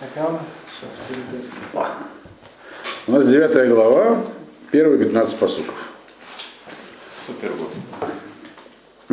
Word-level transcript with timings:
Какая 0.00 0.28
у 0.28 0.32
нас? 0.32 0.46
У 3.06 3.12
нас 3.12 3.28
9 3.28 3.68
глава, 3.68 4.24
первые 4.70 4.98
15 5.04 5.36
посуков. 5.36 5.90
Супер 7.26 7.52
был. 7.52 7.68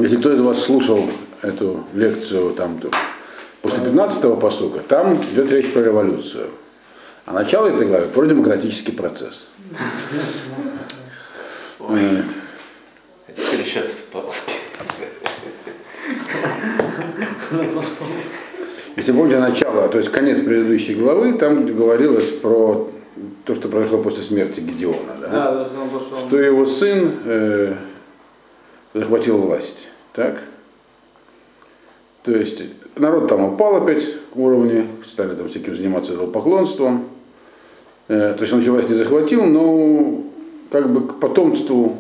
Если 0.02 0.16
кто 0.16 0.34
из 0.34 0.40
вас 0.40 0.64
слушал 0.64 1.10
эту 1.42 1.84
лекцию 1.94 2.54
там, 2.54 2.80
то 2.80 2.90
после 3.62 3.84
15 3.84 4.40
посука, 4.40 4.80
там 4.80 5.22
идет 5.24 5.52
речь 5.52 5.74
про 5.74 5.82
революцию. 5.82 6.52
А 7.26 7.34
начало 7.34 7.68
этой 7.68 7.86
главы 7.86 8.06
про 8.08 8.26
демократический 8.26 8.94
процесс. 8.94 9.48
Ой. 11.80 12.24
А 13.28 13.34
теперь 13.34 13.68
еще 13.68 13.82
по-русски. 14.14 14.54
Если 18.98 19.12
помните 19.12 19.38
начало, 19.38 19.88
то 19.90 20.00
есть 20.00 20.10
конец 20.10 20.40
предыдущей 20.40 20.96
главы, 20.96 21.34
там 21.34 21.68
говорилось 21.68 22.32
про 22.32 22.90
то, 23.46 23.54
что 23.54 23.70
произошло 23.70 24.00
после 24.00 24.24
смерти 24.24 24.60
Гедеона. 24.60 25.18
Да? 25.22 25.28
Да, 25.30 25.54
даже 25.54 25.80
он 25.80 25.90
пошел. 25.90 26.18
Что 26.18 26.40
его 26.40 26.66
сын 26.66 27.12
э, 27.26 27.76
захватил 28.96 29.38
власть. 29.38 29.88
Так? 30.14 30.42
То 32.24 32.32
есть 32.36 32.64
народ 32.96 33.28
там 33.28 33.54
упал 33.54 33.76
опять 33.76 34.04
к 34.34 34.36
уровню, 34.36 34.88
стали 35.06 35.36
там 35.36 35.48
всяким 35.48 35.76
заниматься 35.76 36.16
идолопоклонством. 36.16 37.08
Э, 38.08 38.34
то 38.36 38.42
есть 38.42 38.52
он 38.52 38.62
еще 38.62 38.72
власть 38.72 38.90
не 38.90 38.96
захватил, 38.96 39.46
но 39.46 40.24
как 40.72 40.92
бы 40.92 41.08
к 41.08 41.20
потомству 41.20 42.00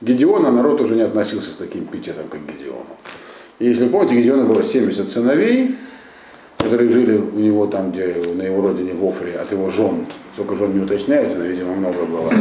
Гедеона 0.00 0.52
народ 0.52 0.80
уже 0.80 0.94
не 0.94 1.02
относился 1.02 1.50
с 1.50 1.56
таким 1.56 1.86
пикетом, 1.86 2.28
как 2.28 2.40
Гедеону. 2.46 2.86
И 3.58 3.66
если 3.66 3.86
вы 3.86 3.90
помните, 3.90 4.14
Гедеона 4.14 4.44
было 4.44 4.62
70 4.62 5.10
сыновей, 5.10 5.74
которые 6.66 6.88
жили 6.88 7.16
у 7.16 7.38
него 7.38 7.66
там, 7.68 7.92
где 7.92 8.06
на 8.34 8.42
его 8.42 8.60
родине 8.60 8.92
в 8.92 9.04
Офре, 9.04 9.36
от 9.36 9.52
его 9.52 9.70
жен. 9.70 10.04
Сколько 10.34 10.56
жен 10.56 10.74
не 10.76 10.84
уточняется, 10.84 11.38
но, 11.38 11.44
видимо, 11.44 11.74
много 11.74 12.04
было. 12.04 12.32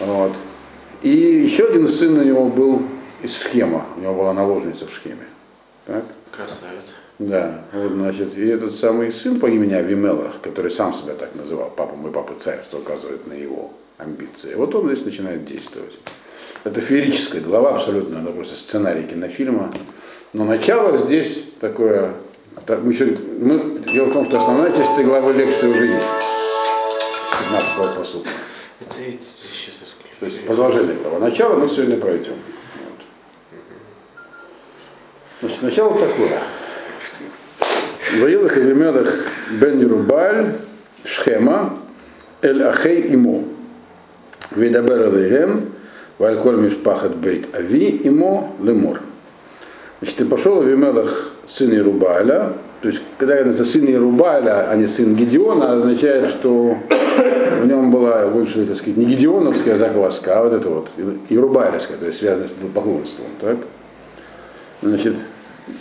Вот. 0.00 0.32
И 1.02 1.08
еще 1.08 1.64
один 1.64 1.88
сын 1.88 2.18
у 2.18 2.22
него 2.22 2.48
был 2.48 2.82
из 3.22 3.34
Шхема. 3.34 3.86
У 3.96 4.00
него 4.00 4.14
была 4.14 4.34
наложница 4.34 4.86
в 4.86 4.92
Шхеме. 4.92 5.26
Так? 5.86 6.04
Красавец. 6.30 6.84
Да, 7.18 7.62
вот, 7.72 7.92
значит, 7.92 8.36
и 8.36 8.46
этот 8.46 8.74
самый 8.74 9.10
сын 9.10 9.40
по 9.40 9.46
имени 9.46 9.72
Авимелах, 9.72 10.42
который 10.42 10.70
сам 10.70 10.92
себя 10.92 11.14
так 11.14 11.34
называл, 11.34 11.72
папа, 11.74 11.96
мой 11.96 12.12
папа 12.12 12.34
царь, 12.38 12.60
что 12.68 12.76
указывает 12.76 13.26
на 13.26 13.32
его 13.32 13.72
амбиции. 13.96 14.54
Вот 14.54 14.74
он 14.74 14.86
здесь 14.92 15.06
начинает 15.06 15.46
действовать. 15.46 15.98
Это 16.64 16.82
феерическая 16.82 17.40
глава 17.40 17.70
абсолютно, 17.70 18.18
это 18.18 18.32
просто 18.32 18.54
сценарий 18.54 19.04
кинофильма. 19.04 19.72
Но 20.34 20.44
начало 20.44 20.98
здесь 20.98 21.44
такое, 21.58 22.02
так, 22.02 22.12
мы 22.82 22.92
еще- 22.92 23.16
мы- 23.40 23.80
дело 23.92 24.06
в 24.06 24.12
том, 24.12 24.24
что 24.26 24.38
основная 24.38 24.70
часть 24.72 24.90
этой 24.92 25.04
главы 25.04 25.32
лекции 25.34 25.68
уже 25.68 25.86
есть. 25.86 26.06
15 27.38 27.96
посука. 27.96 28.28
Это 28.80 28.94
сейчас 28.94 29.74
я 29.80 29.86
скажу. 29.86 30.14
То 30.20 30.26
есть 30.26 30.46
продолжение 30.46 30.94
главы. 30.96 31.18
Начало 31.18 31.56
мы 31.58 31.68
сегодня 31.68 31.96
пройдем. 31.96 32.32
Вот. 32.32 33.00
Значит, 35.40 35.62
начало 35.62 35.92
такое. 35.98 36.40
Воилах 38.20 38.56
и 38.56 38.60
Вемелах 38.60 39.12
бен 39.50 39.80
Ерубаль 39.80 40.54
Шхема 41.04 41.78
Эль 42.40 42.62
Ахей 42.62 43.12
Имо. 43.12 43.44
Видабер 44.52 45.02
Алейхем 45.08 45.72
Вальколь 46.18 46.60
Мишпахат 46.60 47.16
Бейт 47.16 47.54
Ави 47.54 48.00
Имо 48.04 48.52
Лемор. 48.62 49.00
Значит, 50.00 50.20
и 50.20 50.24
пошел 50.24 50.62
Вимелах 50.62 51.32
сын 51.46 51.72
Ерубаля, 51.72 52.52
то 52.82 52.88
есть, 52.88 53.02
когда 53.18 53.34
это 53.34 53.64
сын 53.64 53.86
Ерубаля, 53.86 54.68
а 54.70 54.76
не 54.76 54.86
сын 54.86 55.16
Гедеона, 55.16 55.72
означает, 55.72 56.28
что 56.28 56.76
в 57.62 57.66
нем 57.66 57.90
была 57.90 58.28
больше, 58.28 58.66
так 58.66 58.76
сказать, 58.76 58.96
не 58.96 59.06
гедеоновская 59.06 59.76
закваска, 59.76 60.38
а 60.38 60.44
вот 60.44 60.52
это 60.52 60.68
вот, 60.68 60.88
Ерубалевская, 61.28 61.96
то 61.96 62.06
есть 62.06 62.18
связанная 62.18 62.48
с 62.48 62.52
поклонством, 62.74 63.26
так? 63.40 63.56
Значит, 64.82 65.16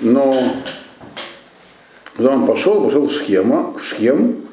но 0.02 0.34
когда 2.16 2.32
он 2.32 2.48
пошел, 2.48 2.82
пошел 2.82 3.06
в 3.06 3.12
Шхема, 3.12 3.74
в 3.78 3.84
Шхем 3.84 4.45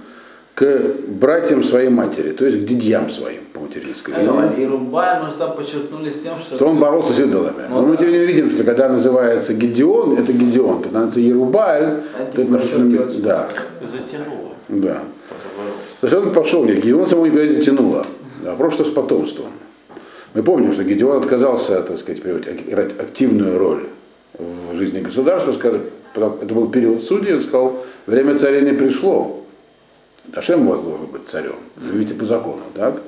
к 0.55 0.81
братьям 1.09 1.65
своей 1.65 1.89
матери, 1.89 2.33
то 2.33 2.45
есть 2.45 2.59
к 2.61 2.65
дядьям 2.65 3.09
своим 3.09 3.41
по 3.55 3.61
материнской 3.61 4.15
линии. 4.15 4.63
И 4.63 4.67
Рубай, 4.67 5.23
мы 5.23 5.31
же 5.31 5.37
там 5.37 5.57
подчеркнули 5.57 6.11
с 6.11 6.23
тем, 6.23 6.39
что... 6.39 6.57
Что 6.57 6.67
он 6.67 6.79
боролся 6.79 7.15
с 7.15 7.21
идолами. 7.21 7.67
Ну 7.71 7.81
Но 7.81 7.87
мы 7.87 7.97
тем 7.97 8.09
не 8.09 8.13
менее 8.13 8.27
видим, 8.27 8.51
что 8.51 8.63
когда 8.65 8.89
называется 8.89 9.55
Гедеон, 9.55 10.19
это 10.19 10.33
Гедеон. 10.33 10.83
Когда 10.83 11.01
называется 11.07 11.21
Ерубаль, 11.21 12.03
то 12.35 12.43
это 12.43 12.53
на. 12.53 12.59
Да, 13.23 13.49
Затянуло. 13.83 14.51
да. 14.69 15.03
То 16.01 16.07
есть 16.07 16.15
он 16.15 16.33
пошел, 16.35 16.65
нет, 16.65 16.79
Гедеон 16.79 17.07
самого 17.07 17.27
никогда 17.27 17.47
не 17.47 17.55
затянуло. 17.55 18.05
Вопрос, 18.43 18.75
что 18.75 18.85
с 18.85 18.91
потомством. 18.91 19.47
Мы 20.35 20.43
помним, 20.43 20.73
что 20.73 20.83
Гедеон 20.85 21.19
отказался, 21.19 21.83
так 21.83 21.99
сказать, 21.99 22.21
играть 22.67 22.99
активную 22.99 23.59
роль 23.59 23.85
в 24.39 24.75
жизни 24.77 25.01
государства. 25.01 25.53
сказал, 25.53 25.81
потом- 26.15 26.39
Это 26.43 26.55
был 26.55 26.69
период 26.71 27.03
судей, 27.03 27.35
он 27.35 27.41
сказал, 27.41 27.85
время 28.07 28.37
царя 28.37 28.61
не 28.61 28.73
пришло. 28.73 29.42
Ашем 30.35 30.67
у 30.67 30.71
вас 30.71 30.81
должен 30.83 31.07
быть 31.07 31.27
царем. 31.27 31.57
Живите 31.83 32.15
по 32.15 32.25
закону, 32.25 32.63
так? 32.75 33.03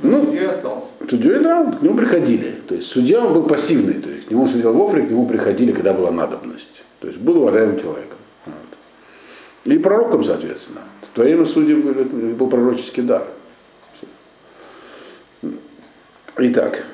Ну, 0.00 0.32
я 0.32 0.50
остался. 0.50 0.86
Судьей, 1.08 1.38
да, 1.40 1.72
к 1.72 1.82
нему 1.82 1.96
приходили. 1.96 2.60
То 2.66 2.74
есть 2.74 2.88
судья 2.88 3.24
он 3.24 3.34
был 3.34 3.44
пассивный, 3.44 3.94
то 3.94 4.10
есть 4.10 4.26
к 4.26 4.30
нему 4.30 4.46
судил 4.46 4.72
в 4.72 4.82
Офре, 4.82 5.02
к 5.06 5.10
нему 5.10 5.26
приходили, 5.26 5.72
когда 5.72 5.92
была 5.92 6.10
надобность. 6.10 6.84
То 7.00 7.06
есть 7.08 7.18
был 7.18 7.38
уважаемым 7.38 7.78
человеком. 7.78 8.18
Вот. 8.46 8.54
И 9.72 9.78
пророком, 9.78 10.24
соответственно. 10.24 10.80
В 11.02 11.14
то 11.16 11.22
время 11.22 11.44
судьи 11.44 11.74
были- 11.74 12.32
был 12.32 12.48
пророческий 12.48 13.02
дар. 13.02 13.26
Итак, 16.38 16.84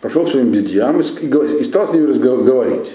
пошел 0.00 0.24
к 0.26 0.30
своим 0.30 0.52
дядьям 0.52 1.00
и, 1.00 1.02
с- 1.02 1.18
и 1.20 1.26
го- 1.26 1.44
и 1.44 1.62
стал 1.64 1.86
с 1.86 1.92
ними 1.92 2.06
разговаривать. 2.06 2.92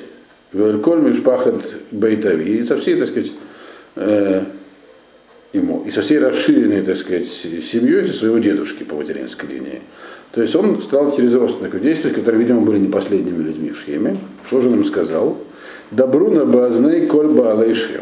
Вельколь 0.51 0.99
Мишпахат 1.01 1.75
Бейтави. 1.91 2.57
И 2.57 2.63
со 2.63 2.75
всей, 2.77 2.97
так 2.99 3.07
сказать, 3.07 3.31
э, 3.95 4.43
ему, 5.53 5.83
и 5.85 5.91
со 5.91 6.01
всей 6.01 6.19
расширенной, 6.19 6.81
так 6.81 6.97
сказать, 6.97 7.27
семьей 7.27 8.05
со 8.05 8.13
своего 8.13 8.37
дедушки 8.37 8.83
по 8.83 8.95
материнской 8.95 9.49
линии. 9.49 9.81
То 10.31 10.41
есть 10.41 10.55
он 10.55 10.81
стал 10.81 11.15
через 11.15 11.33
родственников 11.33 11.81
действовать, 11.81 12.15
которые, 12.15 12.41
видимо, 12.41 12.61
были 12.61 12.77
не 12.77 12.87
последними 12.87 13.43
людьми 13.43 13.71
в 13.71 13.79
Шхеме. 13.79 14.15
Что 14.45 14.61
же 14.61 14.69
он 14.69 14.75
им 14.75 14.85
сказал? 14.85 15.37
Добру 15.89 16.29
на 16.29 16.45
базней 16.45 17.07
коль 17.07 17.29
баалей 17.29 17.73
Шхем. 17.73 18.01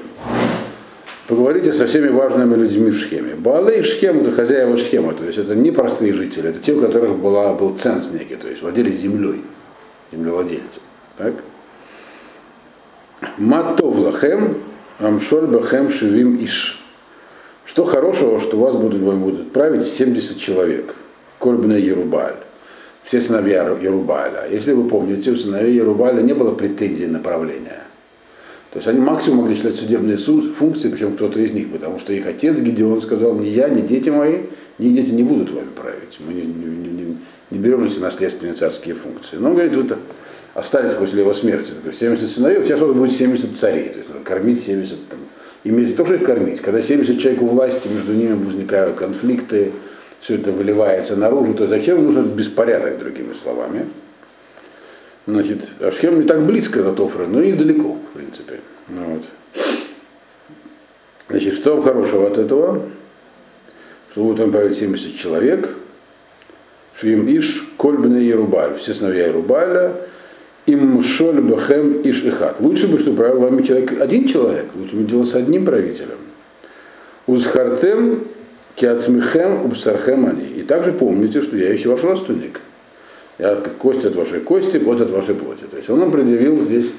Поговорите 1.27 1.71
со 1.73 1.87
всеми 1.87 2.09
важными 2.09 2.55
людьми 2.55 2.91
в 2.91 2.97
Шхеме. 2.97 3.35
Баалей 3.35 3.81
Шхем 3.81 4.19
это 4.21 4.31
хозяева 4.31 4.77
Шхема, 4.77 5.13
то 5.13 5.23
есть 5.23 5.37
это 5.37 5.55
не 5.55 5.71
простые 5.71 6.13
жители, 6.13 6.49
это 6.49 6.59
те, 6.59 6.73
у 6.73 6.81
которых 6.81 7.17
была, 7.17 7.53
был 7.53 7.77
ценз 7.77 8.11
некий, 8.11 8.35
то 8.35 8.47
есть 8.49 8.61
владели 8.61 8.91
землей, 8.91 9.41
землевладельцы. 10.11 10.81
Так? 11.17 11.33
Матов 13.37 13.97
лахем, 13.99 14.57
амшоль 14.99 15.47
бахем 15.47 15.89
шивим 15.89 16.37
иш. 16.43 16.83
Что 17.67 17.83
хорошего, 17.83 18.39
что 18.39 18.57
вас 18.57 18.75
будут, 18.77 19.01
будут 19.01 19.51
править 19.51 19.85
70 19.85 20.39
человек. 20.39 20.95
Кольбна 21.37 21.73
Ерубаль. 21.73 22.35
Все 23.03 23.19
сыновья 23.19 23.65
Ру- 23.67 23.81
Ерубаля. 23.83 24.47
Если 24.49 24.71
вы 24.71 24.87
помните, 24.87 25.31
у 25.31 25.35
сыновей 25.35 25.75
Ерубаля 25.75 26.21
не 26.21 26.33
было 26.33 26.51
претензий 26.53 27.07
на 27.07 27.19
правление. 27.19 27.83
То 28.71 28.77
есть 28.77 28.87
они 28.87 28.99
максимум 29.01 29.39
могли 29.41 29.55
считать 29.55 29.75
судебные 29.75 30.17
су- 30.17 30.53
функции, 30.53 30.89
причем 30.89 31.13
кто-то 31.13 31.39
из 31.41 31.51
них, 31.51 31.69
потому 31.71 31.99
что 31.99 32.13
их 32.13 32.25
отец 32.25 32.57
Гедеон 32.59 33.01
сказал, 33.01 33.33
ни 33.35 33.47
я, 33.47 33.67
ни 33.67 33.81
дети 33.81 34.09
мои, 34.09 34.43
ни 34.77 34.89
дети 34.89 35.11
не 35.11 35.23
будут 35.23 35.51
вами 35.51 35.67
править. 35.75 36.17
Мы 36.19 36.33
не, 36.33 36.41
не- 36.43 36.87
не- 36.87 37.17
не- 37.51 37.57
берем 37.59 37.81
на 37.81 37.89
себя 37.89 38.05
наследственные 38.05 38.55
царские 38.55 38.95
функции. 38.95 39.35
Но 39.37 39.49
он 39.49 39.55
говорит, 39.55 39.75
вы 39.75 39.85
остались 40.53 40.93
после 40.93 41.21
его 41.21 41.33
смерти. 41.33 41.71
То 41.83 41.89
есть 41.89 41.99
70 41.99 42.29
сыновей, 42.29 42.63
сейчас 42.63 42.81
у 42.81 42.87
вас 42.87 42.95
будет 42.95 43.11
70 43.11 43.55
царей. 43.57 43.89
То 43.89 43.97
есть 43.99 44.09
надо 44.09 44.23
кормить 44.23 44.61
70 44.61 45.09
там, 45.09 45.19
иметь, 45.69 45.89
не 45.89 45.93
то, 45.93 46.05
что 46.05 46.15
их 46.15 46.23
кормить. 46.23 46.61
Когда 46.61 46.81
70 46.81 47.19
человек 47.19 47.41
у 47.41 47.47
власти, 47.47 47.87
между 47.87 48.13
ними 48.13 48.33
возникают 48.33 48.95
конфликты, 48.95 49.71
все 50.19 50.35
это 50.35 50.51
выливается 50.51 51.15
наружу, 51.15 51.53
то 51.53 51.67
зачем 51.67 52.03
нужен 52.03 52.29
беспорядок, 52.29 52.99
другими 52.99 53.33
словами. 53.33 53.87
Значит, 55.27 55.67
Ашхем 55.81 56.21
не 56.21 56.25
так 56.25 56.45
близко 56.45 56.89
от 56.89 56.99
Офры, 56.99 57.27
но 57.27 57.41
и 57.41 57.51
далеко, 57.51 57.95
в 57.95 58.17
принципе. 58.17 58.61
Ну 58.87 59.15
вот. 59.15 59.23
Значит, 61.29 61.55
что 61.55 61.81
хорошего 61.81 62.27
от 62.27 62.37
этого? 62.37 62.83
Что 64.11 64.23
будет 64.23 64.39
он 64.39 64.51
править 64.51 64.77
70 64.77 65.15
человек. 65.15 65.75
Швим 66.95 67.27
Иш, 67.27 67.67
Кольбина 67.77 68.17
и 68.17 68.25
Ерубаль. 68.25 68.75
Все 68.77 68.93
сыновья 68.93 69.27
Ерубаля. 69.27 69.95
Им 70.67 71.01
Шоль 71.01 71.41
Бахем 71.41 72.01
Иш 72.03 72.23
Ихат. 72.23 72.59
Лучше 72.59 72.87
бы, 72.87 72.99
что 72.99 73.13
правил 73.13 73.39
вами 73.39 73.63
человек, 73.63 73.99
один 74.01 74.27
человек. 74.27 74.65
Лучше 74.75 74.97
бы 74.97 75.03
делал 75.03 75.25
с 75.25 75.33
одним 75.33 75.65
правителем. 75.65 76.17
Узхартем 77.25 78.25
Киацмихем 78.75 79.65
Убсархем 79.65 80.27
они. 80.27 80.43
И 80.43 80.63
также 80.63 80.91
помните, 80.91 81.41
что 81.41 81.55
я 81.55 81.71
еще 81.71 81.89
ваш 81.89 82.03
родственник. 82.03 82.59
Я 83.39 83.55
как 83.55 83.77
кость 83.77 84.03
от 84.03 84.15
вашей 84.15 84.41
кости, 84.41 84.77
плоть 84.77 84.99
от 84.99 85.09
вашей 85.09 85.35
плоти. 85.35 85.63
То 85.63 85.77
есть 85.77 85.89
он 85.89 85.99
нам 85.99 86.11
предъявил 86.11 86.59
здесь 86.59 86.93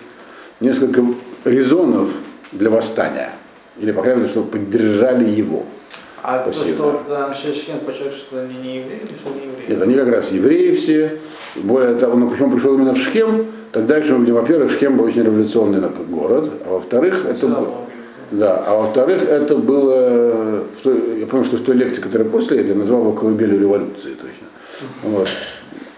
несколько 0.60 1.04
резонов 1.44 2.08
для 2.52 2.70
восстания. 2.70 3.32
Или, 3.78 3.92
по 3.92 4.02
крайней 4.02 4.22
мере, 4.22 4.30
чтобы 4.30 4.50
поддержали 4.50 5.28
его. 5.28 5.64
А 6.22 6.38
то, 6.38 6.52
Спасибо. 6.52 6.74
что 6.74 7.02
там 7.08 7.32
Шешкен 7.34 7.80
подчеркнул, 7.80 8.12
что 8.12 8.40
они 8.40 8.54
не 8.54 8.76
евреи, 8.78 9.02
что 9.20 9.30
не 9.30 9.46
евреи? 9.46 9.66
Нет, 9.68 9.82
они 9.82 9.94
как 9.94 10.08
раз 10.08 10.32
евреи 10.32 10.72
все. 10.72 11.18
Более 11.54 11.94
того, 11.96 12.16
ну, 12.16 12.28
почему 12.28 12.50
пришел 12.52 12.74
именно 12.74 12.94
в 12.94 12.98
Шхем, 12.98 13.46
тогда 13.72 13.96
еще, 13.96 14.14
во-первых, 14.14 14.70
Шхем 14.70 14.96
был 14.96 15.04
очень 15.04 15.22
революционный 15.22 15.80
город, 16.08 16.50
а 16.66 16.74
во-вторых, 16.74 17.24
это 17.28 17.46
было. 17.46 17.74
Да, 18.30 18.62
а 18.66 18.76
во-вторых, 18.82 19.22
это 19.22 19.56
было, 19.56 20.64
той- 20.82 21.20
я 21.20 21.26
помню, 21.26 21.46
что 21.46 21.56
в 21.56 21.62
той 21.62 21.76
лекции, 21.76 22.02
которая 22.02 22.28
после 22.28 22.58
этого, 22.58 22.72
я 22.72 22.78
назвал 22.78 23.00
его 23.00 23.12
колыбелью 23.12 23.58
революции 23.58 24.14
точно. 24.14 24.46
Вот. 25.02 25.28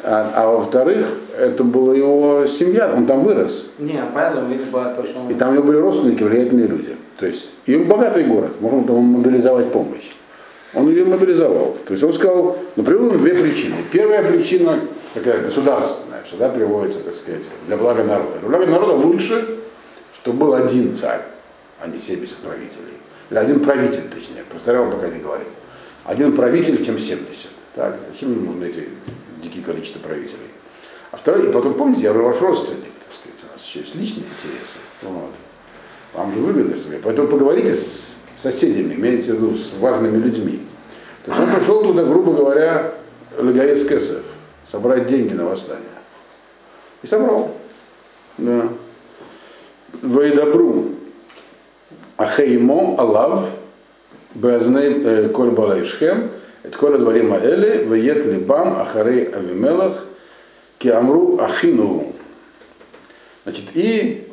А, 0.02 0.30
а 0.34 0.46
во-вторых, 0.46 1.06
это 1.36 1.64
была 1.64 1.94
его 1.94 2.46
семья, 2.46 2.92
он 2.96 3.06
там 3.06 3.22
вырос. 3.24 3.70
Не, 3.78 4.00
понятно, 4.14 4.46
видимо, 4.48 4.94
то, 4.94 5.04
что 5.04 5.20
он... 5.20 5.30
И 5.30 5.34
там 5.34 5.50
у 5.50 5.52
него 5.54 5.64
были 5.64 5.76
родственники, 5.76 6.22
влиятельные 6.22 6.68
люди. 6.68 6.96
То 7.18 7.26
есть, 7.26 7.50
и 7.66 7.76
он 7.76 7.84
богатый 7.84 8.24
город, 8.24 8.52
можно 8.60 8.84
там 8.84 8.96
мобилизовать 8.96 9.70
помощь. 9.72 10.12
Он 10.74 10.88
ее 10.88 11.04
мобилизовал. 11.04 11.76
То 11.84 11.92
есть 11.92 12.02
он 12.02 12.12
сказал, 12.12 12.56
ну, 12.76 12.82
привел 12.82 13.10
две 13.10 13.34
причины. 13.34 13.74
Первая 13.90 14.22
причина 14.22 14.78
такая 15.14 15.42
государственная, 15.42 16.09
сюда 16.30 16.48
приводится, 16.48 17.00
так 17.00 17.14
сказать, 17.14 17.48
для 17.66 17.76
блага 17.76 18.04
народа. 18.04 18.38
Для 18.38 18.48
блага 18.48 18.66
народа 18.66 18.92
лучше, 18.94 19.58
чтобы 20.22 20.38
был 20.38 20.54
один 20.54 20.94
царь, 20.94 21.22
а 21.80 21.88
не 21.88 21.98
70 21.98 22.36
правителей. 22.36 22.98
Или 23.30 23.38
один 23.38 23.60
правитель, 23.60 24.02
точнее, 24.12 24.44
про 24.48 24.58
царя 24.58 24.84
пока 24.84 25.08
не 25.08 25.20
говорил. 25.20 25.48
Один 26.04 26.34
правитель, 26.34 26.84
чем 26.84 26.98
70. 26.98 27.48
Так, 27.74 27.98
зачем 28.12 28.32
ему 28.32 28.52
нужны 28.52 28.66
эти 28.66 28.88
дикие 29.42 29.64
количество 29.64 30.00
правителей? 30.00 30.50
А 31.12 31.16
второй, 31.16 31.48
и 31.48 31.52
потом, 31.52 31.74
помните, 31.74 32.02
я 32.02 32.12
ваш 32.12 32.40
родственник, 32.40 32.92
так 33.04 33.12
сказать, 33.12 33.38
у 33.48 33.52
нас 33.52 33.64
еще 33.66 33.80
есть 33.80 33.94
личные 33.94 34.24
интересы. 34.26 34.78
Вот. 35.02 35.30
Вам 36.14 36.32
же 36.32 36.40
выгодно, 36.40 36.76
что 36.76 36.90
ли? 36.90 37.00
Поэтому 37.02 37.28
поговорите 37.28 37.74
с 37.74 38.22
соседями, 38.36 38.94
имеете 38.94 39.32
в 39.32 39.36
виду 39.36 39.54
с 39.54 39.72
важными 39.78 40.16
людьми. 40.16 40.66
То 41.24 41.32
есть 41.32 41.42
он 41.42 41.54
пришел 41.54 41.82
туда, 41.82 42.04
грубо 42.04 42.32
говоря, 42.32 42.94
Лагаец 43.36 43.86
Кесов, 43.86 44.22
собрать 44.70 45.06
деньги 45.06 45.34
на 45.34 45.44
восстание. 45.44 45.89
И 47.02 47.06
собрал. 47.06 47.50
Да. 48.38 48.68
Вейдабру. 50.02 50.90
Ахеймо 52.16 52.96
Алав 52.98 53.48
Беазней 54.34 55.02
э, 55.04 55.28
Коль 55.30 55.50
Балайшхем, 55.50 56.30
это 56.62 56.76
Коля 56.76 56.98
Дворим 56.98 57.32
Аэли, 57.32 57.84
Веет 57.84 58.26
Либам 58.26 58.78
Ахарей 58.78 59.24
Авимелах, 59.24 60.04
Киамру 60.78 61.40
Ахину. 61.40 62.12
Значит, 63.44 63.64
и 63.74 64.28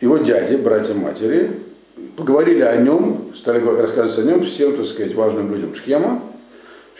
его 0.00 0.18
дяди, 0.18 0.56
братья 0.56 0.94
матери, 0.94 1.52
поговорили 2.16 2.62
о 2.62 2.76
нем, 2.76 3.28
стали 3.36 3.64
рассказывать 3.64 4.18
о 4.18 4.28
нем 4.28 4.42
всем, 4.42 4.76
так 4.76 4.84
сказать, 4.84 5.14
важным 5.14 5.54
людям 5.54 5.74
Шхема, 5.76 6.20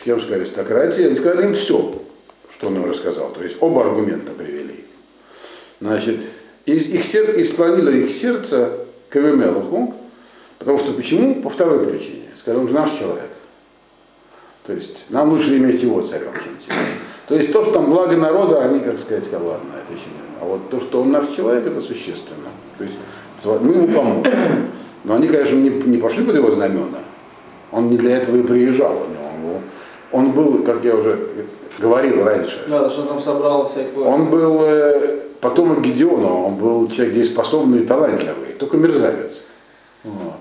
шхемской 0.01 0.37
аристократии, 0.37 1.05
они 1.05 1.17
сказали 1.17 1.47
им 1.47 1.55
все, 1.55 1.95
что 2.57 2.69
он 2.69 2.77
им 2.77 2.89
рассказал. 2.89 3.31
То 3.31 3.43
есть 3.43 3.57
оба 3.61 3.83
аргумента 3.83 4.33
привели. 4.33 4.58
Значит, 5.81 6.21
и, 6.67 6.73
их 6.75 7.05
сер... 7.05 7.37
и 7.37 7.45
склонило 7.45 7.89
их 7.89 8.11
сердце 8.11 8.87
к 9.09 9.17
Авимелаху, 9.17 9.95
потому 10.59 10.79
что 10.79 10.93
почему? 10.93 11.37
По 11.37 11.51
второй 11.51 11.85
причине. 11.85 12.25
Сказали, 12.37 12.61
он 12.61 12.69
же 12.69 12.75
наш 12.75 12.91
человек. 12.91 13.31
То 14.67 14.73
есть 14.75 15.07
нам 15.09 15.31
лучше 15.31 15.57
иметь 15.57 15.83
его 15.83 16.03
царем, 16.03 16.33
чем 16.33 16.59
тебя. 16.63 16.77
То 17.27 17.35
есть 17.35 17.53
то, 17.53 17.63
что 17.63 17.73
там 17.73 17.87
благо 17.87 18.17
народа, 18.17 18.65
они, 18.65 18.81
как 18.81 18.99
сказать, 18.99 19.25
сказали, 19.25 19.49
ладно, 19.49 19.73
это 19.83 19.93
еще 19.93 20.07
не. 20.07 20.43
А 20.43 20.45
вот 20.45 20.71
то, 20.71 20.81
что 20.81 21.03
он 21.03 21.11
наш 21.11 21.29
человек, 21.29 21.67
это 21.67 21.81
существенно. 21.81 22.49
То 22.77 22.85
есть 22.85 22.97
мы 23.63 23.75
ему 23.75 23.89
поможем. 23.89 24.25
Но 25.05 25.15
они, 25.15 25.29
конечно, 25.29 25.57
не, 25.57 25.71
не 25.71 25.99
пошли 25.99 26.25
под 26.25 26.37
его 26.37 26.51
знамена. 26.51 26.99
Он 27.71 27.89
не 27.89 27.97
для 27.97 28.19
этого 28.19 28.37
и 28.37 28.43
приезжал. 28.43 28.93
У 28.93 29.11
него. 29.11 29.29
Он, 30.13 30.33
был, 30.33 30.63
как 30.63 30.83
я 30.85 30.95
уже 30.95 31.19
говорил 31.79 32.25
раньше, 32.25 32.65
Да, 32.67 32.85
то, 32.85 32.91
что 32.91 33.03
он 33.03 33.09
там 33.09 33.21
собрал 33.21 33.69
всякую... 33.69 34.07
он 34.07 34.31
был 34.31 34.61
э, 34.63 35.19
потомок 35.41 35.83
Гедеона, 35.83 36.33
он 36.33 36.57
был 36.57 36.89
человек 36.89 37.15
дееспособный 37.15 37.83
и 37.83 37.87
талантливый, 37.87 38.53
только 38.59 38.77
мерзавец. 38.77 39.43
Вот. 40.05 40.35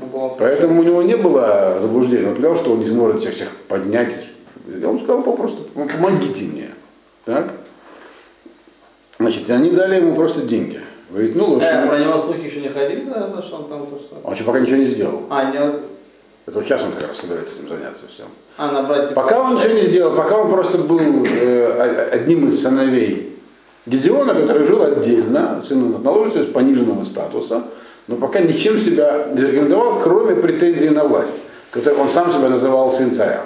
Ну, 0.00 0.36
Поэтому 0.38 0.80
у 0.80 0.84
него 0.84 1.02
не 1.02 1.16
было 1.16 1.78
заблуждения. 1.80 2.28
Он 2.28 2.34
понял, 2.34 2.56
что 2.56 2.72
он 2.72 2.78
не 2.80 2.86
сможет 2.86 3.20
всех, 3.20 3.34
всех 3.34 3.50
поднять. 3.68 4.26
Он 4.84 4.98
сказал 4.98 5.22
попросту, 5.22 5.64
«Ну, 5.74 5.86
помогите 5.86 6.44
мне. 6.46 6.70
Так? 7.24 7.52
Значит, 9.18 9.48
они 9.50 9.70
дали 9.70 9.96
ему 9.96 10.14
просто 10.14 10.42
деньги. 10.42 10.80
Говорит, 11.10 11.36
ну 11.36 11.44
лучше. 11.44 11.66
Э, 11.66 11.86
про 11.86 11.98
него 11.98 12.16
слухи 12.16 12.46
еще 12.46 12.60
не 12.62 12.70
ходили, 12.70 13.04
наверное, 13.04 13.42
что 13.42 13.56
он 13.56 13.68
там 13.68 13.86
то, 13.86 13.98
что... 13.98 14.16
Он 14.24 14.32
еще 14.32 14.44
пока 14.44 14.60
ничего 14.60 14.78
не 14.78 14.86
сделал. 14.86 15.24
А, 15.28 15.50
нет. 15.52 15.82
Это 16.46 16.58
вот 16.58 16.66
сейчас 16.66 16.82
он 16.82 16.92
как 16.92 17.08
раз 17.08 17.18
собирается 17.18 17.54
этим 17.56 17.68
заняться 17.68 18.04
всем. 18.12 18.26
А, 18.58 18.72
набрать... 18.72 19.14
Пока 19.14 19.40
он 19.40 19.56
ничего 19.56 19.74
не 19.74 19.86
сделал, 19.86 20.16
пока 20.16 20.38
он 20.38 20.50
просто 20.50 20.78
был 20.78 21.24
э, 21.24 22.08
одним 22.10 22.48
из 22.48 22.60
сыновей 22.60 23.38
Гедеона, 23.86 24.34
который 24.34 24.64
жил 24.64 24.82
отдельно, 24.82 25.62
сын 25.64 26.02
наложился 26.02 26.40
из 26.40 26.46
пониженного 26.46 27.04
статуса, 27.04 27.64
но 28.08 28.16
пока 28.16 28.40
ничем 28.40 28.78
себя 28.78 29.28
не 29.32 29.40
зарекомендовал, 29.40 30.00
кроме 30.00 30.34
претензий 30.34 30.90
на 30.90 31.04
власть, 31.04 31.40
которой 31.70 31.98
он 31.98 32.08
сам 32.08 32.32
себя 32.32 32.48
называл 32.48 32.92
сын 32.92 33.12
царя. 33.12 33.44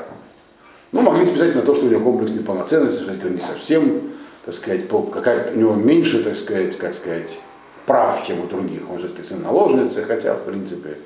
Ну, 0.92 1.02
могли 1.02 1.26
списать 1.26 1.54
на 1.54 1.62
то, 1.62 1.75
что 1.75 1.87
у 1.87 1.88
него 1.90 2.00
комплекс 2.00 2.32
неполноценности, 2.32 3.02
что 3.02 3.12
он 3.12 3.34
не 3.34 3.40
совсем, 3.40 4.02
так 4.44 4.54
сказать, 4.54 4.82
какая 5.12 5.52
у 5.52 5.58
него 5.58 5.75
меньше, 5.75 6.25
так 6.25 6.37
сказать, 6.37 6.76
как 6.78 6.94
сказать, 6.94 7.38
прав, 7.84 8.26
чем 8.26 8.40
у 8.40 8.46
других. 8.46 8.90
Он 8.90 8.99
все-таки 8.99 9.22
сын 9.22 9.42
наложницы, 9.42 10.02
хотя, 10.02 10.34
в 10.34 10.42
принципе, 10.44 10.96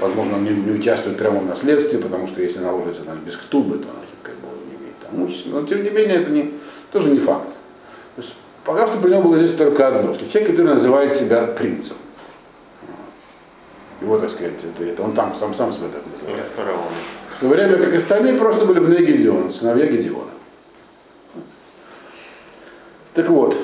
возможно, 0.00 0.36
он 0.36 0.44
не, 0.44 0.50
не 0.50 0.72
участвует 0.72 1.16
прямо 1.16 1.40
в 1.40 1.46
наследстве, 1.46 1.98
потому 1.98 2.26
что 2.26 2.42
если 2.42 2.60
наложница 2.60 3.02
она 3.06 3.14
без 3.14 3.36
ктубы, 3.36 3.78
то 3.78 3.88
она 3.88 4.00
как 4.22 4.34
бы 4.36 4.48
не 4.70 4.76
имеет 4.76 4.98
там 4.98 5.16
имущества. 5.16 5.60
Но, 5.60 5.66
тем 5.66 5.82
не 5.82 5.90
менее, 5.90 6.20
это 6.20 6.30
не, 6.30 6.54
тоже 6.92 7.10
не 7.10 7.18
факт. 7.18 7.50
То 8.16 8.22
есть, 8.22 8.34
пока 8.64 8.86
что 8.86 8.98
при 8.98 9.10
нем 9.10 9.22
было 9.22 9.38
здесь 9.38 9.56
только 9.56 9.88
одно, 9.88 10.12
что 10.12 10.28
человек, 10.28 10.50
который 10.50 10.74
называет 10.74 11.14
себя 11.14 11.44
принцем. 11.46 11.96
Его, 14.00 14.18
так 14.18 14.30
сказать, 14.30 14.62
это, 14.62 14.84
это 14.84 15.02
он 15.02 15.12
там 15.12 15.34
сам, 15.34 15.54
сам 15.54 15.72
себя 15.72 15.88
так 15.88 16.02
называет. 16.12 16.46
фараон. 16.54 16.78
В 17.36 17.40
то 17.40 17.48
время 17.48 17.78
как 17.78 17.94
остальные 17.94 18.34
просто 18.34 18.64
были 18.64 18.80
бны 18.80 18.96
Гедеона, 18.96 19.50
сыновья 19.50 19.86
Гедеона. 19.86 20.30
Вот. 21.34 21.44
Так 23.14 23.28
вот, 23.28 23.56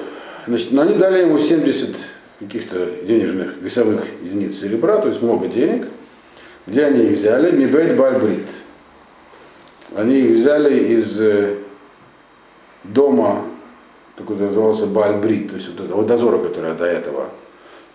значит, 0.46 0.72
но 0.72 0.82
они 0.82 0.96
дали 0.96 1.20
ему 1.20 1.38
70 1.38 1.96
каких-то 2.46 2.86
денежных 3.04 3.56
весовых 3.58 4.04
единиц 4.22 4.58
серебра, 4.60 4.98
то 4.98 5.08
есть 5.08 5.22
много 5.22 5.48
денег. 5.48 5.88
Где 6.66 6.86
они 6.86 7.04
их 7.04 7.18
взяли? 7.18 7.54
Мибет 7.54 7.96
Бальбрит. 7.96 8.46
Они 9.94 10.18
их 10.18 10.38
взяли 10.38 10.94
из 10.94 11.20
э, 11.20 11.58
дома, 12.84 13.44
такой 14.16 14.36
назывался 14.36 14.86
Бальбрит, 14.86 15.50
то 15.50 15.54
есть 15.56 15.68
вот 15.68 15.84
этого 15.84 16.04
дозора, 16.04 16.38
который 16.38 16.74
до 16.74 16.84
этого 16.84 17.30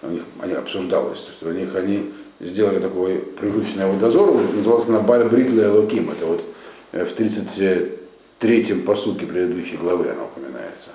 у 0.01 0.08
них, 0.08 0.22
они 0.39 0.53
обсуждалось. 0.53 1.22
То 1.22 1.32
есть 1.32 1.44
у 1.44 1.60
них 1.60 1.75
они 1.75 2.13
сделали 2.39 2.79
такой 2.79 3.18
привычный 3.18 3.86
дозор, 4.00 4.34
назывался 4.56 4.91
на 4.91 5.00
Бальбрит 5.00 5.51
Луким. 5.51 6.12
Это 6.12 6.25
вот 6.25 6.44
э, 6.91 7.06
в 7.06 7.20
33-м 7.20 8.82
посуке 8.84 9.25
предыдущей 9.25 9.77
главы 9.77 10.10
она 10.10 10.25
упоминается. 10.25 10.91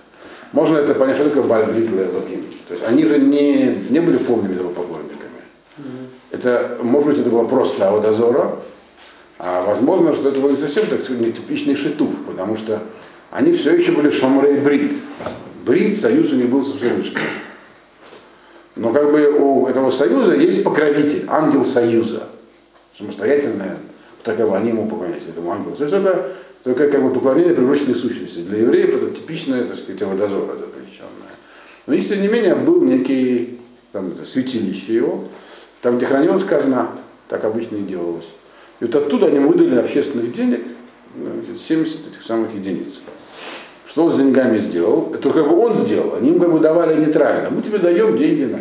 Можно 0.55 0.77
это 0.79 0.95
понять, 0.95 1.17
что 1.17 1.29
такое 1.29 1.43
Бальбрит 1.43 1.91
Луким. 1.91 2.45
То 2.69 2.75
есть 2.75 2.87
они 2.87 3.05
же 3.05 3.19
не, 3.19 3.77
не 3.91 3.99
были 3.99 4.19
полными 4.19 4.57
поклонниками. 4.57 5.33
Это, 6.31 6.79
может 6.81 7.09
быть, 7.09 7.19
это 7.19 7.29
было 7.29 7.45
просто 7.45 7.89
Аводозора, 7.89 8.53
а 9.37 9.67
возможно, 9.67 10.15
что 10.15 10.29
это 10.29 10.41
был 10.41 10.51
не 10.51 10.57
совсем 10.57 10.87
так 10.87 11.03
сказать, 11.03 11.23
нетипичный 11.23 11.75
шитуф, 11.75 12.25
потому 12.25 12.57
что 12.57 12.81
они 13.33 13.53
все 13.53 13.75
еще 13.75 13.91
были 13.91 14.11
шамрей 14.11 14.61
брит. 14.61 14.93
Брит 15.67 15.97
союз 15.97 16.33
у 16.33 16.37
них 16.37 16.49
был 16.49 16.65
со 16.65 16.77
Всевышним. 16.77 17.21
Но 18.77 18.93
как 18.93 19.11
бы 19.11 19.37
у 19.37 19.67
этого 19.67 19.91
союза 19.91 20.37
есть 20.37 20.63
покровитель, 20.63 21.25
ангел 21.27 21.65
союза. 21.65 22.29
Самостоятельная, 22.97 23.79
таково 24.23 24.59
они 24.59 24.69
ему 24.69 24.89
поклоняются, 24.89 25.31
этому 25.31 25.51
ангелу. 25.51 25.75
То 25.75 25.83
есть 25.83 25.97
это 25.97 26.31
только 26.65 26.89
как 26.89 27.03
бы 27.03 27.13
поклонение 27.13 27.55
привычной 27.55 27.95
сущности. 27.95 28.39
Для 28.39 28.59
евреев 28.59 28.97
это 28.97 29.15
типичное, 29.15 29.65
так 29.65 29.77
сказать, 29.77 30.03
водозора 30.03 30.57
запрещенное. 30.57 31.31
Но, 31.87 31.97
тем 31.97 32.23
не 32.23 32.29
менее, 32.29 32.55
был 32.55 32.81
некий 32.83 33.61
там, 33.93 34.13
это, 34.13 34.25
святилище 34.25 34.95
его, 34.95 35.25
там, 35.83 35.99
где 35.99 36.07
хранилась 36.07 36.43
казна, 36.43 36.93
так 37.29 37.45
обычно 37.45 37.77
и 37.77 37.83
делалось. 37.83 38.31
И 38.81 38.87
вот 38.87 38.97
оттуда 38.97 39.27
они 39.27 39.39
выдали 39.41 39.77
общественных 39.77 40.33
денег, 40.33 40.63
значит, 41.17 41.61
70 41.61 42.09
этих 42.09 42.23
самых 42.23 42.55
единиц. 42.55 43.01
Что 43.87 44.05
он 44.05 44.11
с 44.11 44.17
деньгами 44.17 44.57
сделал? 44.57 45.13
Это 45.15 45.31
как 45.31 45.47
бы 45.47 45.59
он 45.59 45.75
сделал, 45.75 46.15
они 46.17 46.31
ему 46.31 46.41
как 46.41 46.51
бы 46.51 46.61
давали 46.61 46.99
нейтрально. 46.99 47.51
Мы 47.51 47.61
тебе 47.61 47.77
даем 47.79 48.17
деньги 48.17 48.45
на 48.45 48.59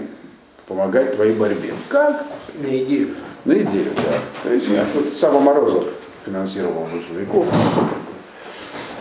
помогать 0.67 1.15
твоей 1.15 1.33
борьбе. 1.33 1.74
Как? 1.88 2.25
На 2.62 2.83
идею. 2.83 3.10
На 3.45 3.53
идею, 3.53 3.91
да. 3.95 4.19
То 4.43 4.53
есть 4.53 4.67
я 4.67 4.86
тут 4.93 5.13
Сава 5.13 5.39
Морозов 5.39 5.86
финансировал 6.25 6.88
большевиков. 6.92 7.48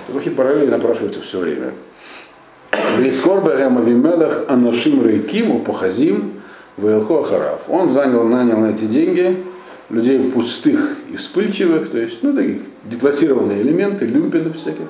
Трохи 0.08 0.30
параллели 0.30 0.70
напрашиваются 0.70 1.20
все 1.20 1.38
время. 1.38 1.72
Вейскор 2.98 3.42
Берем 3.42 3.78
Авимелах 3.78 4.44
Анашим 4.48 5.06
Рейким 5.06 5.50
Упахазим 5.50 6.42
Ваилхо 6.76 7.20
Ахарав. 7.20 7.64
Он 7.68 7.90
занял, 7.90 8.24
нанял 8.24 8.58
на 8.58 8.70
эти 8.70 8.84
деньги 8.84 9.44
людей 9.90 10.30
пустых 10.30 10.96
и 11.10 11.16
вспыльчивых, 11.16 11.90
то 11.90 11.98
есть, 11.98 12.22
ну, 12.22 12.34
таких 12.34 12.62
деклассированные 12.84 13.62
элементы, 13.62 14.06
люмпинов 14.06 14.56
всяких. 14.56 14.86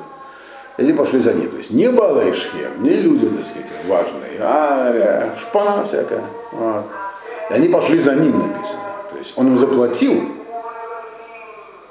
И 0.78 0.82
они 0.82 0.92
пошли 0.92 1.20
за 1.20 1.34
ним. 1.34 1.50
То 1.50 1.58
есть 1.58 1.70
не 1.70 1.90
Балайшхем, 1.90 2.82
не 2.82 2.94
люди, 2.94 3.28
так 3.28 3.44
сказать, 3.44 3.70
важные, 3.86 4.40
а 4.40 4.92
э, 4.94 5.30
шпана 5.40 5.84
всякая. 5.84 6.22
Вот. 6.52 6.86
И 7.50 7.54
они 7.54 7.68
пошли 7.68 8.00
за 8.00 8.14
ним, 8.14 8.38
написано. 8.38 8.80
То 9.10 9.18
есть 9.18 9.32
он 9.36 9.48
им 9.48 9.58
заплатил, 9.58 10.22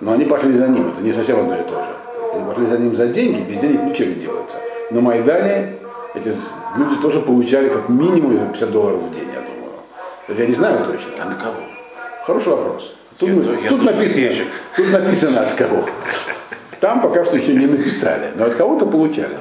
но 0.02 0.12
они 0.14 0.26
пошли 0.26 0.52
за 0.54 0.68
ним. 0.68 0.90
Это 0.90 1.02
не 1.02 1.14
совсем 1.14 1.40
одно 1.40 1.56
и 1.56 1.64
то 1.64 1.76
же. 1.76 1.92
Они 2.34 2.44
пошли 2.46 2.66
за 2.66 2.78
ним 2.78 2.96
за 2.96 3.08
деньги, 3.08 3.42
без 3.52 3.58
денег 3.60 3.84
ничего 3.84 4.10
не 4.10 4.16
делается. 4.16 4.58
На 4.90 5.02
Майдане 5.02 5.74
эти 6.16 6.28
люди 6.78 6.96
тоже 7.02 7.20
получали 7.22 7.70
как 7.70 7.88
минимум 7.90 8.48
50 8.50 8.72
долларов 8.72 9.02
в 9.02 9.14
день, 9.14 9.28
я 9.34 9.42
думаю. 9.42 10.40
Я 10.40 10.46
не 10.48 10.54
знаю 10.54 10.86
точно. 10.86 11.24
От 11.24 11.36
кого? 11.36 11.56
Хороший 12.26 12.50
вопрос. 12.50 12.96
Тут, 13.18 13.30
Я 13.30 13.36
то- 13.44 13.54
я 13.54 13.70
тут 13.70 13.84
написано, 13.84 14.10
съезжу. 14.10 14.44
тут 14.76 14.92
написано 14.92 15.42
от 15.42 15.54
кого. 15.54 15.86
Там 16.80 17.00
пока 17.02 17.24
что 17.24 17.38
еще 17.38 17.54
не 17.54 17.68
написали, 17.68 18.32
но 18.36 18.46
от 18.46 18.56
кого-то 18.56 18.88
получали. 18.88 19.38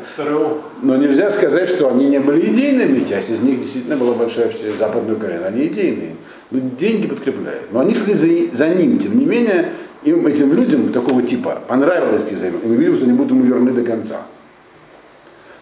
Но 0.83 0.97
нельзя 0.97 1.31
сказать, 1.31 1.71
что 1.71 1.89
они 1.89 2.07
не 2.09 2.19
были 2.21 2.43
идейными, 2.53 3.03
часть 3.09 3.31
из 3.31 3.41
них 3.41 3.61
действительно 3.61 3.97
была 3.97 4.13
большая 4.13 4.49
в 4.51 4.79
Западной 4.79 5.15
Украине, 5.15 5.47
они 5.47 5.67
идейные. 5.67 6.17
Но 6.51 6.59
деньги 6.79 7.07
подкрепляют. 7.07 7.73
Но 7.73 7.81
они 7.81 7.95
шли 7.95 8.13
за, 8.13 8.27
за 8.55 8.69
ним, 8.69 8.99
тем 8.99 9.19
не 9.19 9.25
менее, 9.25 9.73
им, 10.03 10.27
этим 10.27 10.53
людям 10.55 10.93
такого 10.93 11.23
типа 11.23 11.63
понравилось 11.67 12.25
ним, 12.25 12.55
и 12.63 12.67
мы 12.67 12.77
видели, 12.77 12.95
что 12.95 13.05
они 13.05 13.13
будут 13.13 13.33
ему 13.33 13.45
верны 13.45 13.73
до 13.73 13.83
конца. 13.83 14.23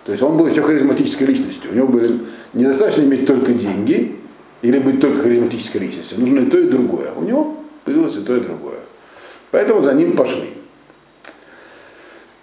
То 0.05 0.13
есть 0.13 0.23
он 0.23 0.37
был 0.39 0.47
еще 0.47 0.63
харизматической 0.63 1.27
личностью. 1.27 1.71
У 1.71 1.75
него 1.75 1.87
были 1.87 2.21
недостаточно 2.55 3.03
иметь 3.03 3.27
только 3.27 3.53
деньги 3.53 4.17
или 4.63 4.79
быть 4.79 5.01
только 5.01 5.23
харизматической 5.23 5.83
личностью. 5.83 6.19
Нужно 6.19 6.41
и 6.41 6.47
то, 6.47 6.59
и 6.59 6.69
другое. 6.69 7.13
У 7.15 7.23
него 7.23 7.57
появилось 7.85 8.17
и 8.17 8.21
то, 8.21 8.35
и 8.37 8.41
другое. 8.41 8.79
Поэтому 9.51 9.83
за 9.83 9.93
ним 9.93 10.17
пошли. 10.17 10.49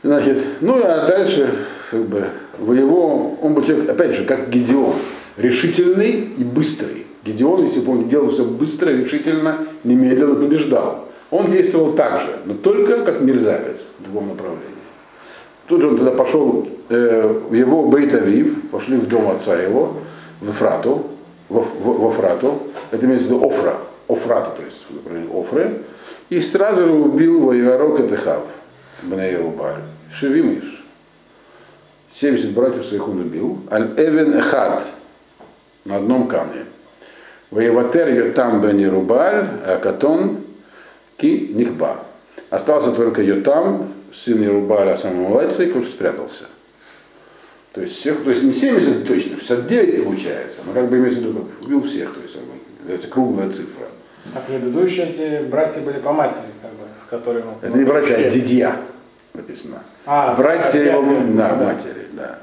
Значит, 0.03 0.45
ну 0.61 0.79
а 0.83 1.07
дальше, 1.07 1.49
как 1.89 2.05
бы, 2.05 2.27
в 2.59 2.73
его, 2.73 3.35
он 3.41 3.55
был 3.55 3.63
человек, 3.63 3.89
опять 3.89 4.15
же, 4.15 4.25
как 4.25 4.49
Гедеон, 4.49 4.93
решительный 5.35 6.11
и 6.37 6.43
быстрый. 6.43 7.07
Гедеон, 7.25 7.63
если 7.63 7.83
он 7.83 8.07
делал 8.07 8.29
все 8.29 8.43
быстро, 8.43 8.91
решительно, 8.91 9.65
немедленно 9.83 10.35
побеждал. 10.35 11.09
Он 11.31 11.51
действовал 11.51 11.93
так 11.93 12.21
же, 12.21 12.39
но 12.45 12.53
только 12.53 13.03
как 13.03 13.21
мерзавец 13.21 13.79
в 13.99 14.03
другом 14.03 14.29
направлении. 14.29 14.75
Тут 15.67 15.81
же 15.81 15.87
он 15.89 15.97
тогда 15.97 16.11
пошел 16.11 16.67
э, 16.89 17.41
в 17.49 17.53
его 17.53 17.89
Бейт-Авив, 17.89 18.69
пошли 18.69 18.97
в 18.97 19.07
дом 19.07 19.29
отца 19.31 19.55
его, 19.59 19.97
в 20.39 20.51
Эфрату, 20.51 21.07
в, 21.49 21.59
в, 21.59 22.01
в 22.01 22.07
Офрату, 22.07 22.59
это 22.91 23.05
имеется 23.05 23.29
в 23.29 23.31
виду 23.31 23.47
Офра, 23.47 23.77
Офрата, 24.07 24.51
то 24.51 24.63
есть 24.63 24.85
в 24.89 25.39
Офры, 25.39 25.81
и 26.29 26.41
сразу 26.41 26.85
же 26.85 26.91
убил 26.91 27.41
воеварок 27.41 27.99
Этехав, 27.99 28.43
Бнеерубаль, 29.03 29.81
Шевимиш. 30.11 30.83
70 32.13 32.51
братьев 32.51 32.85
своих 32.85 33.07
он 33.09 33.19
убил. 33.19 33.59
Аль-Эвен 33.69 34.37
Эхад, 34.39 34.85
на 35.83 35.97
одном 35.97 36.27
камне. 36.27 36.65
Воеватер 37.51 38.07
Йотам 38.07 38.61
бен 38.61 38.77
Ерубаль, 38.77 39.47
Акатон 39.67 40.37
Ки 41.17 41.51
Нихба. 41.53 42.05
Остался 42.49 42.91
только 42.91 43.21
Йотам, 43.21 43.93
сын 44.13 44.41
Ерубаля, 44.41 44.97
самого 44.97 45.29
младший, 45.29 45.67
потому 45.67 45.83
что 45.83 45.93
спрятался. 45.93 46.43
То 47.73 47.81
есть, 47.81 47.97
всех, 47.97 48.23
то 48.23 48.29
есть 48.29 48.43
не 48.43 48.53
70 48.53 49.05
точно, 49.05 49.37
69 49.37 50.05
получается, 50.05 50.59
но 50.65 50.73
как 50.73 50.89
бы 50.89 50.97
имеется 50.97 51.19
в 51.19 51.23
виду, 51.23 51.39
как 51.39 51.67
убил 51.67 51.81
всех, 51.81 52.13
то 52.13 52.21
есть 52.21 52.37
это 52.87 53.07
круглая 53.07 53.49
цифра. 53.49 53.87
А 54.33 54.39
предыдущие 54.39 55.09
эти 55.09 55.45
братья 55.45 55.81
были 55.81 55.99
по 55.99 56.13
матери, 56.13 56.47
как 56.61 56.71
бы, 56.71 56.85
с 56.97 57.09
которыми... 57.09 57.45
Это 57.61 57.77
не 57.77 57.83
братья, 57.83 58.15
а 58.15 58.29
дедья 58.29 58.77
написано. 59.33 59.83
А, 60.05 60.33
братья 60.35 60.79
его, 60.79 61.03
да, 61.33 61.55
да. 61.55 61.65
матери, 61.65 62.07
да. 62.13 62.39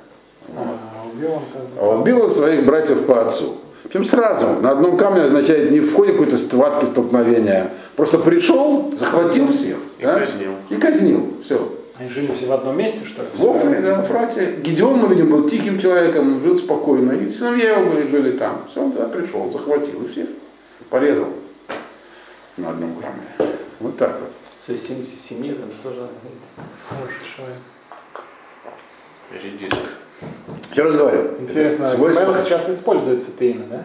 А, 0.55 1.07
убил 1.13 1.33
он 1.33 1.43
как 1.53 1.63
бы... 1.63 1.81
А 1.81 1.99
убил 1.99 2.23
он 2.23 2.31
своих 2.31 2.65
братьев 2.67 3.07
по 3.07 3.27
отцу. 3.27 3.57
Причем 3.93 4.05
сразу, 4.05 4.47
на 4.63 4.71
одном 4.71 4.97
камне 4.97 5.23
означает 5.23 5.71
не 5.71 5.81
в 5.81 5.95
ходе 5.95 6.13
какой-то 6.13 6.39
схватки, 6.39 6.87
столкновения. 6.87 7.75
Просто 7.95 8.19
пришел, 8.19 8.91
захватил 8.99 9.53
всех. 9.53 9.77
И 9.99 10.03
да? 10.03 10.19
казнил. 10.19 10.53
И 10.71 10.77
казнил. 10.77 11.35
Все. 11.45 11.79
Они 11.99 12.09
жили 12.09 12.33
все 12.35 12.47
в 12.47 12.53
одном 12.53 12.79
месте, 12.79 13.05
что 13.05 13.21
ли? 13.21 13.29
В 13.35 13.51
Офре, 13.51 13.81
да, 13.81 14.01
в 14.01 14.07
Фрате. 14.07 14.55
Гедеон, 14.63 14.99
мы 14.99 15.09
видим, 15.09 15.29
был 15.29 15.47
тихим 15.47 15.79
человеком, 15.79 16.41
жил 16.43 16.57
спокойно. 16.57 17.13
И 17.13 17.31
сыновья 17.31 17.77
его 17.77 17.91
были, 17.91 18.09
жили 18.09 18.33
там. 18.33 18.67
Все, 18.71 18.83
он 18.83 18.93
туда 18.93 19.09
пришел, 19.09 19.53
захватил 19.53 20.03
и 20.03 20.09
всех. 20.09 20.29
Порезал 20.89 21.29
на 22.57 22.71
одном 22.71 22.95
камне. 22.95 23.53
Вот 23.79 23.99
так 23.99 24.19
вот. 24.21 24.33
Все 24.65 24.75
77, 24.75 25.51
это 25.51 25.65
тоже 25.83 26.09
Хороший 26.89 27.37
человек. 27.37 27.59
Редиск. 29.33 29.77
Еще 30.71 30.83
раз 30.83 30.97
говорю. 30.97 31.31
Интересно, 31.41 31.85
это 31.85 31.95
свойство- 31.97 32.23
Мелах 32.23 32.41
сейчас 32.43 32.69
используется 32.71 33.29
это 33.35 33.45
имя, 33.45 33.67
да? 33.71 33.83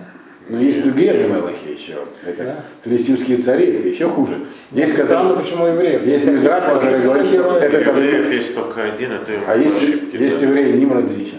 Но 0.50 0.62
есть 0.62 0.82
другие 0.82 1.12
Авимелахи 1.12 1.68
еще. 1.78 1.98
Это 2.26 2.44
Да. 2.44 2.56
филистимские 2.86 3.38
цари, 3.38 3.76
это 3.78 3.88
еще 3.90 4.08
хуже. 4.08 4.40
Есть, 4.72 4.94
Странно, 4.94 5.32
которые- 5.32 5.44
почему 5.44 5.66
евреев? 5.68 6.06
есть 6.06 6.26
мидраш, 6.28 6.64
который 6.64 7.02
говорит, 7.02 7.28
что 7.28 7.58
это 7.58 7.80
Евреев 7.80 8.32
есть 8.32 8.56
только 8.56 8.84
один, 8.84 9.12
это 9.12 9.32
А 9.46 9.58
есть, 9.58 9.78
ошибки. 9.78 10.16
есть 10.16 10.42
евреи 10.42 10.78
Нимрода 10.78 11.12
еще. 11.12 11.36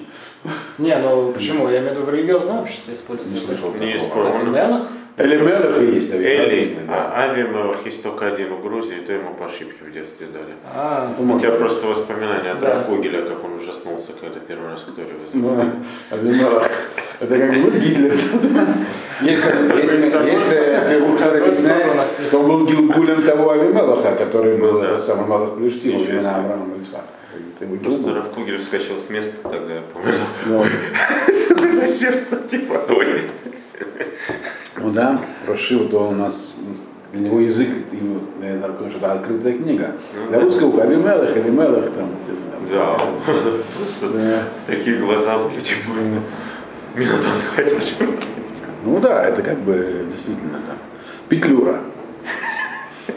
Не, 0.77 0.97
ну 0.99 1.33
почему? 1.33 1.69
Я 1.71 1.79
имею 1.79 1.95
в 1.95 1.97
виду 1.97 2.07
в 2.07 2.15
религиозном 2.15 2.59
обществе 2.61 2.95
используется. 2.95 3.35
Не 3.35 3.41
слышал 3.41 3.73
Не 3.81 3.93
такого. 3.95 4.33
Спорю. 5.19 5.45
Мелах? 5.45 5.79
Элемелах 5.79 5.83
и 5.83 5.95
есть 5.95 6.15
Эли. 6.15 6.77
Да. 6.89 7.13
а 7.15 7.31
Авимелах 7.31 7.85
есть 7.87 8.03
только 8.03 8.27
один 8.27 8.55
в 8.55 8.63
Грузии, 8.63 8.97
то 9.07 9.13
ему 9.13 9.35
по 9.35 9.47
ошибке 9.47 9.85
в 9.85 9.93
детстве 9.93 10.27
дали. 10.33 10.55
А, 10.65 11.15
У 11.19 11.39
тебя 11.39 11.53
просто 11.53 11.87
воспоминания 11.87 12.53
от 12.53 12.61
Да. 12.61 12.75
Рафугеля, 12.77 13.23
как 13.23 13.45
он 13.45 13.55
ужаснулся, 13.55 14.13
когда 14.21 14.41
первый 14.41 14.71
раз 14.71 14.83
к 14.85 14.95
Торе 14.95 15.13
вызвал. 15.23 15.57
Ну, 16.11 16.11
Авимелах. 16.11 16.71
Это 17.21 17.37
как 17.37 17.51
бы 17.53 17.57
ну, 17.59 17.71
Гитлер. 17.79 18.15
Есть, 19.23 19.43
который 19.43 21.45
объясняет, 21.45 22.11
что 22.29 22.39
он 22.41 22.47
был 22.49 22.67
Гилгулем 22.67 23.23
того 23.25 23.51
Авимелаха, 23.51 24.15
который 24.15 24.57
был 24.57 24.81
Да. 24.81 24.99
самый 24.99 25.27
Малых 25.27 25.57
Ничего 25.99 26.13
именно. 26.15 26.37
Авраама 26.37 26.75
и. 26.77 27.01
Это 27.57 27.65
его 27.65 27.77
Просто 27.77 28.03
Гилгуль. 28.03 28.19
Рафугель 28.21 28.59
вскочил 28.59 29.01
с 29.05 29.11
места 29.11 29.49
тогда, 29.49 29.75
я 29.75 29.83
помню. 29.93 30.69
За 31.73 31.89
сердце, 31.89 32.37
типа, 32.49 32.81
ой. 32.89 33.23
Ну 34.81 34.91
да, 34.91 35.21
Роши, 35.47 35.79
то 35.89 36.09
у 36.09 36.13
нас 36.13 36.55
для 37.13 37.23
него 37.23 37.41
язык, 37.41 37.69
потому 38.63 38.89
что 38.89 38.99
это 38.99 39.13
открытая 39.13 39.55
книга. 39.55 39.93
Ну 40.15 40.29
Для 40.29 40.41
русского 40.41 40.83
Авимелах, 40.83 41.37
Авимелах, 41.37 41.91
там, 41.93 42.11
Да, 42.71 42.97
просто 43.27 44.43
такие 44.67 44.97
глаза 44.99 45.39
были, 45.39 45.61
типа, 45.61 45.91
минуту 46.95 47.29
не 47.37 47.65
хотишь. 47.65 47.95
Ну 48.85 49.01
да, 49.01 49.25
это 49.25 49.43
как 49.43 49.59
бы 49.59 50.07
действительно 50.11 50.61
там. 50.67 50.77
Петлюра. 51.29 51.81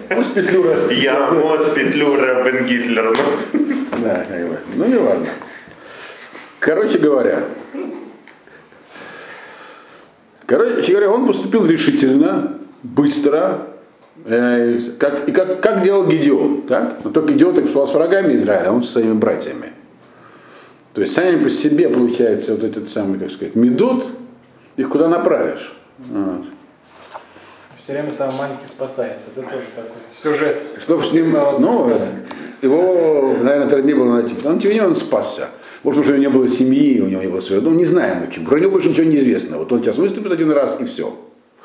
Пусть 0.09 0.33
Петлюра. 0.33 0.77
Я 0.91 1.29
вот 1.29 1.73
Петлюра 1.73 2.43
Бен 2.43 2.65
Гитлер. 2.65 3.13
ну. 3.53 3.61
Да. 4.03 4.25
Ну 4.75 4.85
не 4.85 4.97
важно. 4.97 5.27
Короче 6.59 6.97
говоря. 6.97 7.43
Короче 10.51 10.91
говоря, 10.91 11.09
он 11.09 11.25
поступил 11.25 11.65
решительно, 11.65 12.57
быстро, 12.83 13.67
э, 14.25 14.79
как, 14.99 15.29
и 15.29 15.31
как, 15.31 15.61
как 15.61 15.81
делал 15.81 16.05
Гедеон. 16.05 16.63
Так? 16.63 16.97
Но 17.05 17.11
только 17.11 17.31
Гедеон 17.31 17.55
так 17.55 17.63
поступал 17.63 17.87
с 17.87 17.93
врагами 17.93 18.35
Израиля, 18.35 18.67
а 18.67 18.73
он 18.73 18.83
со 18.83 18.91
своими 18.91 19.13
братьями. 19.13 19.71
То 20.93 20.99
есть 20.99 21.13
сами 21.13 21.41
по 21.41 21.49
себе, 21.49 21.87
получается, 21.87 22.51
вот 22.51 22.65
этот 22.65 22.89
самый, 22.89 23.17
как 23.17 23.31
сказать, 23.31 23.55
медот, 23.55 24.05
их 24.75 24.89
куда 24.89 25.07
направишь. 25.07 25.73
Вот. 25.99 26.43
все 27.81 27.93
время 27.93 28.11
самый 28.11 28.35
маленький 28.35 28.67
спасается. 28.67 29.27
Это 29.33 29.49
тоже 29.49 29.63
такой 29.73 30.01
сюжет. 30.21 30.61
Чтобы 30.81 31.05
с 31.05 31.13
ним, 31.13 31.31
ну, 31.31 31.97
его, 32.61 33.37
наверное, 33.41 33.69
труднее 33.69 33.95
было 33.95 34.15
найти. 34.15 34.35
Он, 34.45 34.59
тем 34.59 34.71
не 34.71 34.79
менее, 34.79 34.87
он 34.89 34.97
спасся. 34.97 35.47
Может, 35.83 36.01
потому 36.01 36.03
что 36.03 36.13
у 36.13 36.15
него 36.17 36.31
не 36.31 36.37
было 36.37 36.47
семьи, 36.47 37.01
у 37.01 37.07
него 37.07 37.21
не 37.21 37.27
было 37.27 37.39
своего. 37.39 37.69
Ну, 37.69 37.75
не 37.75 37.85
знаем 37.85 38.25
почему. 38.25 38.45
Про 38.47 38.59
него 38.59 38.71
больше 38.71 38.89
ничего 38.89 39.05
не 39.05 39.17
известно. 39.17 39.57
Вот 39.57 39.71
он 39.71 39.81
сейчас 39.81 39.97
выступит 39.97 40.31
один 40.31 40.51
раз 40.51 40.79
и 40.79 40.85
все. 40.85 41.17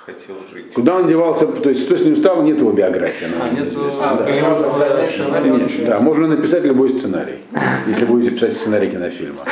Хотел 0.07 0.37
жить. 0.53 0.73
Куда 0.73 0.97
он 0.97 1.09
девался, 1.09 1.49
то 1.49 1.69
есть 1.69 1.83
что 1.83 1.99
с 1.99 2.05
ним 2.05 2.15
стало, 2.15 2.43
нет 2.43 2.61
его 2.61 2.71
биографии. 2.71 3.27
она 3.27 3.45
А, 3.45 3.49
нет, 3.51 3.65
неизвестна, 3.65 4.13
А, 4.13 4.17
да. 4.17 4.25
дальнейшем, 4.25 5.79
Нет, 5.81 5.85
да, 5.85 5.99
можно 5.99 6.29
написать 6.29 6.65
любой 6.65 6.91
сценарий, 6.91 7.41
если 7.89 8.05
будете 8.07 8.31
писать 8.31 8.53
сценарий 8.53 8.87
кинофильма. 8.87 9.43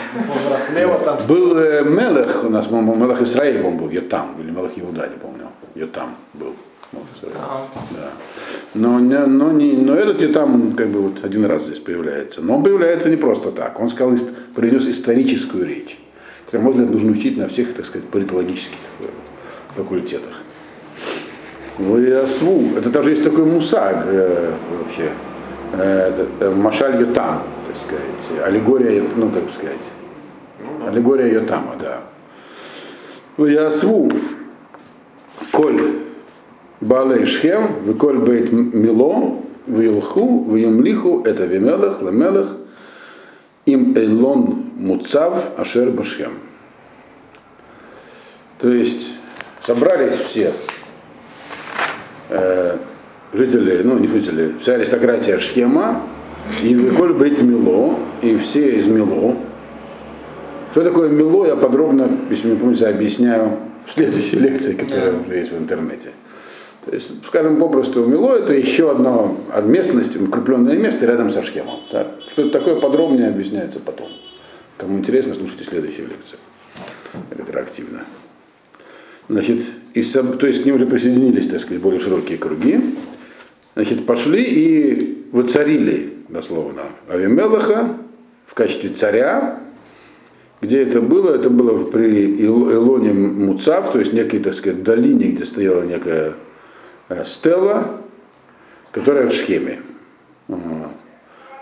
Там 1.04 1.18
Был 1.26 1.56
э, 1.59 1.83
Мелех, 1.83 2.44
у 2.44 2.50
нас, 2.50 2.66
по-моему, 2.66 2.94
Мелех 2.94 3.21
Израиль, 3.23 3.56
по-моему, 3.59 3.80
был, 3.80 3.90
Йотам, 3.90 4.37
или 4.40 4.52
Мелех 4.52 4.71
Иуда, 4.76 5.09
не 5.09 5.18
помню. 5.21 5.49
Йотам 5.75 6.11
был. 6.35 6.54
Да. 7.23 8.11
Но, 8.75 8.99
но, 8.99 9.53
не, 9.53 9.73
но 9.73 9.95
этот 9.95 10.21
Йотам, 10.23 10.55
он 10.55 10.73
как 10.73 10.89
бы 10.89 11.01
вот 11.01 11.25
один 11.25 11.45
раз 11.45 11.65
здесь 11.65 11.81
появляется. 11.81 12.41
Но 12.43 12.57
он 12.57 12.63
появляется 12.63 13.09
не 13.09 13.17
просто 13.17 13.51
так. 13.51 13.79
Он 13.81 13.89
сказал, 13.89 14.17
произнес 14.55 14.87
историческую 14.87 15.67
речь, 15.67 15.99
на 16.53 16.61
мой 16.61 16.73
взгляд, 16.73 16.91
нужно 16.91 17.13
учить 17.13 17.37
на 17.37 17.49
всех, 17.49 17.75
так 17.75 17.85
сказать, 17.85 18.07
политологических 18.09 18.79
э, 19.01 19.07
факультетах. 19.75 20.35
Ваясву, 21.79 22.77
это 22.77 22.91
даже 22.91 23.11
есть 23.11 23.25
такой 23.25 23.45
мусаг 23.45 24.05
э, 24.07 24.53
вообще, 24.79 25.11
э, 25.73 26.11
это, 26.13 26.27
э, 26.39 26.51
Машаль 26.51 27.01
Йотам, 27.01 27.43
так 27.67 27.77
сказать, 27.77 28.47
аллегория, 28.47 29.03
ну 29.17 29.29
как 29.31 29.45
бы 29.45 29.51
сказать, 29.51 29.81
аллегория 30.87 31.33
Йотама, 31.33 31.75
да. 31.81 32.03
Ваясву, 33.37 34.13
коль 35.51 36.03
Балей 36.81 37.25
Шхем, 37.25 37.69
Виколь 37.87 38.19
Бейт 38.19 38.52
Мило, 38.52 39.37
Вилху, 39.66 40.45
Вимлиху, 40.50 41.23
это 41.25 41.45
Вимелах, 41.45 42.02
Ламелах, 42.02 42.57
им 43.66 43.97
Эйлон 43.97 44.64
Муцав, 44.76 45.52
Ашер 45.57 45.90
Башхем. 45.90 46.33
То 48.59 48.71
есть 48.71 49.12
собрались 49.62 50.14
все 50.14 50.52
э, 52.28 52.76
жители, 53.33 53.83
ну 53.83 53.99
не 53.99 54.09
жители, 54.09 54.54
вся 54.61 54.75
аристократия 54.75 55.38
Шхема, 55.38 56.02
и 56.62 56.75
Виколь 56.75 57.14
Бейт 57.14 57.40
Мило, 57.43 57.99
и 58.21 58.37
все 58.37 58.76
из 58.76 58.87
Мило. 58.87 59.37
Что 60.71 60.83
такое 60.83 61.09
Мило, 61.09 61.47
я 61.47 61.57
подробно, 61.57 62.19
если 62.31 62.50
не 62.50 62.57
помните, 62.57 62.87
объясняю 62.87 63.59
в 63.87 63.93
следующей 63.93 64.37
лекции, 64.37 64.75
которая 64.75 65.21
уже 65.21 65.37
есть 65.37 65.52
в 65.52 65.59
интернете. 65.59 66.11
То 66.85 66.93
есть, 66.93 67.25
скажем 67.25 67.59
попросту, 67.59 68.05
Мило 68.05 68.37
это 68.37 68.53
еще 68.53 68.91
одно 68.91 69.38
от 69.53 69.64
местности, 69.64 70.19
укрепленное 70.19 70.76
место 70.76 71.07
рядом 71.07 71.31
со 71.31 71.43
Шхемом. 71.43 71.81
Так? 71.91 72.11
Что 72.29 72.43
это 72.43 72.50
такое 72.50 72.76
подробнее 72.76 73.29
объясняется 73.29 73.81
потом. 73.81 74.09
Кому 74.76 74.99
интересно, 74.99 75.35
слушайте 75.35 75.64
следующую 75.64 76.09
лекцию. 76.09 76.38
Ретрактивно. 77.31 78.05
Значит, 79.29 79.62
и, 79.95 80.03
то 80.03 80.47
есть 80.47 80.62
к 80.62 80.67
ним 80.67 80.75
уже 80.75 80.87
присоединились, 80.87 81.47
так 81.47 81.61
сказать, 81.61 81.81
более 81.81 82.00
широкие 82.00 82.37
круги. 82.37 82.81
Значит, 83.75 84.05
пошли 84.05 84.43
и 84.43 85.26
воцарили, 85.33 86.12
дословно, 86.29 86.83
Авимелаха 87.09 87.97
в 88.47 88.55
качестве 88.55 88.91
царя. 88.91 89.61
Где 90.61 90.83
это 90.83 91.00
было? 91.00 91.35
Это 91.35 91.49
было 91.50 91.85
при 91.85 92.45
Илоне 92.45 93.12
Муцав, 93.12 93.91
то 93.91 93.99
есть 93.99 94.12
некой, 94.12 94.41
так 94.41 94.55
сказать, 94.55 94.83
долине, 94.83 95.29
где 95.29 95.45
стояла 95.45 95.83
некая 95.83 96.35
стела, 97.25 98.00
которая 98.92 99.28
в 99.28 99.32
Шхеме. 99.32 99.82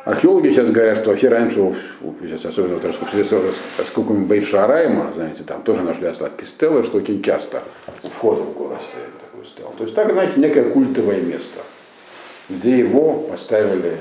Археологи 0.05 0.49
сейчас 0.49 0.71
говорят, 0.71 0.99
что 0.99 1.11
вообще 1.11 1.29
раньше, 1.29 1.75
сейчас 2.21 2.45
особенно 2.47 2.81
в 2.81 3.87
сколько 3.87 4.13
Бейт 4.15 4.45
Шарайма, 4.45 5.13
знаете, 5.13 5.45
там 5.45 5.63
тоже 5.63 5.83
нашли 5.83 6.09
остатки 6.09 6.45
стелы, 6.45 6.83
что 6.83 6.99
очень 6.99 7.23
часто 7.23 7.63
у 8.03 8.09
входа 8.09 8.43
в 8.43 8.53
город 8.53 8.83
стоит 8.83 9.17
такой 9.21 9.47
стел. 9.47 9.73
То 9.79 9.85
есть 9.85 9.95
так, 9.95 10.13
знаете, 10.13 10.41
некое 10.41 10.65
культовое 10.71 11.21
место, 11.21 11.61
где 12.49 12.79
его 12.79 13.21
поставили 13.21 13.97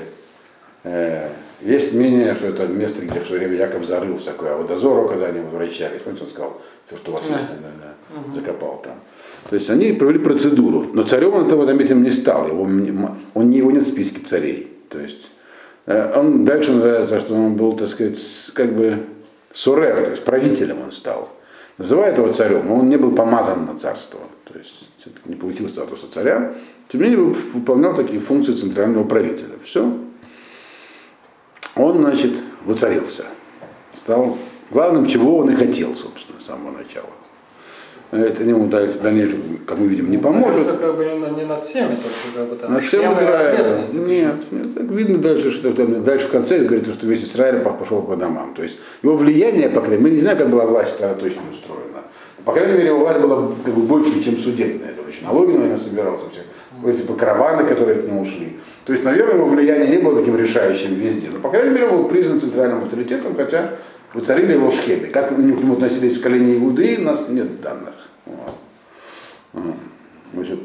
э, 0.82 1.28
есть 1.60 1.92
мнение, 1.92 2.34
что 2.34 2.48
это 2.48 2.66
место, 2.66 3.02
где 3.02 3.20
в 3.20 3.26
свое 3.26 3.46
время 3.46 3.56
Яков 3.56 3.84
зарыл 3.84 4.16
всякое, 4.16 4.54
а 4.54 4.56
вот 4.56 4.66
дозору, 4.66 5.08
когда 5.08 5.26
они 5.26 5.40
возвращались, 5.40 6.02
помните, 6.02 6.24
он 6.24 6.30
сказал, 6.30 6.60
все, 6.86 6.96
что 6.96 7.12
у 7.12 7.14
вас 7.14 7.22
есть, 7.22 7.48
наверное, 7.60 7.94
закопал 8.34 8.82
там. 8.82 8.94
То 9.48 9.56
есть 9.56 9.68
они 9.70 9.92
провели 9.92 10.18
процедуру, 10.18 10.86
но 10.92 11.02
царем 11.02 11.34
он 11.34 11.46
этого 11.46 11.70
этим 11.70 12.02
не 12.02 12.10
стал, 12.10 12.48
его, 12.48 12.62
он 12.62 13.50
не 13.50 13.58
его 13.58 13.70
нет 13.70 13.84
в 13.84 13.88
списке 13.88 14.20
царей. 14.20 14.72
То 14.88 15.00
есть 15.00 15.30
э, 15.86 16.18
он 16.18 16.44
дальше 16.44 16.72
называется, 16.72 17.20
что 17.20 17.34
он 17.34 17.56
был, 17.56 17.72
так 17.72 17.88
сказать, 17.88 18.18
как 18.54 18.74
бы 18.74 19.00
сурер, 19.52 20.02
то 20.04 20.10
есть 20.10 20.24
правителем 20.24 20.76
он 20.84 20.92
стал. 20.92 21.28
Называют 21.78 22.18
его 22.18 22.32
царем, 22.32 22.66
но 22.66 22.76
он 22.76 22.88
не 22.88 22.96
был 22.96 23.12
помазан 23.12 23.66
на 23.66 23.76
царство, 23.76 24.20
то 24.44 24.58
есть 24.58 24.86
не 25.24 25.34
получил 25.34 25.68
статуса 25.68 26.06
царя, 26.10 26.54
тем 26.88 27.02
не 27.02 27.08
менее 27.08 27.34
выполнял 27.54 27.94
такие 27.94 28.20
функции 28.20 28.52
центрального 28.52 29.04
правителя. 29.04 29.54
Все. 29.64 29.98
Он, 31.74 31.98
значит, 31.98 32.32
воцарился, 32.64 33.24
стал 33.92 34.36
главным, 34.70 35.06
чего 35.06 35.38
он 35.38 35.50
и 35.50 35.54
хотел, 35.54 35.96
собственно, 35.96 36.40
с 36.40 36.44
самого 36.44 36.76
начала 36.76 37.08
это 38.12 38.44
ему 38.44 38.66
в 38.66 38.68
дальнейшем, 38.68 39.40
как 39.66 39.78
мы 39.78 39.86
видим, 39.86 40.10
не 40.10 40.18
поможет. 40.18 40.68
Это 40.68 40.76
как 40.76 40.96
бы 40.96 41.04
не 41.04 41.46
над 41.46 41.64
всеми, 41.64 41.96
только 41.96 42.36
как 42.36 42.48
бы 42.50 42.56
там. 42.56 42.74
Над 42.74 42.82
всем 42.82 43.14
Израилем. 43.14 44.06
Нет, 44.06 44.52
нет, 44.52 44.74
так 44.74 44.84
видно 44.84 45.16
дальше, 45.18 45.50
что 45.50 45.72
там, 45.72 46.02
дальше 46.04 46.28
в 46.28 46.30
конце 46.30 46.58
говорится, 46.58 46.92
что 46.92 47.06
весь 47.06 47.24
Израиль 47.24 47.60
пошел 47.60 48.02
по 48.02 48.14
домам. 48.14 48.52
То 48.54 48.62
есть 48.62 48.78
его 49.02 49.16
влияние, 49.16 49.70
по 49.70 49.80
крайней 49.80 50.04
мере, 50.04 50.10
мы 50.10 50.16
не 50.16 50.20
знаем, 50.20 50.36
как 50.36 50.50
была 50.50 50.66
власть 50.66 50.98
тогда 50.98 51.14
точно 51.14 51.40
устроена. 51.50 52.02
По 52.44 52.52
крайней 52.52 52.74
мере, 52.74 52.88
его 52.88 52.98
власть 52.98 53.20
была 53.20 53.48
как 53.64 53.72
бы 53.72 53.82
больше, 53.82 54.22
чем 54.22 54.36
судебная. 54.36 54.90
Это 54.90 55.08
очень 55.08 55.24
налоги, 55.24 55.52
наверное, 55.52 55.78
собирался 55.78 56.24
все. 56.30 56.42
Эти 56.86 56.98
типа 56.98 57.14
караваны, 57.14 57.66
которые 57.66 58.00
от 58.00 58.08
него 58.08 58.20
ушли. 58.20 58.58
То 58.84 58.92
есть, 58.92 59.04
наверное, 59.04 59.36
его 59.36 59.46
влияние 59.46 59.88
не 59.88 59.98
было 59.98 60.16
таким 60.16 60.36
решающим 60.36 60.94
везде. 60.94 61.28
Но, 61.32 61.38
по 61.38 61.48
крайней 61.48 61.70
мере, 61.70 61.86
он 61.86 62.02
был 62.02 62.08
признан 62.08 62.40
центральным 62.40 62.82
авторитетом, 62.82 63.34
хотя 63.36 63.70
воцарили 64.12 64.52
его 64.52 64.70
в 64.70 64.74
Шхеме. 64.74 65.06
Как 65.06 65.28
к 65.28 65.38
нему 65.38 65.74
относились 65.74 66.18
в 66.18 66.20
колене 66.20 66.56
Иуды, 66.56 66.98
у 66.98 67.02
нас 67.02 67.28
нет 67.28 67.62
данных. 67.62 67.94
Значит, 70.32 70.58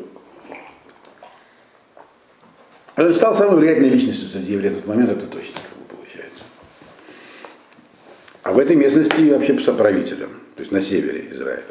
он 2.96 3.14
стал 3.14 3.36
самой 3.36 3.58
влиятельной 3.58 3.90
личностью 3.90 4.28
среди 4.28 4.54
евреев 4.54 4.74
в 4.74 4.78
тот 4.78 4.88
момент, 4.88 5.12
это 5.12 5.28
точно 5.28 5.60
получается. 5.88 6.44
А 8.44 8.54
в 8.54 8.60
этой 8.60 8.76
местности 8.76 9.30
вообще 9.30 9.54
правителем, 9.54 10.30
то 10.56 10.62
есть 10.62 10.72
на 10.72 10.82
севере 10.82 11.30
Израиля. 11.32 11.64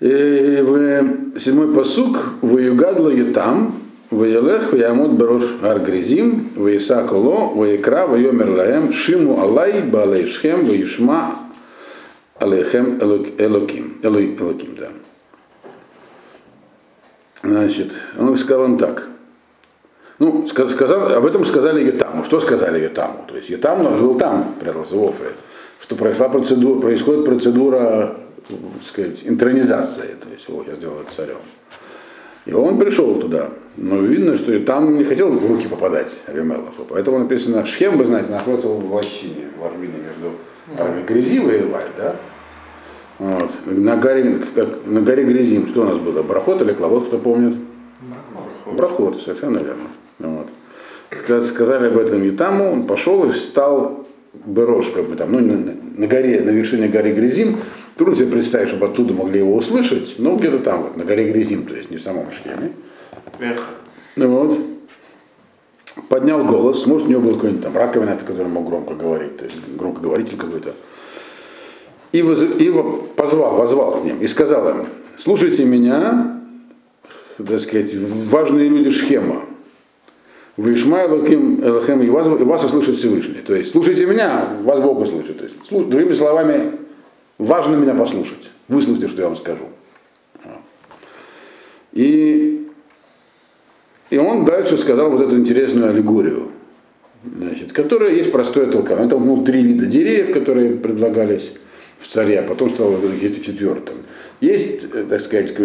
И 0.00 0.60
в 0.62 1.38
седьмой 1.38 1.74
посук 1.74 2.34
в 2.40 2.58
Югадла 2.58 3.10
Ютам, 3.10 3.82
в 4.10 4.24
Елех, 4.24 4.72
в 4.72 4.76
Ямут 4.76 5.12
Барош 5.12 5.44
Аргризим, 5.62 6.50
в 6.54 6.76
Исаколо, 6.76 7.54
в 7.54 7.64
Икра, 7.74 8.06
в 8.06 8.16
Йомер 8.16 8.50
Лаем, 8.50 8.92
Шиму 8.92 9.40
Алай, 9.40 9.80
Балейшхем, 9.80 10.66
в 10.66 10.72
Ишма 10.72 11.36
Алейхем 12.42 12.98
Элоким. 13.00 13.98
Элоким, 14.02 14.76
да. 14.76 14.88
Значит, 17.44 17.92
он 18.18 18.36
сказал 18.36 18.64
им 18.64 18.78
так. 18.78 19.08
Ну, 20.18 20.46
сказал, 20.46 21.12
об 21.14 21.24
этом 21.24 21.44
сказали 21.44 21.84
Ютаму. 21.84 22.24
Что 22.24 22.40
сказали 22.40 22.82
Ютаму? 22.82 23.24
То 23.28 23.36
есть 23.36 23.48
Ютам 23.48 23.84
был 23.84 24.16
там, 24.16 24.54
прятался 24.58 24.96
в 24.96 25.04
Офре. 25.04 25.30
Что 25.80 25.94
произошла 25.94 26.28
процедура, 26.28 26.80
происходит 26.80 27.24
процедура, 27.24 28.16
так 28.48 28.58
сказать, 28.84 29.22
интронизации. 29.24 30.16
То 30.20 30.28
есть 30.32 30.48
его 30.48 30.64
сейчас 30.64 30.78
делают 30.78 31.08
царем. 31.10 31.38
И 32.44 32.52
он 32.52 32.76
пришел 32.76 33.20
туда. 33.20 33.50
Но 33.76 33.98
видно, 33.98 34.34
что 34.34 34.58
там 34.60 34.96
не 34.96 35.04
хотел 35.04 35.30
в 35.30 35.48
руки 35.48 35.68
попадать 35.68 36.20
Авимелаху. 36.26 36.84
Поэтому 36.88 37.20
написано, 37.20 37.64
Шхем, 37.64 37.98
вы 37.98 38.04
знаете, 38.04 38.32
находится 38.32 38.68
в 38.68 38.92
лощине, 38.92 39.46
в 39.56 39.62
ложбине 39.62 39.94
между 39.94 40.36
армией 40.76 41.04
Грязивой 41.04 41.60
и 41.60 41.64
Валь, 41.64 41.90
да? 41.96 42.16
Вот. 43.22 43.50
На, 43.66 43.96
горе, 43.96 44.36
на 44.84 45.00
горе 45.00 45.22
Грязим, 45.22 45.68
что 45.68 45.82
у 45.82 45.84
нас 45.84 45.98
было, 45.98 46.24
Брахот 46.24 46.60
или 46.62 46.72
Клавод, 46.72 47.06
кто 47.06 47.18
помнит? 47.18 47.56
Брахот. 48.00 48.74
Брахот, 48.74 49.22
совершенно 49.22 49.58
верно. 49.58 49.84
Вот. 50.18 50.48
Сказали 51.44 51.86
об 51.86 51.98
этом 51.98 52.20
Ютаму, 52.24 52.72
он 52.72 52.86
пошел 52.88 53.24
и 53.24 53.30
встал 53.30 54.08
Берош, 54.44 54.90
как 54.90 55.04
бы 55.04 55.14
там, 55.14 55.30
ну, 55.30 55.38
на, 55.38 55.72
на 55.98 56.06
горе, 56.08 56.40
на 56.40 56.50
вершине 56.50 56.88
горы 56.88 57.12
Грязим. 57.12 57.60
Трудно 57.96 58.16
себе 58.16 58.26
представить, 58.26 58.70
чтобы 58.70 58.86
оттуда 58.86 59.14
могли 59.14 59.38
его 59.38 59.54
услышать, 59.54 60.16
но 60.18 60.34
где-то 60.34 60.58
там, 60.58 60.82
вот, 60.82 60.96
на 60.96 61.04
горе 61.04 61.30
Грязим, 61.30 61.64
то 61.64 61.76
есть 61.76 61.92
не 61.92 61.98
в 61.98 62.02
самом 62.02 62.26
Шхеме. 62.32 62.72
Ну 64.16 64.28
вот. 64.28 64.58
Поднял 66.08 66.44
голос, 66.44 66.86
может, 66.86 67.06
у 67.06 67.10
него 67.10 67.20
был 67.20 67.34
какой-нибудь 67.34 67.62
там 67.62 67.76
раковина, 67.76 68.16
который 68.16 68.48
мог 68.48 68.66
громко 68.66 68.94
говорить, 68.94 69.36
то 69.36 69.44
есть 69.44 69.58
громкоговоритель 69.76 70.38
какой-то 70.38 70.74
и, 72.12 72.22
воз, 72.22 72.42
и 72.42 72.72
позвал, 73.16 73.56
возвал 73.56 74.00
к 74.00 74.04
ним 74.04 74.20
и 74.20 74.26
сказал 74.26 74.68
им, 74.68 74.86
слушайте 75.16 75.64
меня, 75.64 76.40
так 77.36 77.60
сказать, 77.60 77.94
важные 77.94 78.68
люди 78.68 78.90
Шхема, 78.90 79.42
вы 80.56 80.74
Ишмаилуким 80.74 81.64
Элохем, 81.64 82.02
и 82.02 82.10
вас, 82.10 82.26
и 82.26 82.44
вас 82.44 82.64
услышит 82.64 82.98
Всевышний. 82.98 83.40
То 83.40 83.54
есть, 83.54 83.72
слушайте 83.72 84.04
меня, 84.04 84.48
вас 84.62 84.80
Бог 84.80 85.00
услышит. 85.00 85.38
То 85.38 85.44
есть, 85.44 85.56
слуш, 85.66 85.86
другими 85.86 86.12
словами, 86.12 86.72
важно 87.38 87.76
меня 87.76 87.94
послушать. 87.94 88.50
Выслушайте, 88.68 89.08
что 89.08 89.22
я 89.22 89.28
вам 89.28 89.36
скажу. 89.36 89.64
И, 91.92 92.68
и 94.10 94.18
он 94.18 94.44
дальше 94.44 94.76
сказал 94.78 95.10
вот 95.10 95.20
эту 95.20 95.36
интересную 95.38 95.90
аллегорию, 95.90 96.50
значит, 97.36 97.72
которая 97.72 98.12
есть 98.12 98.30
простое 98.30 98.66
толкование. 98.66 99.08
Там 99.08 99.26
ну, 99.26 99.44
три 99.44 99.62
вида 99.62 99.86
деревьев, 99.86 100.32
которые 100.32 100.76
предлагались 100.76 101.54
в 102.02 102.08
царе, 102.08 102.40
а 102.40 102.42
потом 102.42 102.70
стал 102.70 102.90
четвертым. 103.42 103.98
Есть, 104.40 104.88
э, 104.92 105.04
так 105.08 105.20
сказать, 105.20 105.56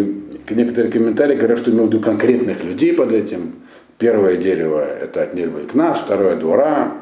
некоторые 0.50 0.92
комментарии 0.92 1.36
говорят, 1.36 1.58
что 1.58 1.72
имел 1.72 1.86
в 1.86 1.88
виду 1.88 2.00
конкретных 2.00 2.64
людей 2.64 2.94
под 2.94 3.12
этим. 3.12 3.56
Первое 3.98 4.38
дерево– 4.38 4.80
это 5.02 5.24
от 5.24 5.34
к 5.66 5.74
нас, 5.74 6.00
второе– 6.00 6.36
двора, 6.38 6.94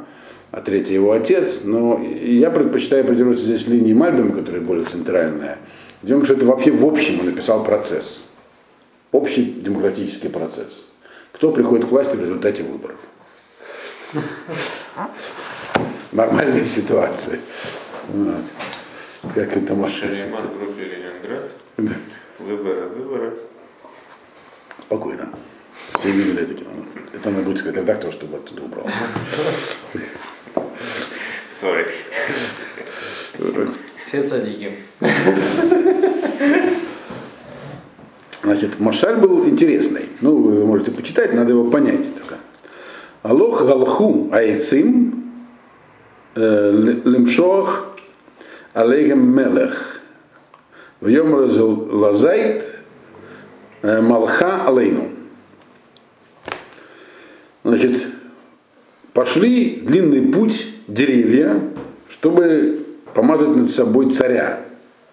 а 0.52 0.62
третье– 0.62 0.94
его 0.96 1.12
отец. 1.12 1.62
Но 1.66 2.02
я 2.02 2.50
предпочитаю 2.50 3.04
придерживаться 3.04 3.46
здесь 3.46 3.68
линии 3.68 3.94
Мальбима, 3.94 4.34
которая 4.34 4.62
более 4.62 4.86
центральная, 4.86 5.58
говорит, 6.02 6.26
что 6.26 6.36
это 6.36 6.46
вообще 6.46 6.72
в 6.72 6.86
общем 6.86 7.20
он 7.20 7.26
написал 7.26 7.64
процесс. 7.66 8.32
Общий 9.12 9.44
демократический 9.44 10.30
процесс. 10.30 10.86
Кто 11.34 11.52
приходит 11.52 11.86
к 11.86 11.92
власти 11.92 12.16
в 12.16 12.22
результате 12.22 12.64
выборов. 12.64 12.98
Нормальная 16.14 16.66
ситуация. 16.66 17.40
Вот. 18.14 18.46
Как 19.34 19.58
это 19.58 19.74
может 19.74 19.98
Шариман 19.98 20.42
в 20.42 20.60
группе 20.60 20.84
Ленинград. 20.84 21.52
Выборы, 22.40 22.88
выборы. 22.88 23.38
Спокойно. 24.82 25.30
Все 25.98 26.12
видели 26.12 26.44
это 26.44 26.54
кино. 26.54 26.70
Это 27.14 27.30
надо 27.32 27.44
будет 27.44 27.58
сказать 27.58 27.78
редактор, 27.78 28.12
чтобы 28.12 28.38
оттуда 28.38 28.64
убрал. 28.64 28.88
Sorry. 31.50 31.90
Все 34.06 34.28
цадики. 34.28 34.72
Значит, 38.44 38.80
Машаль 38.80 39.18
был 39.18 39.46
интересный. 39.48 40.06
Ну, 40.22 40.38
вы 40.38 40.66
можете 40.66 40.92
почитать, 40.92 41.34
надо 41.34 41.54
его 41.54 41.70
понять 41.72 42.14
только. 42.16 42.38
Алох 43.24 43.66
галху 43.66 44.30
айцим 44.32 45.34
э, 46.36 46.72
лемшох 47.06 47.95
алейгем 48.76 49.36
мелех. 49.36 50.02
Вьем 51.02 51.34
лазайт 51.34 52.70
э, 53.82 54.02
малха 54.02 54.68
алейну. 54.68 55.10
Значит, 57.64 58.06
пошли 59.14 59.78
длинный 59.78 60.32
путь 60.32 60.70
деревья, 60.88 61.60
чтобы 62.10 62.86
помазать 63.14 63.56
над 63.56 63.70
собой 63.70 64.12
царя. 64.12 64.62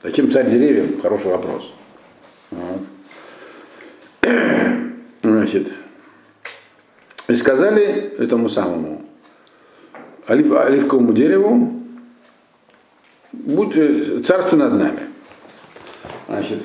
Зачем 0.02 0.30
царь 0.30 0.50
деревьям? 0.50 1.00
Хороший 1.00 1.30
вопрос. 1.30 1.72
Вот. 2.50 2.80
Значит, 5.22 5.72
и 7.28 7.34
сказали 7.34 8.14
этому 8.18 8.48
самому 8.48 9.02
олив, 10.26 10.52
оливковому 10.52 11.12
дереву, 11.12 11.81
будь 13.32 13.76
э, 13.76 14.22
царствуй 14.24 14.58
над 14.58 14.74
нами. 14.74 15.00
Значит, 16.28 16.62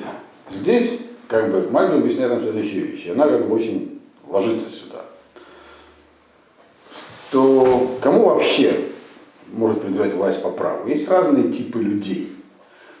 здесь 0.50 1.02
как 1.26 1.50
бы 1.50 1.68
Мальбин 1.70 2.00
объясняет 2.00 2.30
нам 2.30 2.42
следующие 2.42 2.82
вещи. 2.82 3.08
Она 3.08 3.26
как 3.26 3.46
бы 3.46 3.54
очень 3.54 4.00
ложится 4.26 4.70
сюда. 4.70 5.04
То 7.30 7.98
кому 8.00 8.24
вообще 8.24 8.80
может 9.52 9.82
придавать 9.82 10.14
власть 10.14 10.42
по 10.42 10.50
праву? 10.50 10.88
Есть 10.88 11.08
разные 11.08 11.52
типы 11.52 11.80
людей, 11.80 12.32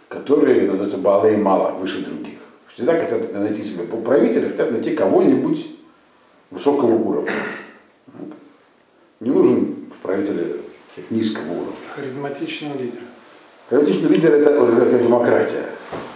которые 0.08 0.62
называются 0.66 0.98
балы 0.98 1.34
и 1.34 1.36
мало, 1.36 1.70
выше 1.72 2.04
других. 2.04 2.38
Всегда 2.66 2.98
хотят 2.98 3.32
найти 3.32 3.62
себе 3.62 3.84
правителя, 3.84 4.50
хотят 4.50 4.70
найти 4.70 4.94
кого-нибудь 4.94 5.66
высокого 6.50 6.94
уровня. 6.94 7.32
Не 9.20 9.30
нужен 9.30 9.74
в 9.92 9.98
правителе 10.02 10.58
низкого 11.10 11.52
уровня. 11.52 11.72
Харизматичный 11.94 12.76
лидер. 12.78 13.00
Харизматичный 13.68 14.08
лидер 14.08 14.34
это, 14.34 14.50
это 14.50 14.98
демократия. 14.98 15.64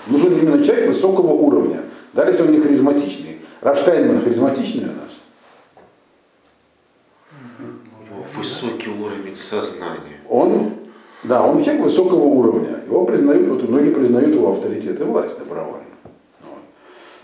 Нужен 0.06 0.38
именно 0.38 0.64
человек 0.64 0.88
высокого 0.88 1.32
уровня, 1.32 1.80
даже 2.12 2.30
если 2.30 2.42
он 2.44 2.52
не 2.52 2.60
харизматичный. 2.60 3.38
Рафштайнман 3.60 4.22
харизматичный 4.22 4.84
у 4.84 4.86
нас. 4.86 5.12
Высокий 8.34 8.88
уровень 8.88 9.36
сознания. 9.36 10.18
Он, 10.28 10.72
да, 11.22 11.46
он 11.46 11.62
человек 11.62 11.84
высокого 11.84 12.24
уровня. 12.24 12.80
Его 12.86 13.04
признают, 13.04 13.46
вот 13.46 13.68
многие 13.68 13.90
признают 13.90 14.34
его 14.34 14.50
авторитет 14.50 15.00
и 15.00 15.04
власть 15.04 15.38
добровольно. 15.38 15.84
Вот. 16.42 16.58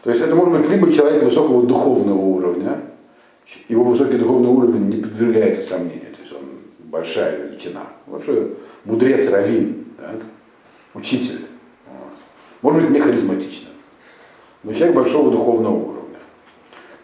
То 0.02 0.10
есть 0.10 0.22
это 0.22 0.34
может 0.36 0.52
быть 0.52 0.68
либо 0.68 0.92
человек 0.92 1.24
высокого 1.24 1.66
духовного 1.66 2.20
уровня, 2.20 2.80
его 3.68 3.82
высокий 3.82 4.18
духовный 4.18 4.50
уровень 4.50 4.88
не 4.88 5.02
подвергается 5.02 5.62
сомнению, 5.62 6.12
то 6.14 6.20
есть 6.20 6.32
он 6.32 6.40
большая 6.90 7.46
величина. 7.46 7.82
Вообще 8.06 8.48
мудрец, 8.84 9.30
раввин, 9.30 9.77
так, 10.12 10.22
учитель. 10.94 11.46
Может 12.62 12.82
быть 12.82 12.90
не 12.90 13.00
харизматичным, 13.00 13.72
но 14.64 14.72
человек 14.72 14.96
большого 14.96 15.30
духовного 15.30 15.74
уровня. 15.74 16.18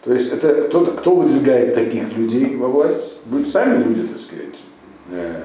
То 0.03 0.13
есть 0.13 0.31
это 0.31 0.63
кто, 0.63 0.85
кто 0.85 1.15
выдвигает 1.15 1.73
таких 1.73 2.15
людей 2.15 2.55
во 2.55 2.67
власть? 2.67 3.25
Будут 3.25 3.49
сами 3.49 3.83
люди, 3.83 4.01
так 4.01 4.19
сказать, 4.19 4.59
э, 5.11 5.43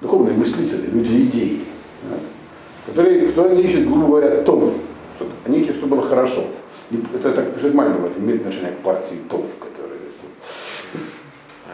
духовные 0.00 0.34
мыслители, 0.34 0.90
люди 0.90 1.22
идеи, 1.24 1.60
так, 2.02 2.20
которые, 2.86 3.28
что 3.28 3.50
они 3.50 3.62
ищут, 3.62 3.86
грубо 3.86 4.06
говоря, 4.06 4.42
ТОВ. 4.42 4.74
Они 5.44 5.60
ищут, 5.60 5.76
чтобы 5.76 5.96
было 5.96 6.06
хорошо. 6.06 6.44
Это 7.14 7.32
так 7.32 7.54
пишет 7.54 7.74
Мальбов, 7.74 8.10
это 8.10 8.20
имеет 8.20 8.40
отношение 8.40 8.72
к 8.72 8.78
партии 8.78 9.16
ТОВ, 9.28 9.44
А 9.60 9.77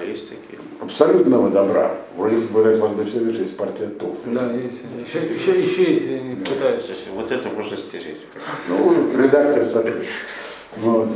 есть 0.04 0.28
такие? 0.28 0.58
абсолютного 0.80 1.50
добра. 1.50 1.92
Вроде 2.16 2.36
говорят, 2.52 2.78
вас 2.78 2.92
бы 2.92 3.04
все 3.04 3.20
есть 3.40 3.56
партия 3.56 3.86
ТОВ. 3.86 4.16
Да, 4.26 4.52
есть. 4.52 4.82
Еще, 4.98 5.34
еще, 5.34 5.60
еще 5.62 5.94
если 5.94 6.12
они 6.14 6.34
пытаются. 6.36 6.92
Вот 7.14 7.30
это 7.30 7.48
можно 7.48 7.76
стереть. 7.76 8.20
Ну, 8.68 8.92
редактор 9.18 9.64
сотрет. 9.64 10.04
Вот. 10.76 11.08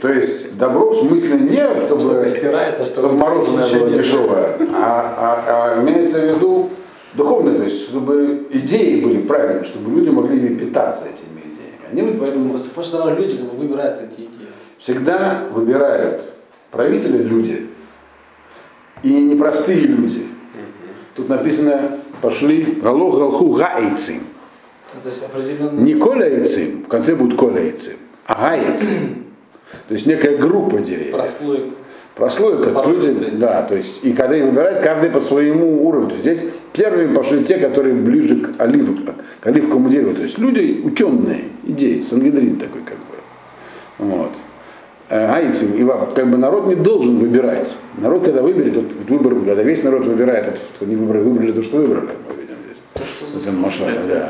То 0.00 0.08
есть 0.10 0.56
добро 0.56 0.90
в 0.90 0.96
смысле 1.06 1.40
не, 1.40 1.62
чтобы, 1.86 2.00
Чтобы 2.02 2.28
стирается, 2.30 2.86
чтобы 2.86 3.08
чтобы 3.08 3.14
мороженое 3.20 3.68
было 3.68 3.88
нет. 3.88 3.98
дешевое, 3.98 4.56
а, 4.72 5.44
а- 5.46 5.74
а 5.76 5.82
имеется 5.82 6.20
в 6.20 6.24
виду 6.36 6.70
духовное, 7.14 7.56
то 7.56 7.64
есть 7.64 7.82
чтобы 7.88 8.46
идеи 8.50 9.00
были 9.02 9.20
правильные, 9.20 9.64
чтобы 9.64 9.90
люди 9.94 10.08
могли 10.08 10.38
ими 10.38 10.54
питаться 10.56 11.06
этими 11.06 11.40
идеями. 11.42 11.90
Они 11.92 12.02
вот 12.02 12.20
поэтому 12.20 12.56
что 12.82 13.10
люди 13.10 13.36
как 13.36 13.46
бы 13.46 13.56
выбирают 13.58 14.00
эти 14.00 14.20
идеи. 14.22 14.48
всегда 14.78 15.44
выбирают 15.52 16.22
правители 16.70 17.22
люди 17.22 17.66
и 19.02 19.12
непростые 19.12 19.80
люди. 19.80 20.26
Тут 21.14 21.28
написано 21.28 21.98
пошли 22.20 22.78
галох 22.82 23.18
галху 23.18 23.52
гаэйцим. 23.52 24.20
Ну. 25.60 25.70
Не 25.82 25.94
коля 25.94 26.28
яйцим, 26.28 26.82
в 26.84 26.88
конце 26.88 27.14
будет 27.14 27.38
коля 27.38 27.62
яйцим, 27.62 27.94
а 28.26 28.34
га 28.34 28.54
яйцим. 28.54 29.24
То 29.88 29.94
есть 29.94 30.06
некая 30.06 30.36
группа 30.36 30.78
деревьев. 30.78 31.12
Прослойка. 31.12 31.70
Прослойка, 32.16 32.82
люди, 32.86 33.30
да, 33.36 33.62
то 33.62 33.76
есть, 33.76 34.04
и 34.04 34.12
когда 34.12 34.36
их 34.36 34.44
выбирают, 34.44 34.82
каждый 34.82 35.10
по 35.10 35.20
своему 35.20 35.86
уровню. 35.86 36.10
То 36.10 36.14
есть 36.16 36.24
здесь 36.24 36.50
первыми 36.74 37.14
пошли 37.14 37.44
те, 37.44 37.56
которые 37.56 37.94
ближе 37.94 38.36
к, 38.40 38.60
олив, 38.60 38.90
к 39.40 39.46
оливковому 39.46 39.88
дереву. 39.88 40.14
То 40.14 40.22
есть 40.22 40.36
люди 40.36 40.82
ученые, 40.84 41.44
идеи, 41.64 42.00
сангедрин 42.00 42.58
такой 42.58 42.82
как 42.82 42.98
бы. 42.98 43.14
Вот. 43.98 44.32
Яйцем, 45.10 45.74
и 45.74 45.82
во- 45.82 46.06
как 46.06 46.30
бы 46.30 46.38
народ 46.38 46.66
не 46.66 46.74
должен 46.76 47.18
выбирать. 47.18 47.76
Народ, 47.98 48.24
когда 48.24 48.42
выберет, 48.42 48.76
вот 48.76 48.92
выбор, 49.08 49.34
когда 49.34 49.62
весь 49.62 49.82
народ 49.82 50.06
выбирает, 50.06 50.46
это, 50.48 50.56
что 50.76 50.84
они 50.84 50.94
выбрали, 50.96 51.22
выбрали 51.24 51.52
то, 51.52 51.62
что 51.62 51.78
выбрали, 51.78 52.10
мы 52.28 52.40
видим 52.40 52.54
здесь. 52.64 52.76
То, 52.94 53.28
что 53.28 53.40
Это 53.40 53.52
Машаль, 53.58 53.94
заслуживает, 53.94 54.08
да. 54.08 54.28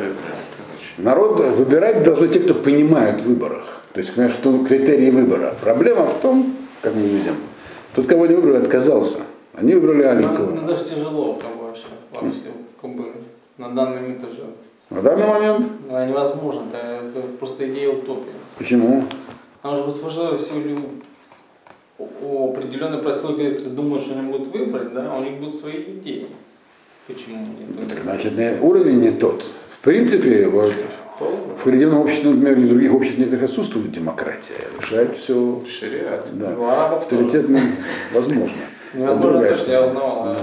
Народ 0.99 1.40
выбирать 1.57 2.03
должны 2.03 2.29
те, 2.29 2.40
кто 2.40 2.55
понимают 2.55 3.21
в 3.23 3.27
выборах. 3.27 3.83
То 3.93 4.01
есть, 4.01 4.14
конечно, 4.14 4.38
в 4.38 4.43
том 4.43 4.64
критерии 4.66 5.11
выбора. 5.11 5.55
Проблема 5.62 6.07
в 6.07 6.14
том, 6.21 6.55
как 6.83 6.95
мы 6.95 7.03
видим, 7.03 7.35
тот, 7.95 8.07
кого 8.07 8.27
не 8.27 8.35
выбрали, 8.35 8.59
отказался. 8.62 9.19
Они 9.55 9.75
выбрали 9.75 10.03
Оливкового. 10.05 10.53
ну, 10.55 10.66
даже 10.66 10.85
тяжело 10.85 11.35
как 11.35 11.57
бы 11.59 11.66
вообще. 11.66 11.85
Вообще, 12.12 12.51
как 12.81 12.90
бы 12.95 13.05
на 13.59 13.69
данном 13.71 14.12
этаже. 14.12 14.45
На 14.90 15.03
данный 15.03 15.27
момент, 15.27 15.66
Ну, 15.88 16.07
невозможно, 16.07 16.62
это, 16.73 17.19
это 17.19 17.27
просто 17.38 17.69
идея 17.69 17.90
утопии. 17.90 18.33
почему? 18.59 19.05
Потому 19.62 19.90
что 19.90 19.99
сложно 19.99 20.38
все 20.38 20.55
люди 20.55 20.79
определенной 21.99 22.99
прослойки, 22.99 23.51
которые 23.51 23.75
думают, 23.75 24.03
что 24.03 24.18
они 24.18 24.31
будут 24.31 24.49
выбрать, 24.49 24.92
да, 24.94 25.14
у 25.16 25.23
них 25.23 25.38
будут 25.38 25.55
свои 25.55 25.83
идеи. 25.83 26.27
Почему 27.07 27.37
нет? 27.37 27.88
Так, 27.88 28.03
значит, 28.03 28.33
уровень 28.62 29.01
не 29.01 29.11
тот. 29.11 29.44
В 29.70 29.79
принципе, 29.81 30.46
вот, 30.49 30.73
в 31.18 31.64
харидимном 31.64 32.01
обществе, 32.01 32.31
например, 32.31 32.59
или 32.59 32.66
в 32.66 32.68
других 32.70 32.94
обществах 32.94 33.18
некоторых 33.18 33.51
отсутствует 33.51 33.92
демократия. 33.92 34.55
Решает 34.81 35.16
все 35.16 35.62
Шариат. 35.68 36.29
да, 36.33 36.55
У 36.57 36.64
арабов 36.64 37.07
тоже. 37.09 37.23
авторитетно 37.25 37.61
возможно. 38.14 38.53
Невозможно, 38.94 39.31
Другая 39.33 39.51
то, 39.51 39.57
что 39.57 39.70
я 39.73 39.87
узнавал. 39.87 40.37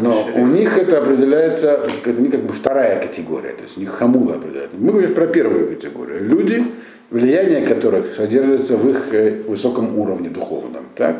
Но 0.00 0.28
у 0.36 0.46
них 0.46 0.78
это 0.78 0.98
определяется, 0.98 1.80
это 2.04 2.20
не 2.22 2.28
как 2.28 2.42
бы 2.42 2.52
вторая 2.52 3.00
категория, 3.02 3.50
то 3.52 3.64
есть 3.64 3.76
у 3.76 3.80
них 3.80 3.90
хамула 3.90 4.36
определяет. 4.36 4.70
Мы 4.74 4.92
говорим 4.92 5.12
про 5.14 5.26
первую 5.26 5.68
категорию. 5.68 6.24
Люди, 6.24 6.64
влияние 7.10 7.66
которых 7.66 8.14
содержится 8.14 8.76
в 8.76 8.88
их 8.88 9.12
э, 9.12 9.42
высоком 9.46 9.98
уровне 9.98 10.28
духовном. 10.28 10.84
Так? 10.94 11.16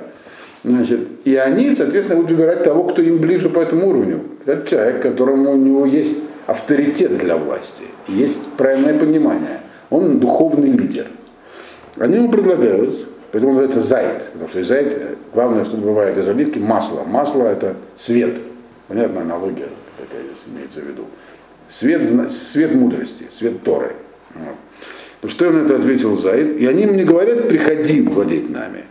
Значит, 0.63 1.01
и 1.25 1.37
они, 1.37 1.75
соответственно, 1.75 2.21
будут 2.21 2.37
выбирать 2.37 2.63
того, 2.63 2.85
кто 2.85 3.03
им 3.03 3.19
ближе 3.19 3.49
по 3.49 3.61
этому 3.61 3.89
уровню. 3.89 4.23
Это 4.45 4.69
человек, 4.69 5.03
которому 5.03 5.53
у 5.53 5.57
него 5.57 5.87
есть 5.87 6.19
авторитет 6.47 7.19
для 7.19 7.37
власти, 7.37 7.85
есть 8.09 8.39
правильное 8.57 8.99
понимание. 8.99 9.61
Он 9.89 10.21
духовный 10.21 10.71
лидер. 10.71 11.07
Они 11.97 12.17
ему 12.17 12.31
предлагают, 12.31 13.07
поэтому 13.33 13.53
называется 13.53 13.81
зайд, 13.81 14.31
потому 14.33 14.49
что 14.49 14.65
зайд, 14.65 14.93
э, 14.93 15.15
главное, 15.35 15.65
что 15.65 15.77
бывает 15.77 16.17
из 16.19 16.29
оливки, 16.29 16.59
масло. 16.59 17.05
Масло 17.05 17.47
это 17.47 17.75
свет. 17.97 18.37
Понятная 18.89 19.23
аналогия, 19.23 19.69
какая 19.99 20.25
здесь 20.25 20.45
имеется 20.53 20.81
в 20.81 20.85
виду. 20.85 21.05
Свет, 21.69 22.31
свет 22.31 22.75
мудрости, 22.75 23.27
свет 23.31 23.63
Торы. 23.63 23.93
Вот. 24.35 24.57
Ну, 25.23 25.29
Что 25.29 25.47
им 25.47 25.59
на 25.59 25.65
это 25.65 25.77
ответил 25.77 26.17
Заид? 26.17 26.59
И 26.59 26.67
они 26.67 26.87
мне 26.87 27.05
говорят, 27.05 27.49
приходи 27.49 28.01
владеть 28.03 28.49
нами. 28.49 28.85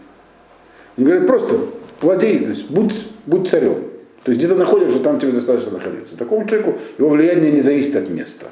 Они 0.96 1.06
говорят, 1.06 1.26
просто 1.28 1.60
владей, 2.02 2.39
то 2.39 2.50
есть 2.52 2.70
будь, 2.70 3.08
будь 3.26 3.50
царем. 3.50 3.76
То 4.24 4.32
есть 4.32 4.39
где 4.39 4.48
ты 4.48 4.56
находишься, 4.56 5.00
там 5.00 5.20
тебе 5.20 5.32
достаточно 5.32 5.72
находиться. 5.72 6.18
Такому 6.18 6.48
человеку 6.48 6.76
его 6.98 7.10
влияние 7.10 7.52
не 7.52 7.62
зависит 7.62 7.96
от 7.96 8.10
места. 8.10 8.48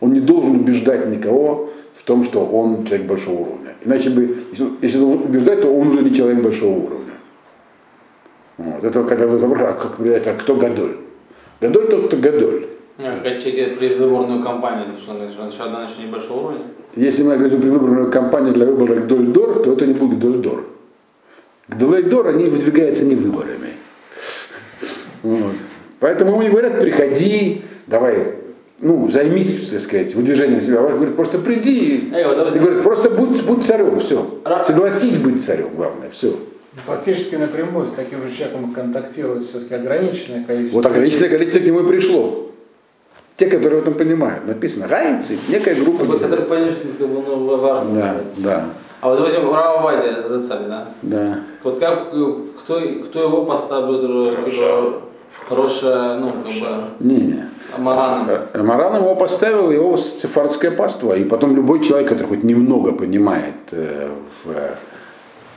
Он 0.00 0.12
не 0.12 0.20
должен 0.20 0.56
убеждать 0.56 1.06
никого 1.06 1.70
в 1.94 2.02
том, 2.02 2.24
что 2.24 2.44
он 2.44 2.84
человек 2.84 3.06
большого 3.06 3.40
уровня. 3.40 3.74
Иначе 3.84 4.10
бы, 4.10 4.36
если, 4.82 4.98
он 4.98 5.22
убеждать, 5.22 5.62
то 5.62 5.68
он 5.68 5.88
уже 5.88 6.02
не 6.02 6.14
человек 6.14 6.42
большого 6.42 6.78
уровня. 6.78 7.12
Вот. 8.58 8.84
Это 8.84 9.04
когда 9.04 9.26
вы 9.26 9.38
вопрос, 9.38 9.60
а, 9.62 9.72
как, 9.72 10.26
а 10.26 10.34
кто 10.34 10.56
Гадоль? 10.56 10.96
Гадоль 11.60 11.88
тот, 11.88 12.06
кто 12.08 12.16
Гадоль. 12.16 12.66
А, 12.96 13.20
предвыборную 13.20 14.42
кампанию, 14.42 14.84
что 15.02 15.14
еще 15.14 15.64
одна 15.64 15.84
еще 15.84 16.06
небольшого 16.06 16.48
уровня. 16.48 16.66
Если 16.94 17.24
мы 17.24 17.36
говорим 17.36 17.60
про 17.60 17.68
выборную 17.68 18.10
кампанию 18.10 18.54
для 18.54 18.66
выбора 18.66 19.00
Гдольдор, 19.00 19.64
то 19.64 19.72
это 19.72 19.86
не 19.86 19.94
будет 19.94 20.18
Гдольдор. 20.18 20.64
Гдольдор, 21.68 22.28
они 22.28 22.44
выдвигаются 22.44 23.04
не 23.04 23.16
выборами. 23.16 23.70
Вот. 25.24 25.54
Поэтому 25.98 26.32
ему 26.32 26.42
не 26.42 26.50
говорят, 26.50 26.78
приходи, 26.78 27.62
давай, 27.88 28.34
ну, 28.78 29.10
займись, 29.10 29.70
так 29.70 29.80
сказать, 29.80 30.14
выдвижением 30.14 30.62
себя. 30.62 30.82
Он 30.82 30.94
говорит, 30.94 31.16
просто 31.16 31.38
приди. 31.38 32.10
Эй, 32.14 32.24
вот, 32.26 32.36
говорит, 32.36 32.82
просто 32.82 33.10
будь, 33.10 33.42
будь 33.42 33.64
царем, 33.64 33.98
все. 33.98 34.40
Согласись 34.62 35.18
быть 35.18 35.42
царем, 35.42 35.70
главное, 35.74 36.10
все. 36.10 36.36
Фактически 36.86 37.36
напрямую 37.36 37.88
с 37.88 37.92
таким 37.92 38.22
же 38.22 38.36
человеком 38.36 38.72
контактирует 38.72 39.48
все-таки 39.48 39.74
ограниченное 39.74 40.44
количество. 40.44 40.76
Вот 40.76 40.86
ограниченное 40.86 41.28
количество 41.28 41.60
к 41.60 41.64
нему 41.64 41.80
и 41.80 41.88
пришло. 41.88 42.50
Те, 43.36 43.46
которые 43.46 43.80
в 43.80 43.82
этом 43.82 43.94
понимают. 43.94 44.46
Написано, 44.46 44.86
гайцы, 44.86 45.38
некая 45.48 45.74
группа. 45.74 45.98
как 45.98 46.06
бы, 46.06 46.12
людей. 46.14 46.28
который 46.28 46.44
понял, 46.44 46.72
что 46.72 47.06
бы, 47.06 47.22
ну, 47.26 47.56
важно. 47.56 47.94
Да, 47.94 48.16
да, 48.36 48.64
А 49.00 49.08
вот, 49.08 49.18
допустим, 49.18 49.52
Рава 49.52 49.82
Вайда 49.82 50.22
за 50.22 50.46
царь, 50.46 50.66
да? 50.68 50.86
да. 51.02 51.38
Вот 51.64 51.80
как, 51.80 52.08
э, 52.12 52.32
кто, 52.60 52.80
кто 53.06 53.22
его 53.22 53.44
поставил, 53.44 55.00
хорошая, 55.48 56.18
ну, 56.18 56.32
как 56.32 56.44
бы, 56.44 56.84
Не-не. 57.00 57.48
Мараном? 57.78 58.38
Маран 58.54 58.96
его 58.96 59.16
поставил, 59.16 59.70
его 59.72 59.96
сефардское 59.96 60.70
паство. 60.70 61.14
И 61.14 61.24
потом 61.24 61.56
любой 61.56 61.82
человек, 61.82 62.08
который 62.08 62.28
хоть 62.28 62.44
немного 62.44 62.92
понимает 62.92 63.54
э, 63.72 64.10
в, 64.44 64.50
э, 64.50 64.74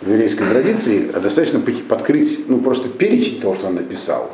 в 0.01 0.09
еврейской 0.09 0.45
традиции, 0.49 1.11
а 1.13 1.19
достаточно 1.19 1.59
подкрыть, 1.87 2.45
ну 2.47 2.59
просто 2.59 2.89
перечень 2.89 3.39
того, 3.39 3.53
что 3.53 3.67
он 3.67 3.75
написал. 3.75 4.31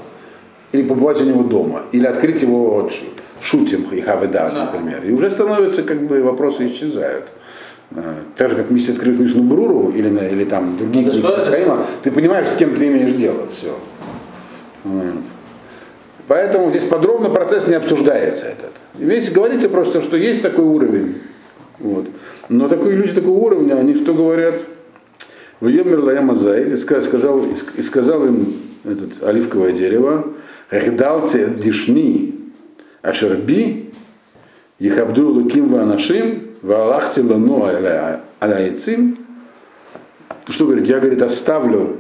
Или 0.71 0.83
побывать 0.83 1.21
у 1.21 1.25
него 1.25 1.43
дома, 1.43 1.83
или 1.91 2.05
открыть 2.05 2.41
его 2.41 2.81
вот, 2.81 2.91
шу- 2.91 3.05
шутим 3.43 3.83
и 3.91 4.01
хаведас, 4.01 4.53
Да. 4.55 4.65
например. 4.65 5.03
И 5.05 5.11
уже 5.11 5.29
становятся, 5.29 5.83
как 5.83 6.01
бы, 6.07 6.21
вопросы 6.23 6.67
исчезают. 6.67 7.25
Так 8.37 8.49
же, 8.49 8.55
как 8.55 8.69
вместе 8.69 8.93
открыть 8.93 9.19
Мишну 9.19 9.43
Бруру 9.43 9.91
или, 9.91 10.07
или 10.31 10.45
там 10.45 10.77
другие 10.77 11.05
Ну, 11.05 11.11
книги? 11.11 11.25
Исраима, 11.41 11.85
ты 12.01 12.11
понимаешь, 12.11 12.47
с 12.47 12.55
кем 12.55 12.75
ты 12.75 12.87
имеешь 12.87 13.11
дело. 13.11 13.47
Все. 13.55 13.77
Вот. 14.83 15.23
Поэтому 16.27 16.69
здесь 16.71 16.83
подробно 16.83 17.29
процесс 17.29 17.67
не 17.67 17.75
обсуждается 17.75 18.45
этот. 18.45 18.71
Здесь 18.97 19.29
говорится 19.31 19.69
просто, 19.69 20.01
что 20.01 20.17
есть 20.17 20.41
такой 20.41 20.63
уровень. 20.65 21.15
Вот. 21.79 22.07
Но 22.49 22.67
такие 22.69 22.91
люди 22.95 23.13
такого 23.13 23.37
уровня, 23.37 23.75
они 23.75 23.93
что 23.95 24.13
говорят? 24.13 24.57
В 25.59 25.67
Йомер 25.67 25.99
Лаяма 25.99 26.33
Заид 26.35 26.71
и 26.71 26.75
ска- 26.75 27.01
сказал, 27.01 27.39
и 27.39 27.51
ск- 27.53 27.77
и 27.77 27.81
сказал 27.81 28.25
им 28.25 28.53
этот 28.85 29.21
оливковое 29.21 29.71
дерево, 29.71 30.27
Эхдалте 30.71 31.47
дишни 31.47 32.33
ашерби, 33.03 33.91
Ехабду 34.79 35.29
луким 35.29 35.69
ванашим, 35.69 36.41
ваалахти 36.63 37.21
лану 37.21 37.63
аляйцим. 38.39 39.17
Что 40.47 40.65
говорит? 40.65 40.87
Я, 40.87 40.99
говорит, 40.99 41.21
оставлю, 41.21 41.97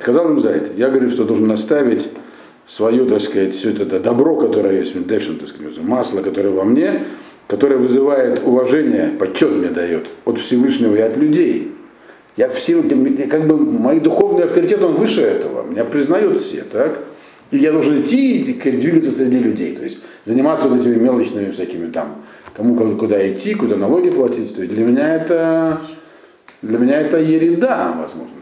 сказал 0.00 0.30
им 0.30 0.40
Заид, 0.40 0.76
я 0.76 0.90
говорю, 0.90 1.08
что 1.08 1.24
должен 1.24 1.50
оставить 1.50 2.08
свое, 2.66 3.04
так 3.06 3.20
сказать, 3.20 3.54
все 3.54 3.70
это 3.70 4.00
добро, 4.00 4.36
которое 4.36 4.80
есть, 4.80 5.06
дэшин, 5.06 5.38
так 5.38 5.48
сказать, 5.48 5.78
масло, 5.78 6.20
которое 6.20 6.50
во 6.50 6.64
мне, 6.64 7.04
которое 7.46 7.76
вызывает 7.76 8.42
уважение, 8.44 9.12
почет 9.18 9.52
мне 9.52 9.68
дает 9.68 10.08
от 10.24 10.38
Всевышнего 10.38 10.96
и 10.96 11.00
от 11.00 11.16
людей. 11.16 11.72
Я 12.36 12.48
в 12.50 12.58
силу, 12.58 12.82
как 13.30 13.46
бы 13.46 13.56
мой 13.56 14.00
духовный 14.00 14.44
авторитет, 14.44 14.82
он 14.82 14.96
выше 14.96 15.22
этого. 15.22 15.62
Меня 15.62 15.84
признают 15.84 16.38
все, 16.38 16.64
так? 16.70 16.98
И 17.50 17.58
я 17.58 17.72
должен 17.72 18.00
идти 18.02 18.40
и 18.42 18.52
двигаться 18.52 19.12
среди 19.12 19.38
людей. 19.38 19.76
То 19.76 19.84
есть 19.84 19.98
заниматься 20.24 20.68
вот 20.68 20.80
этими 20.80 20.96
мелочными 20.96 21.50
всякими 21.50 21.90
там, 21.90 22.22
кому 22.54 22.96
куда- 22.96 23.32
идти, 23.32 23.54
куда 23.54 23.76
налоги 23.76 24.10
платить. 24.10 24.54
То 24.54 24.62
есть 24.62 24.74
для 24.74 24.84
меня 24.84 25.14
это, 25.14 25.80
для 26.62 26.78
меня 26.78 27.00
это 27.00 27.18
ереда, 27.18 27.92
возможно. 27.92 28.32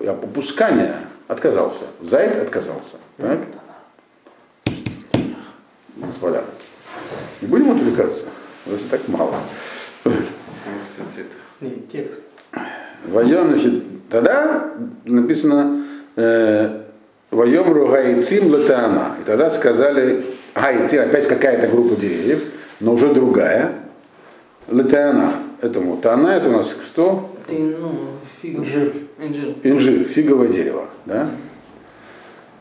Я 0.00 0.12
опускание 0.12 0.94
отказался. 1.28 1.84
Зайд 2.00 2.36
отказался. 2.36 2.96
Так? 3.18 3.40
Господа, 5.96 6.44
не 7.40 7.48
будем 7.48 7.70
отвлекаться? 7.72 8.26
У 8.66 8.70
нас 8.70 8.82
и 8.82 8.88
так 8.88 9.06
мало. 9.08 9.34
Ну, 10.04 10.12
все 10.84 11.02
цветы. 11.14 11.36
Не, 11.60 11.82
текст. 11.92 12.22
Вайом, 13.06 13.48
значит, 13.48 13.82
тогда 14.08 14.70
написано 15.04 15.84
э, 16.16 16.83
Вайом 17.34 17.72
ругайцим 17.72 18.50
латана. 18.50 19.16
И 19.20 19.24
тогда 19.24 19.50
сказали, 19.50 20.24
гайцим, 20.54 21.02
опять 21.02 21.26
какая-то 21.26 21.66
группа 21.68 21.96
деревьев, 21.96 22.44
но 22.80 22.92
уже 22.92 23.12
другая. 23.12 23.72
Латана. 24.68 25.34
Этому 25.60 25.96
тана 25.96 26.28
это 26.28 26.48
у 26.48 26.52
нас 26.52 26.74
кто? 26.74 27.34
Ты, 27.48 27.58
ну. 27.58 27.92
Инжир. 28.42 28.92
Инжир. 29.62 30.04
Фиговое 30.04 30.48
дерево. 30.48 30.88
Да? 31.06 31.28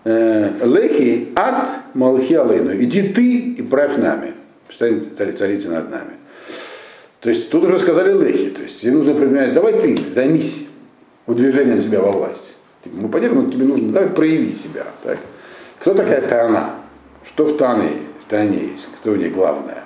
Э, 0.05 0.51
Лехи 0.65 1.29
ат 1.35 1.69
малхи 1.93 2.33
алейну. 2.33 2.73
Иди 2.75 3.03
ты 3.09 3.39
и 3.39 3.61
правь 3.61 3.97
нами. 3.97 4.33
Стань 4.71 5.03
цари- 5.17 5.33
царицей 5.33 5.69
над 5.69 5.91
нами. 5.91 6.13
То 7.19 7.29
есть 7.29 7.49
тут 7.49 7.63
уже 7.65 7.79
сказали 7.79 8.11
лехи. 8.11 8.49
То 8.49 8.61
есть 8.61 8.83
им 8.83 8.95
нужно 8.95 9.13
применять, 9.13 9.53
давай 9.53 9.79
ты 9.79 9.97
займись 10.13 10.67
выдвижением 11.25 11.81
себя 11.81 12.01
во 12.01 12.11
власть. 12.11 12.57
Мы 12.91 13.09
понятно, 13.09 13.41
но 13.41 13.51
тебе 13.51 13.65
нужно, 13.65 13.91
давай 13.91 14.09
прояви 14.09 14.51
себя. 14.51 14.85
Так? 15.03 15.17
Кто 15.79 15.93
такая 15.93 16.21
Тана? 16.21 16.71
Что 17.25 17.45
в 17.45 17.57
Тане, 17.57 17.91
в 18.21 18.29
Тане 18.29 18.57
есть? 18.71 18.89
Кто 18.97 19.11
в 19.11 19.17
ней 19.17 19.29
главное? 19.29 19.83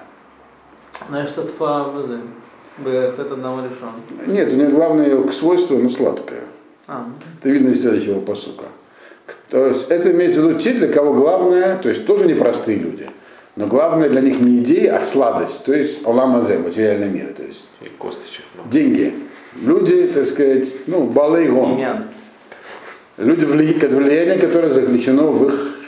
Знаешь, 1.08 1.30
что 1.30 1.44
тфа 1.44 1.92
это 2.86 3.34
одного 3.34 3.62
решен. 3.62 3.90
Нет, 4.28 4.52
у 4.52 4.56
нее 4.56 4.68
главное 4.68 5.06
ее 5.08 5.32
свойство, 5.32 5.78
оно 5.78 5.90
сладкое. 5.90 6.42
А, 6.88 7.06
Это 7.40 7.50
видно 7.50 7.70
из 7.70 7.82
следующего 7.82 8.20
посука. 8.20 8.66
То 9.50 9.68
есть 9.68 9.88
это 9.90 10.12
имеется 10.12 10.42
в 10.42 10.48
виду 10.48 10.60
те, 10.60 10.74
для 10.74 10.88
кого 10.88 11.14
главное, 11.14 11.78
то 11.78 11.90
есть 11.90 12.06
тоже 12.06 12.26
непростые 12.26 12.78
люди, 12.78 13.10
но 13.56 13.68
главное 13.68 14.10
для 14.10 14.22
них 14.22 14.40
не 14.40 14.60
идея, 14.60 14.96
а 14.96 15.00
сладость, 15.00 15.66
то 15.66 15.74
есть 15.74 16.06
оламазе, 16.06 16.60
материальный 16.60 17.10
мир, 17.10 17.34
то 17.36 17.44
есть 17.44 17.68
И 17.82 17.90
косточек 17.90 18.46
деньги. 18.70 19.14
Люди, 19.62 20.08
так 20.14 20.26
сказать, 20.26 20.72
ну, 20.86 21.06
балейгон. 21.08 21.76
семян. 21.76 22.04
Люди, 23.18 23.46
вли- 23.46 23.88
влияние 23.88 24.38
которых 24.38 24.76
заключено 24.76 25.24
в 25.28 25.48
их 25.48 25.80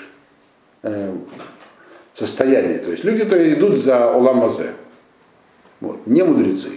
э, 0.84 1.14
состоянии. 2.14 2.78
То 2.78 2.92
есть 2.92 3.04
люди, 3.04 3.24
которые 3.24 3.54
идут 3.54 3.78
за 3.78 4.12
оламазе. 4.14 4.72
Вот. 5.80 6.06
Не 6.08 6.24
мудрецы, 6.24 6.70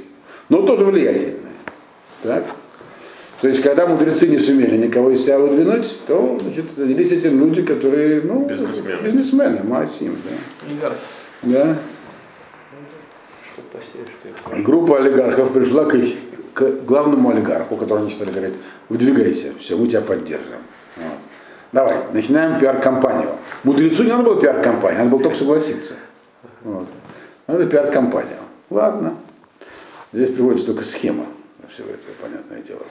но 0.49 0.63
тоже 0.63 0.85
влиятельные. 0.85 1.37
Так? 2.23 2.45
То 3.41 3.49
есть, 3.49 3.61
когда 3.63 3.87
мудрецы 3.87 4.29
не 4.29 4.39
сумели 4.39 4.77
никого 4.77 5.11
из 5.11 5.25
себя 5.25 5.39
выдвинуть, 5.39 5.99
то 6.07 6.39
значит, 6.41 6.67
родились 6.79 7.11
этим 7.11 7.41
люди, 7.41 7.63
которые, 7.63 8.21
ну, 8.21 8.47
Бизнесмены. 8.47 9.03
бизнесмены, 9.03 9.63
Маасим, 9.65 10.17
да. 10.25 10.67
Олигарх. 10.69 10.95
да. 11.43 11.77
Группа 14.63 14.99
олигархов 14.99 15.53
пришла 15.53 15.85
к, 15.87 15.97
к 16.55 16.85
главному 16.87 17.31
олигарху, 17.31 17.77
который 17.77 18.01
они 18.01 18.11
стали 18.11 18.31
говорить, 18.31 18.55
выдвигайся, 18.89 19.53
все, 19.59 19.77
мы 19.77 19.87
тебя 19.87 20.01
поддержим. 20.01 20.59
Вот. 20.97 21.19
Давай, 21.73 21.97
начинаем 22.13 22.59
пиар-компанию. 22.59 23.31
Мудрецу 23.65 24.05
не 24.05 24.11
надо 24.11 24.25
было 24.25 24.41
пиар-компания, 24.41 24.99
надо 24.99 25.11
было 25.11 25.23
только 25.23 25.37
согласиться. 25.37 25.95
Вот. 26.63 26.87
Надо 27.47 27.67
пиар-компания. 27.67 28.39
Ладно. 28.71 29.15
Здесь 30.13 30.31
приводится 30.31 30.67
только 30.67 30.85
схема 30.85 31.25
всего 31.69 31.89
этого, 31.89 32.13
понятное 32.21 32.61
дело. 32.61 32.83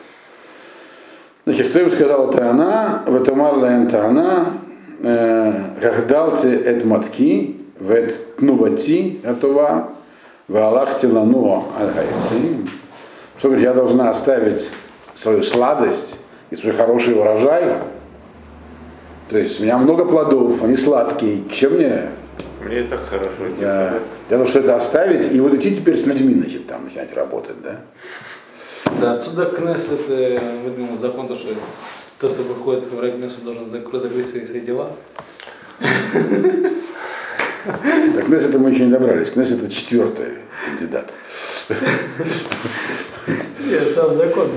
Значит, 1.46 1.68
что 1.68 1.80
им 1.80 1.92
сказала 1.92 2.32
Таана, 2.32 3.04
в 3.06 3.16
этом 3.16 3.42
Арлаем 3.42 3.88
Таана, 3.88 4.54
Гагдалте 5.00 6.56
эт 6.56 6.86
матки, 6.86 7.58
вет 7.80 8.36
тнувати 8.38 9.20
атова, 9.24 9.94
в 10.48 10.58
Аллахте 10.58 11.08
лану 11.08 11.66
аль 11.80 11.92
Что 13.42 13.48
говорит, 13.48 13.66
я 13.66 13.74
должна 13.74 14.12
оставить 14.12 14.70
свою 15.16 15.42
сладость 15.42 16.20
и 16.52 16.56
свой 16.56 16.74
хороший 16.74 17.16
урожай. 17.16 17.74
То 19.32 19.40
есть 19.40 19.60
у 19.60 19.64
меня 19.64 19.80
много 19.80 20.06
плодов, 20.06 20.62
они 20.62 20.76
сладкие. 20.76 21.50
Чем 21.50 21.74
мне 21.74 22.12
Мне 22.64 22.82
и 22.82 22.84
так 22.84 23.00
хорошо. 23.04 23.48
Я, 23.60 23.96
того, 24.30 24.46
чтобы 24.46 24.66
это 24.66 24.76
оставить, 24.76 25.34
и 25.34 25.40
вот 25.40 25.56
идти 25.56 25.74
теперь 25.74 25.98
с 25.98 26.06
людьми, 26.06 26.36
значит, 26.36 26.68
там 26.68 26.86
начинать 26.86 27.16
работать, 27.16 27.60
да? 27.64 27.80
Да, 29.02 29.14
отсюда 29.14 29.46
Кнессет 29.46 30.08
выдвинул 30.08 30.96
закон, 31.00 31.28
то, 31.28 31.36
что 31.36 31.56
тот, 32.20 32.34
кто 32.34 32.44
выходит 32.44 32.84
в 32.84 33.12
Кнессет, 33.12 33.44
должен 33.44 33.72
зак- 33.74 34.00
закрыть 34.00 34.30
свои, 34.30 34.46
свои 34.46 34.62
дела. 34.62 34.92
Так 38.14 38.26
Кнесс 38.28 38.48
это 38.48 38.60
мы 38.60 38.70
еще 38.70 38.86
не 38.86 38.92
добрались. 38.92 39.32
Кнесс 39.32 39.50
это 39.50 39.68
четвертый 39.68 40.38
кандидат. 40.64 41.16
Нет, 43.28 43.96
там 43.96 44.16
закон. 44.16 44.50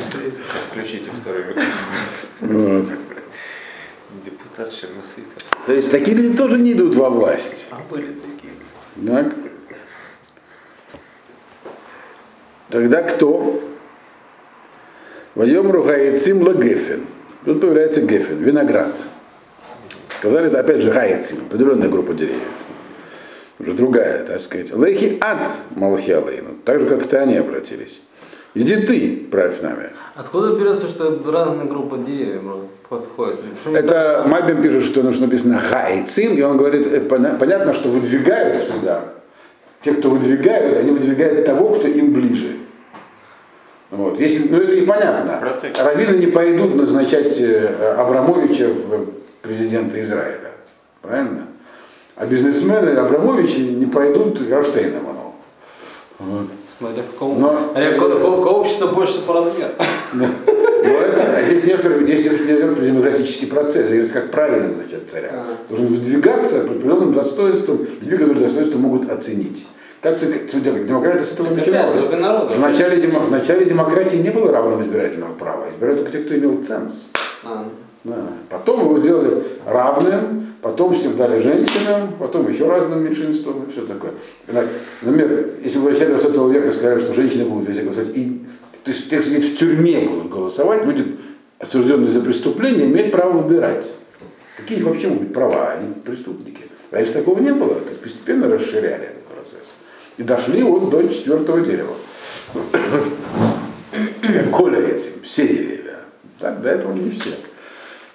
Включите 0.71 1.11
второй 1.11 1.45
микрофон. 1.45 1.71
Вот. 2.41 2.87
Депутат 4.25 4.73
Черносвитов. 4.73 5.51
То 5.67 5.73
есть 5.73 5.91
такие 5.91 6.17
люди 6.17 6.37
тоже 6.37 6.59
не 6.59 6.73
идут 6.73 6.95
во 6.95 7.11
власть. 7.11 7.69
А 7.71 7.81
были 7.91 8.15
такие. 8.15 8.53
Так? 9.07 9.35
Тогда 12.71 13.03
кто? 13.03 13.63
Воем 15.35 15.71
ругайцим 15.71 16.43
лагефен. 16.43 17.07
Тут 17.45 17.61
появляется 17.61 18.03
гефен, 18.03 18.39
виноград. 18.39 18.97
Сказали, 20.19 20.47
это 20.47 20.61
опять 20.61 20.81
же 20.81 20.91
гайцим, 20.91 21.47
определенная 21.47 21.89
группа 21.89 22.15
деревьев. 22.15 22.41
Уже 23.59 23.73
другая, 23.73 24.25
так 24.25 24.41
сказать. 24.41 24.73
Лехи 24.73 25.19
ад 25.21 25.49
малхиалейну. 25.71 26.57
Так 26.65 26.81
же, 26.81 26.89
как 26.89 27.13
и 27.13 27.17
они 27.17 27.37
обратились. 27.37 28.01
Иди 28.55 28.77
ты, 28.77 29.27
правь 29.31 29.61
нами. 29.63 29.91
Откуда 30.15 30.57
берется, 30.57 30.87
что 30.87 31.21
разные 31.31 31.67
группы 31.67 31.99
деревьев 31.99 32.43
подходят? 32.89 33.41
Почему 33.43 33.75
Это 33.75 34.25
Мальбим 34.27 34.63
пишет, 34.63 34.85
что 34.85 35.03
нужно 35.03 35.27
написано 35.27 35.61
гайцим, 35.71 36.35
и 36.35 36.43
он 36.43 36.57
говорит, 36.57 36.87
э, 36.87 37.01
поня- 37.01 37.37
понятно, 37.37 37.73
что 37.73 37.89
выдвигают 37.89 38.63
сюда. 38.63 39.05
Те, 39.83 39.95
кто 39.95 40.09
выдвигают, 40.11 40.79
они 40.79 40.93
выдвигают 40.93 41.45
того, 41.45 41.71
кто 41.71 41.89
им 41.89 42.13
ближе. 42.13 42.57
Вот. 43.91 44.21
Если, 44.21 44.49
ну 44.49 44.59
это 44.61 44.73
и 44.73 44.87
понятно. 44.87 45.39
Протекция. 45.41 45.85
Раввины 45.87 46.17
не 46.19 46.27
пойдут 46.29 46.77
назначать 46.77 47.37
э, 47.41 47.95
Абрамовича 47.99 48.69
в 48.69 49.09
президента 49.43 50.01
Израиля. 50.01 50.53
Правильно? 51.03 51.49
А 52.17 52.25
бизнесмены 52.25 52.91
Абрамовичи 52.91 53.59
не 53.59 53.87
пойдут 53.87 54.41
Рафштейна. 54.49 55.01
Вот. 56.21 56.47
Смотря 56.79 57.03
какого, 57.03 57.39
Но- 57.39 57.73
а 57.75 57.93
какого, 57.93 58.15
какого 58.19 58.49
общества 58.61 58.89
больше 58.89 59.21
по 59.23 59.35
размеру. 59.35 59.71
Но 60.13 60.91
это, 60.91 61.37
а 61.37 61.43
здесь 61.43 61.65
некоторые, 61.65 62.03
здесь 62.07 62.27
идет 62.27 62.85
демократический 62.85 63.47
процесс, 63.47 63.87
здесь 63.87 64.11
как 64.11 64.31
правильно 64.31 64.69
назначать 64.69 65.09
царя. 65.11 65.31
Ага. 65.33 65.45
Должен 65.69 65.87
выдвигаться 65.87 66.61
по 66.61 66.73
определенным 66.73 67.15
достоинствам, 67.15 67.79
люди, 68.03 68.17
которые 68.17 68.41
достоинства 68.47 68.79
могут 68.79 69.11
оценить. 69.11 69.67
Как 70.03 70.19
демократия 70.19 71.25
с 71.25 71.33
этого 71.33 71.55
начиналась? 71.55 72.05
В 72.05 72.61
начале, 72.61 72.97
в 72.97 73.31
начале 73.31 73.65
демократии 73.65 74.17
не 74.17 74.29
было 74.29 74.53
равного 74.53 74.83
избирательного 74.83 75.33
права. 75.33 75.65
Избирали 75.71 75.97
только 75.97 76.13
те, 76.13 76.19
кто 76.19 76.37
имел 76.37 76.63
ценз. 76.63 77.09
А, 77.45 77.65
Да. 78.05 78.17
Потом 78.51 78.81
его 78.81 78.99
сделали 78.99 79.43
равным, 79.65 80.44
потом 80.65 80.95
всем 80.95 81.15
дали 81.19 81.39
женщинам, 81.41 82.15
потом 82.19 82.49
еще 82.49 82.67
разным 82.67 83.05
меньшинствам 83.05 83.65
и 83.65 83.71
все 83.71 83.85
такое. 83.85 84.13
Например, 85.03 85.51
если 85.63 85.77
в 85.77 85.85
начале 85.85 86.17
20 86.17 86.35
века 86.51 86.73
сказали, 86.73 87.01
что 87.01 87.13
женщины 87.13 87.45
будут 87.45 87.69
везде 87.69 87.83
голосовать, 87.83 88.17
и, 88.17 88.41
то 88.83 88.91
есть 88.91 89.11
те, 89.11 89.21
кто 89.21 89.29
сидит 89.29 89.45
в 89.45 89.59
тюрьме 89.59 90.01
будут 90.01 90.31
голосовать, 90.31 90.87
люди, 90.87 91.17
осужденные 91.59 92.11
за 92.11 92.23
преступление, 92.23 92.87
имеют 92.87 93.13
право 93.13 93.43
выбирать. 93.43 93.93
Какие 94.57 94.83
вообще 94.83 95.09
могут 95.09 95.25
быть 95.25 95.35
права, 95.35 95.73
они 95.73 95.93
преступники. 96.03 96.63
Раньше 96.91 97.13
такого 97.13 97.39
не 97.41 97.53
было, 97.53 97.75
так 97.75 97.99
постепенно 97.99 98.49
расширяли 98.49 99.05
этот 99.05 99.25
процесс. 99.25 99.71
И 100.17 100.23
дошли 100.23 100.63
вот 100.63 100.89
до 100.89 101.07
четвертого 101.09 101.61
дерева. 101.61 101.93
Коля 104.51 104.97
все 105.25 105.47
деревья. 105.47 106.01
Так, 106.41 106.63
до 106.63 106.71
этого 106.71 106.95
не 106.95 107.11
все. 107.11 107.33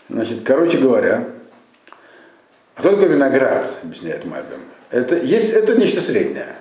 Значит, 0.09 0.39
короче 0.43 0.79
говоря, 0.79 1.27
что 2.79 2.91
такое 2.91 3.09
виноград, 3.09 3.77
объясняет 3.83 4.25
Мальбим? 4.25 4.59
Это, 4.89 5.17
есть, 5.17 5.51
это 5.51 5.75
нечто 5.75 6.01
среднее. 6.01 6.55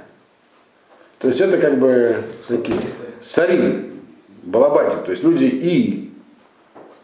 То 1.19 1.29
есть 1.29 1.41
это 1.41 1.59
как 1.59 1.79
бы 1.79 2.17
такие 2.47 2.79
сарим, 3.21 4.01
балабатим. 4.43 5.03
То 5.05 5.11
есть 5.11 5.25
люди 5.25 5.45
и 5.45 6.13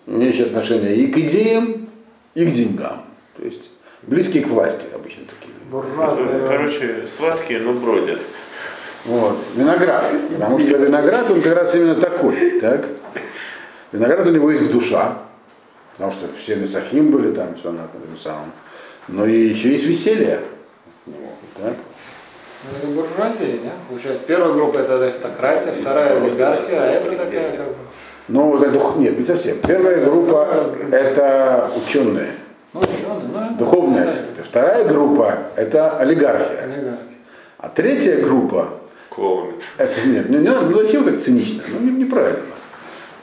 имеющие 0.06 0.46
отношение 0.46 0.94
и 0.96 1.10
к 1.10 1.18
идеям, 1.18 1.88
и 2.34 2.46
к 2.46 2.52
деньгам. 2.52 3.04
То 3.36 3.44
есть 3.44 3.70
близкие 4.02 4.44
к 4.44 4.48
власти 4.48 4.86
обычно 4.94 5.24
такие. 5.24 5.54
Это, 5.72 6.46
короче, 6.46 7.08
сладкие, 7.08 7.60
но 7.60 7.72
бродят. 7.72 8.20
Вот. 9.04 9.38
Виноград. 9.56 10.04
Потому 10.32 10.58
что 10.58 10.76
виноград, 10.76 11.30
он 11.30 11.40
как 11.40 11.54
раз 11.54 11.74
именно 11.74 11.96
такой. 11.96 12.60
Так? 12.60 12.86
Виноград 13.92 14.26
у 14.26 14.30
него 14.30 14.50
есть 14.50 14.70
душа. 14.70 15.18
Потому 15.92 16.12
что 16.12 16.26
все 16.36 16.56
Несахим 16.56 17.10
были 17.10 17.32
там, 17.32 17.54
все 17.54 17.70
на 17.70 17.82
этом 17.82 18.18
самом. 18.20 18.52
Но 19.08 19.26
и 19.26 19.48
еще 19.48 19.70
есть 19.70 19.84
веселье. 19.86 20.38
Так? 21.56 21.74
Ну, 22.64 22.78
это 22.78 22.86
буржуазия, 22.88 23.58
да? 23.62 23.70
Получается, 23.88 24.24
первая 24.26 24.52
группа 24.52 24.78
это 24.78 25.02
аристократия, 25.04 25.72
вторая 25.80 26.16
олигархия, 26.22 26.80
а 26.80 26.86
это 26.86 27.10
такая 27.16 27.50
как 27.50 27.66
бы... 27.68 27.74
Ну, 28.28 28.48
вот 28.52 28.62
это, 28.62 28.80
нет, 28.96 29.18
не 29.18 29.24
совсем. 29.24 29.58
Первая 29.58 30.02
группа– 30.02 30.66
это 30.90 31.70
ученые, 31.76 32.30
Ну, 32.72 32.80
ученые, 32.80 33.50
ну, 33.50 33.56
духовные 33.58 34.02
аспекты. 34.04 34.42
Вторая 34.42 34.84
группа– 34.86 35.38
это 35.56 35.98
олигархия. 35.98 36.62
олигархи. 36.64 36.98
А 37.58 37.68
третья 37.68 38.16
группа 38.16 38.68
Клоуны. 39.10 39.52
Это 39.76 40.00
нет, 40.08 40.28
не, 40.30 40.38
не 40.38 40.48
надо, 40.48 40.66
ну 40.66 40.78
зачем 40.80 41.04
так 41.04 41.20
цинично? 41.20 41.62
Ну 41.68 41.80
не- 41.86 42.04
неправильно. 42.04 42.40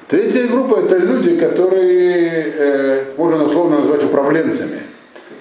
Третья 0.08 0.48
группа 0.48 0.80
это 0.82 0.98
люди, 0.98 1.36
которые 1.38 2.54
э, 2.58 3.04
можно 3.18 3.44
условно 3.46 3.80
назвать 3.80 4.04
управленцами. 4.04 4.80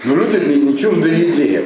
Но 0.04 0.14
люди 0.14 0.36
не, 0.48 0.56
не 0.56 0.78
чужды 0.78 1.30
идеям. 1.30 1.64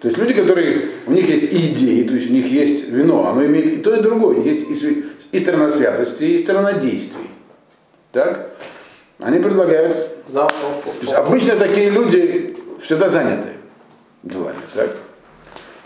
То 0.00 0.08
есть 0.08 0.18
люди, 0.18 0.34
которые, 0.34 0.82
у 1.06 1.12
них 1.12 1.28
есть 1.28 1.52
и 1.52 1.72
идеи, 1.72 2.04
то 2.04 2.14
есть 2.14 2.30
у 2.30 2.32
них 2.32 2.46
есть 2.46 2.88
вино, 2.88 3.26
оно 3.28 3.44
имеет 3.44 3.66
и 3.66 3.76
то, 3.78 3.96
и 3.96 4.00
другое. 4.00 4.40
Есть 4.42 4.82
и, 4.82 5.04
и 5.32 5.38
сторона 5.38 5.70
святости, 5.70 6.24
и 6.24 6.38
сторона 6.38 6.74
действий. 6.74 7.30
Так? 8.12 8.50
Они 9.18 9.40
предлагают 9.40 10.18
то 10.32 10.48
есть 11.00 11.14
обычно 11.14 11.56
такие 11.56 11.90
люди 11.90 12.56
всегда 12.80 13.08
заняты 13.08 13.48
делами, 14.22 14.56
так? 14.74 14.94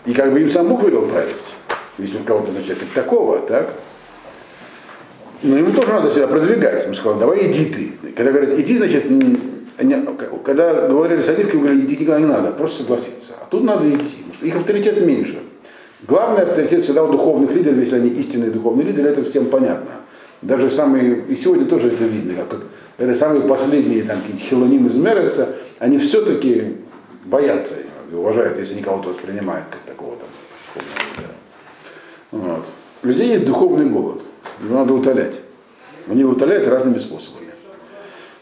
И 0.05 0.13
как 0.13 0.33
бы 0.33 0.41
им 0.41 0.49
сам 0.49 0.67
Бог 0.67 0.83
велел 0.83 1.05
править. 1.05 1.35
Если 1.97 2.17
он 2.17 2.23
кого-то 2.23 2.47
назначает 2.47 2.79
как 2.79 2.89
такого, 2.89 3.39
так? 3.39 3.73
Но 5.43 5.57
ему 5.57 5.71
тоже 5.71 5.93
надо 5.93 6.11
себя 6.11 6.27
продвигать. 6.27 6.85
Он 6.87 6.93
сказал, 6.93 7.19
давай 7.19 7.49
иди 7.49 7.65
ты. 7.65 8.11
Когда 8.11 8.31
говорят, 8.31 8.57
иди, 8.57 8.77
значит, 8.77 9.05
м, 9.77 9.87
не- 9.87 10.05
когда 10.43 10.87
говорили 10.87 11.21
советки, 11.21 11.55
говорили, 11.55 11.85
иди 11.85 11.97
никуда 11.97 12.19
не 12.19 12.25
надо, 12.25 12.51
просто 12.51 12.83
согласиться. 12.83 13.33
А 13.41 13.45
тут 13.49 13.63
надо 13.63 13.89
идти, 13.89 14.17
потому 14.17 14.33
что 14.33 14.45
их 14.45 14.55
авторитет 14.55 15.05
меньше. 15.05 15.39
Главный 16.07 16.43
авторитет 16.43 16.83
всегда 16.83 17.03
у 17.03 17.11
духовных 17.11 17.53
лидеров, 17.53 17.77
если 17.77 17.95
они 17.95 18.09
истинные 18.09 18.51
духовные 18.51 18.85
лидеры, 18.87 19.09
это 19.09 19.23
всем 19.23 19.45
понятно. 19.45 19.91
Даже 20.41 20.69
самые, 20.69 21.23
и 21.29 21.35
сегодня 21.35 21.65
тоже 21.65 21.87
это 21.87 22.03
видно, 22.03 22.33
как, 22.43 22.63
как 22.97 23.15
самые 23.15 23.43
последние 23.47 24.03
там 24.03 24.17
хилоним 24.37 24.87
измерятся, 24.89 25.55
они 25.79 25.97
все-таки 25.97 26.75
боятся 27.23 27.75
и 28.11 28.15
уважают, 28.15 28.59
если 28.59 28.73
они 28.73 28.83
кого-то 28.83 29.09
воспринимают 29.09 29.65
как 29.71 29.79
такого 29.81 30.17
там. 30.17 30.81
Вот. 32.31 32.65
У 33.03 33.07
людей 33.07 33.29
есть 33.29 33.45
духовный 33.45 33.85
голод, 33.85 34.21
его 34.61 34.79
надо 34.79 34.93
утолять. 34.93 35.39
Они 36.09 36.19
его 36.21 36.31
утоляют 36.31 36.67
разными 36.67 36.97
способами. 36.97 37.47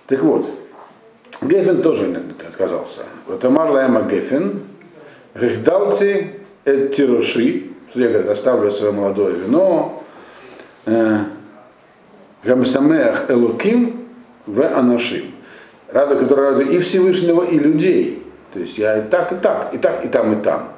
Так 0.07 0.23
вот, 0.23 0.45
Гефен 1.41 1.81
тоже 1.81 2.21
отказался. 2.47 3.01
Вот 3.27 3.43
Амар 3.43 3.71
Лаэма 3.71 4.03
Гефен, 4.03 4.61
Рихдалци 5.33 6.33
эт 6.65 6.93
тироши, 6.93 7.71
судья 7.91 8.09
говорит, 8.09 8.29
оставлю 8.29 8.69
свое 8.69 8.91
молодое 8.91 9.35
вино, 9.35 10.03
э, 10.85 11.19
Гамсамеах 12.43 13.29
Элуким 13.29 14.07
в 14.45 14.61
Анашим. 14.61 15.31
Рада, 15.87 16.15
которая 16.15 16.51
радует 16.51 16.71
и 16.71 16.79
Всевышнего, 16.79 17.43
и 17.43 17.57
людей. 17.57 18.23
То 18.53 18.59
есть 18.59 18.77
я 18.77 18.99
и 18.99 19.09
так, 19.09 19.31
и 19.31 19.35
так, 19.35 19.73
и 19.73 19.77
так, 19.77 20.05
и 20.05 20.07
там, 20.07 20.33
и 20.33 20.41
там. 20.41 20.69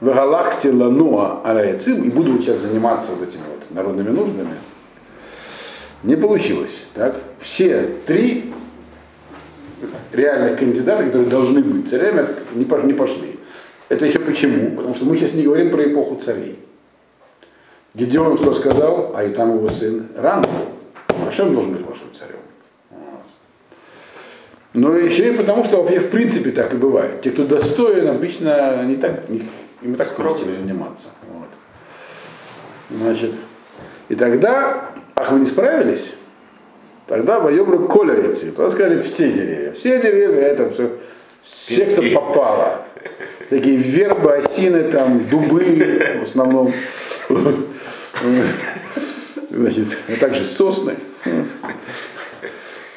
В 0.00 0.06
Галахсте 0.06 0.70
Лануа 0.70 1.42
Аляйцим, 1.44 2.02
и 2.02 2.10
буду 2.10 2.38
сейчас 2.40 2.58
заниматься 2.58 3.12
вот 3.12 3.26
этими 3.26 3.42
вот 3.50 3.70
народными 3.70 4.10
нуждами. 4.10 4.54
Не 6.02 6.16
получилось. 6.16 6.84
Так? 6.94 7.16
Все 7.40 7.88
три 8.06 8.52
реальных 10.12 10.58
кандидата, 10.58 11.04
которые 11.04 11.28
должны 11.28 11.60
быть 11.60 11.88
царями, 11.88 12.26
не 12.54 12.64
пош- 12.64 12.84
не 12.86 12.92
пошли. 12.94 13.38
Это 13.88 14.04
еще 14.06 14.18
почему? 14.18 14.76
Потому 14.76 14.94
что 14.94 15.04
мы 15.04 15.16
сейчас 15.16 15.32
не 15.34 15.42
говорим 15.44 15.70
про 15.70 15.82
эпоху 15.84 16.16
царей. 16.16 16.58
Гедеон 17.94 18.36
что 18.36 18.54
сказал, 18.54 19.12
а 19.16 19.24
и 19.24 19.30
там 19.32 19.56
его 19.56 19.68
сын 19.68 20.06
Ран 20.16 20.42
был. 20.42 21.26
Ашем 21.26 21.52
должен 21.54 21.72
быть 21.72 21.82
вашим 21.86 22.12
царем. 22.12 22.36
Вот. 22.90 23.22
Но 24.74 24.96
еще 24.96 25.32
и 25.32 25.36
потому, 25.36 25.64
что 25.64 25.82
вообще 25.82 25.98
в 26.00 26.10
принципе 26.10 26.50
так 26.50 26.72
и 26.74 26.76
бывает. 26.76 27.22
Те, 27.22 27.30
кто 27.30 27.44
достоин, 27.44 28.08
обычно 28.08 28.84
не 28.84 28.96
так, 28.96 29.28
не- 29.28 29.42
им 29.82 29.94
так 29.94 30.08
хотели 30.08 30.54
заниматься. 30.60 31.08
Вот. 31.32 31.48
Значит, 32.90 33.32
и 34.08 34.14
тогда, 34.14 34.90
ах, 35.14 35.32
вы 35.32 35.40
не 35.40 35.46
справились? 35.46 36.14
Тогда 37.08 37.40
воебры 37.40 37.88
колярицы. 37.88 38.52
Тогда 38.52 38.70
сказали 38.70 39.00
все 39.00 39.32
деревья. 39.32 39.72
Все 39.72 40.00
деревья, 40.00 40.42
это 40.42 40.70
все, 40.70 40.90
все, 41.42 41.86
кто 41.86 42.02
попало. 42.02 42.84
Такие 43.48 43.76
вербы, 43.76 44.34
осины, 44.34 44.84
там, 44.84 45.26
дубы 45.28 46.20
в 46.20 46.22
основном. 46.22 46.72
Значит, 49.50 49.86
а 50.06 50.16
также 50.20 50.44
сосны. 50.44 50.96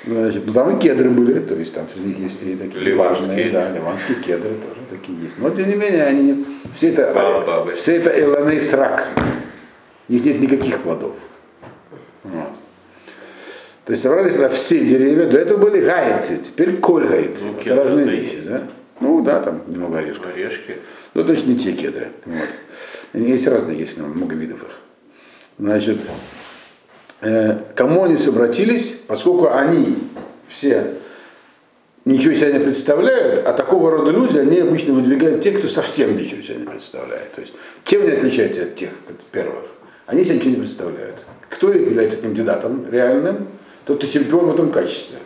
Значит, 0.06 0.48
ну 0.48 0.54
там 0.54 0.76
и 0.76 0.82
кедры 0.82 1.10
были, 1.10 1.40
то 1.40 1.54
есть 1.54 1.74
там 1.74 1.86
среди 1.94 2.08
них 2.08 2.20
есть 2.20 2.44
и 2.44 2.56
такие 2.56 2.84
Ливанские. 2.84 3.28
важные, 3.28 3.52
да, 3.52 3.70
ливанские 3.70 4.18
кедры 4.18 4.56
тоже 4.56 4.82
такие 4.90 5.18
есть. 5.22 5.38
Но 5.38 5.52
тем 5.52 5.70
не 5.70 5.76
менее, 5.76 6.06
они 6.06 6.44
все 6.76 6.90
это, 6.90 7.72
все 7.76 7.98
это 7.98 8.10
эланей 8.10 8.60
срак. 8.60 9.10
У 10.10 10.14
них 10.14 10.26
нет 10.26 10.42
никаких 10.42 10.80
плодов. 10.80 11.16
Вот. 12.24 12.61
То 13.92 13.94
есть 13.94 14.04
собрались 14.04 14.36
тогда 14.36 14.48
все 14.48 14.80
деревья, 14.86 15.26
до 15.26 15.38
этого 15.38 15.58
были 15.58 15.82
гайцы, 15.82 16.38
теперь 16.42 16.78
коль 16.78 17.10
гайцы. 17.10 17.48
Ну, 17.48 17.60
это 17.60 17.76
разные 17.76 18.06
вещи, 18.06 18.36
есть. 18.36 18.48
да? 18.48 18.62
Ну 19.02 19.22
да, 19.22 19.42
там 19.42 19.64
немного 19.68 19.98
орешков. 19.98 20.34
Орешки. 20.34 20.78
Ну, 21.14 21.26
точно 21.26 21.50
не 21.50 21.60
те 21.60 21.74
кедры. 21.74 22.14
Вот. 22.26 22.48
Есть 23.22 23.48
разные, 23.48 23.78
есть 23.78 23.98
ну, 23.98 24.06
много 24.06 24.34
видов 24.34 24.64
их. 24.64 24.70
Значит, 25.60 25.98
э, 27.20 27.58
кому 27.76 28.06
они 28.06 28.16
обратились, 28.16 28.96
поскольку 29.08 29.50
они 29.50 29.98
все 30.48 30.94
ничего 32.06 32.34
себя 32.34 32.54
не 32.54 32.60
представляют, 32.60 33.46
а 33.46 33.52
такого 33.52 33.92
рода 33.92 34.12
люди, 34.12 34.38
они 34.38 34.60
обычно 34.60 34.94
выдвигают 34.94 35.42
тех, 35.42 35.58
кто 35.58 35.68
совсем 35.68 36.16
ничего 36.16 36.42
себя 36.42 36.56
не 36.56 36.66
представляет. 36.66 37.34
То 37.34 37.42
есть, 37.42 37.54
чем 37.84 38.04
они 38.04 38.12
отличаются 38.12 38.62
от 38.62 38.74
тех 38.74 38.92
от 39.10 39.20
первых? 39.34 39.66
Они 40.06 40.24
себя 40.24 40.36
ничего 40.36 40.52
не 40.52 40.62
представляют. 40.62 41.26
Кто 41.50 41.74
является 41.74 42.20
кандидатом 42.20 42.90
реальным, 42.90 43.48
тот, 43.86 43.98
кто 43.98 44.08
чемпион 44.08 44.48
в 44.48 44.54
этом 44.54 44.72
качестве. 44.72 45.20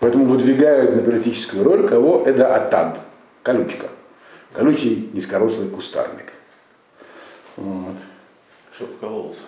Поэтому 0.00 0.26
выдвигают 0.26 0.94
на 0.94 1.02
политическую 1.02 1.64
роль 1.64 1.88
кого? 1.88 2.22
Это 2.24 2.54
Атад, 2.54 3.00
колючка. 3.42 3.88
Колючий 4.52 5.10
низкорослый 5.12 5.68
кустарник. 5.68 6.32
Вот. 7.56 7.96
Чтоб 8.72 8.98
кололся. 8.98 9.40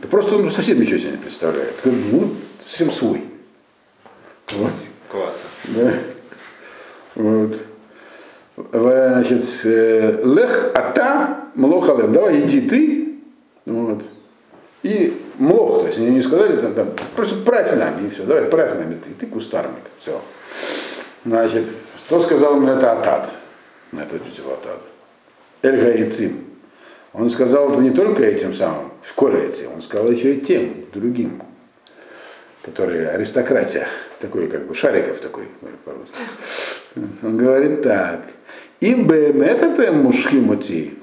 Да 0.00 0.08
просто 0.08 0.36
он 0.36 0.50
совсем 0.50 0.80
ничего 0.80 0.98
себе 0.98 1.12
не 1.12 1.16
представляет. 1.16 1.74
Ну, 1.84 2.34
совсем 2.60 2.92
свой. 2.92 3.24
Вот. 4.50 4.72
Класса. 5.10 5.44
Да. 5.64 5.92
Вот. 7.14 7.56
Значит, 8.72 9.44
э, 9.64 10.20
лех 10.24 10.72
ата 10.74 11.38
млохалем. 11.54 12.12
Давай 12.12 12.40
иди 12.40 12.68
ты. 12.68 13.18
Вот. 13.66 14.04
И 14.82 15.20
млох, 15.38 15.80
то 15.80 15.86
есть 15.86 15.98
они 15.98 16.10
не 16.10 16.22
сказали, 16.22 16.56
там, 16.56 16.74
там, 16.74 16.92
просто 17.16 17.36
правь 17.44 17.74
нами, 17.74 18.06
и 18.06 18.10
все, 18.10 18.24
давай, 18.24 18.44
правь 18.44 18.74
нами 18.74 18.98
ты, 19.02 19.10
ты 19.18 19.26
кустарник, 19.26 19.82
все. 19.98 20.20
Значит, 21.24 21.64
что 21.96 22.20
сказал 22.20 22.54
мне 22.56 22.72
это 22.72 22.92
Атат? 22.92 23.28
На 23.90 24.00
это 24.02 24.16
ответил 24.16 24.50
Атат. 24.52 24.80
Эль 25.62 25.80
Гаицим. 25.80 26.44
Он 27.12 27.28
сказал 27.28 27.72
это 27.72 27.80
не 27.80 27.90
только 27.90 28.22
этим 28.22 28.54
самым, 28.54 28.92
в 29.02 29.14
Колеце, 29.14 29.68
он 29.74 29.82
сказал 29.82 30.10
еще 30.10 30.34
и 30.34 30.40
тем, 30.40 30.84
другим, 30.92 31.42
которые 32.62 33.08
аристократия, 33.08 33.88
такой 34.20 34.46
как 34.46 34.66
бы 34.66 34.74
Шариков 34.74 35.18
такой, 35.18 35.48
по-русски. 35.84 36.14
Он 37.22 37.36
говорит 37.36 37.82
так. 37.82 38.20
Им 38.80 39.06
бемет 39.06 39.62
это 39.62 39.90
мушхимоти 39.92 40.94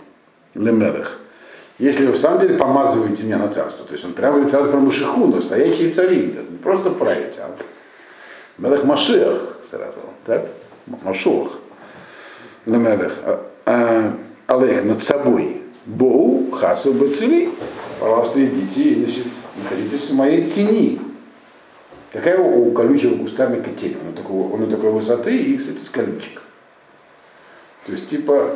лемелех. 0.53 1.19
Если 1.77 2.05
вы 2.05 2.13
в 2.13 2.17
самом 2.17 2.39
деле 2.39 2.57
помазываете 2.57 3.23
меня 3.23 3.37
на 3.37 3.49
царство, 3.49 3.85
то 3.85 3.93
есть 3.93 4.05
он 4.05 4.13
прямо 4.13 4.35
говорит 4.35 4.51
сразу 4.51 4.69
про 4.69 4.79
Машиху, 4.79 5.27
настоящие 5.27 5.91
цари, 5.91 6.33
не 6.49 6.57
просто 6.57 6.89
править, 6.89 7.37
а 7.37 7.53
Мелех 8.57 8.85
Машиах 8.85 9.57
сразу, 9.69 9.97
так? 10.25 10.49
Машуах. 11.03 11.51
Лемелех. 12.65 13.13
А- 13.23 13.45
а, 13.65 14.13
Алех 14.47 14.83
над 14.85 15.01
собой. 15.01 15.61
Боу, 15.85 16.49
хасу 16.51 16.93
бацили. 16.93 17.49
Пожалуйста, 17.99 18.43
идите 18.43 18.81
и 18.81 19.05
значит, 19.05 19.25
находитесь 19.61 20.09
в 20.09 20.15
моей 20.15 20.47
тени. 20.47 20.99
Какая 22.11 22.39
у, 22.39 22.69
у 22.69 22.71
колючего 22.71 23.17
кустарника 23.17 23.69
тень? 23.71 23.97
Он 24.07 24.13
такой, 24.13 24.35
он 24.35 24.69
такой 24.69 24.91
высоты 24.91 25.35
и, 25.35 25.57
кстати, 25.57 25.79
с 25.79 25.89
колючек. 25.89 26.41
То 27.85 27.91
есть, 27.91 28.07
типа, 28.07 28.55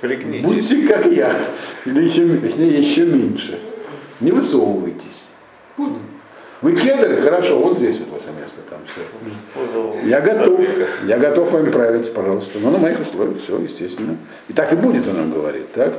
пригнитесь. 0.00 0.44
будьте 0.44 0.86
как 0.88 1.06
я, 1.06 1.32
или 1.84 2.02
еще, 2.02 2.26
точнее, 2.36 2.78
еще 2.78 3.04
меньше. 3.04 3.58
Не 4.20 4.32
высовывайтесь. 4.32 5.22
Будь- 5.76 5.92
Вы 6.60 6.74
кедры, 6.74 7.18
хорошо, 7.20 7.60
вот 7.60 7.78
здесь 7.78 7.98
вот 7.98 8.08
ваше 8.20 8.36
место, 8.36 8.60
там 8.68 8.80
все. 8.84 10.08
Я 10.08 10.20
готов, 10.20 10.60
я 11.06 11.16
готов 11.18 11.52
вами 11.52 11.70
править, 11.70 12.12
пожалуйста. 12.12 12.58
Но 12.60 12.70
на 12.70 12.78
моих 12.78 12.98
условиях, 13.00 13.36
все, 13.40 13.56
естественно. 13.58 14.16
И 14.48 14.52
так 14.52 14.72
и 14.72 14.76
будет, 14.76 15.06
он 15.08 15.14
нам 15.16 15.30
говорит, 15.32 15.72
так? 15.72 15.94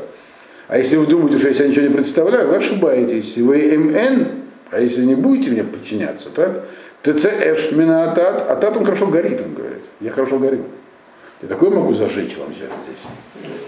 А 0.67 0.77
если 0.77 0.97
вы 0.97 1.07
думаете, 1.07 1.37
что 1.39 1.47
я 1.47 1.53
себя 1.53 1.67
ничего 1.67 1.85
не 1.87 1.93
представляю, 1.93 2.49
вы 2.49 2.57
ошибаетесь. 2.57 3.37
Вы 3.37 3.77
МН, 3.77 4.27
а 4.69 4.81
если 4.81 5.03
не 5.05 5.15
будете 5.15 5.51
мне 5.51 5.63
подчиняться, 5.63 6.29
так? 6.29 6.65
ТЦ 7.03 7.25
Эш 7.27 7.71
Минатат, 7.71 8.45
а 8.49 8.55
тат 8.57 8.75
он 8.75 8.83
хорошо 8.83 9.07
горит, 9.07 9.41
он 9.41 9.53
говорит. 9.53 9.83
Я 10.01 10.11
хорошо 10.11 10.39
горю. 10.39 10.65
Я 11.41 11.47
такое 11.47 11.69
могу 11.69 11.93
зажечь 11.93 12.35
вам 12.37 12.53
сейчас 12.53 12.69
здесь. 12.85 13.05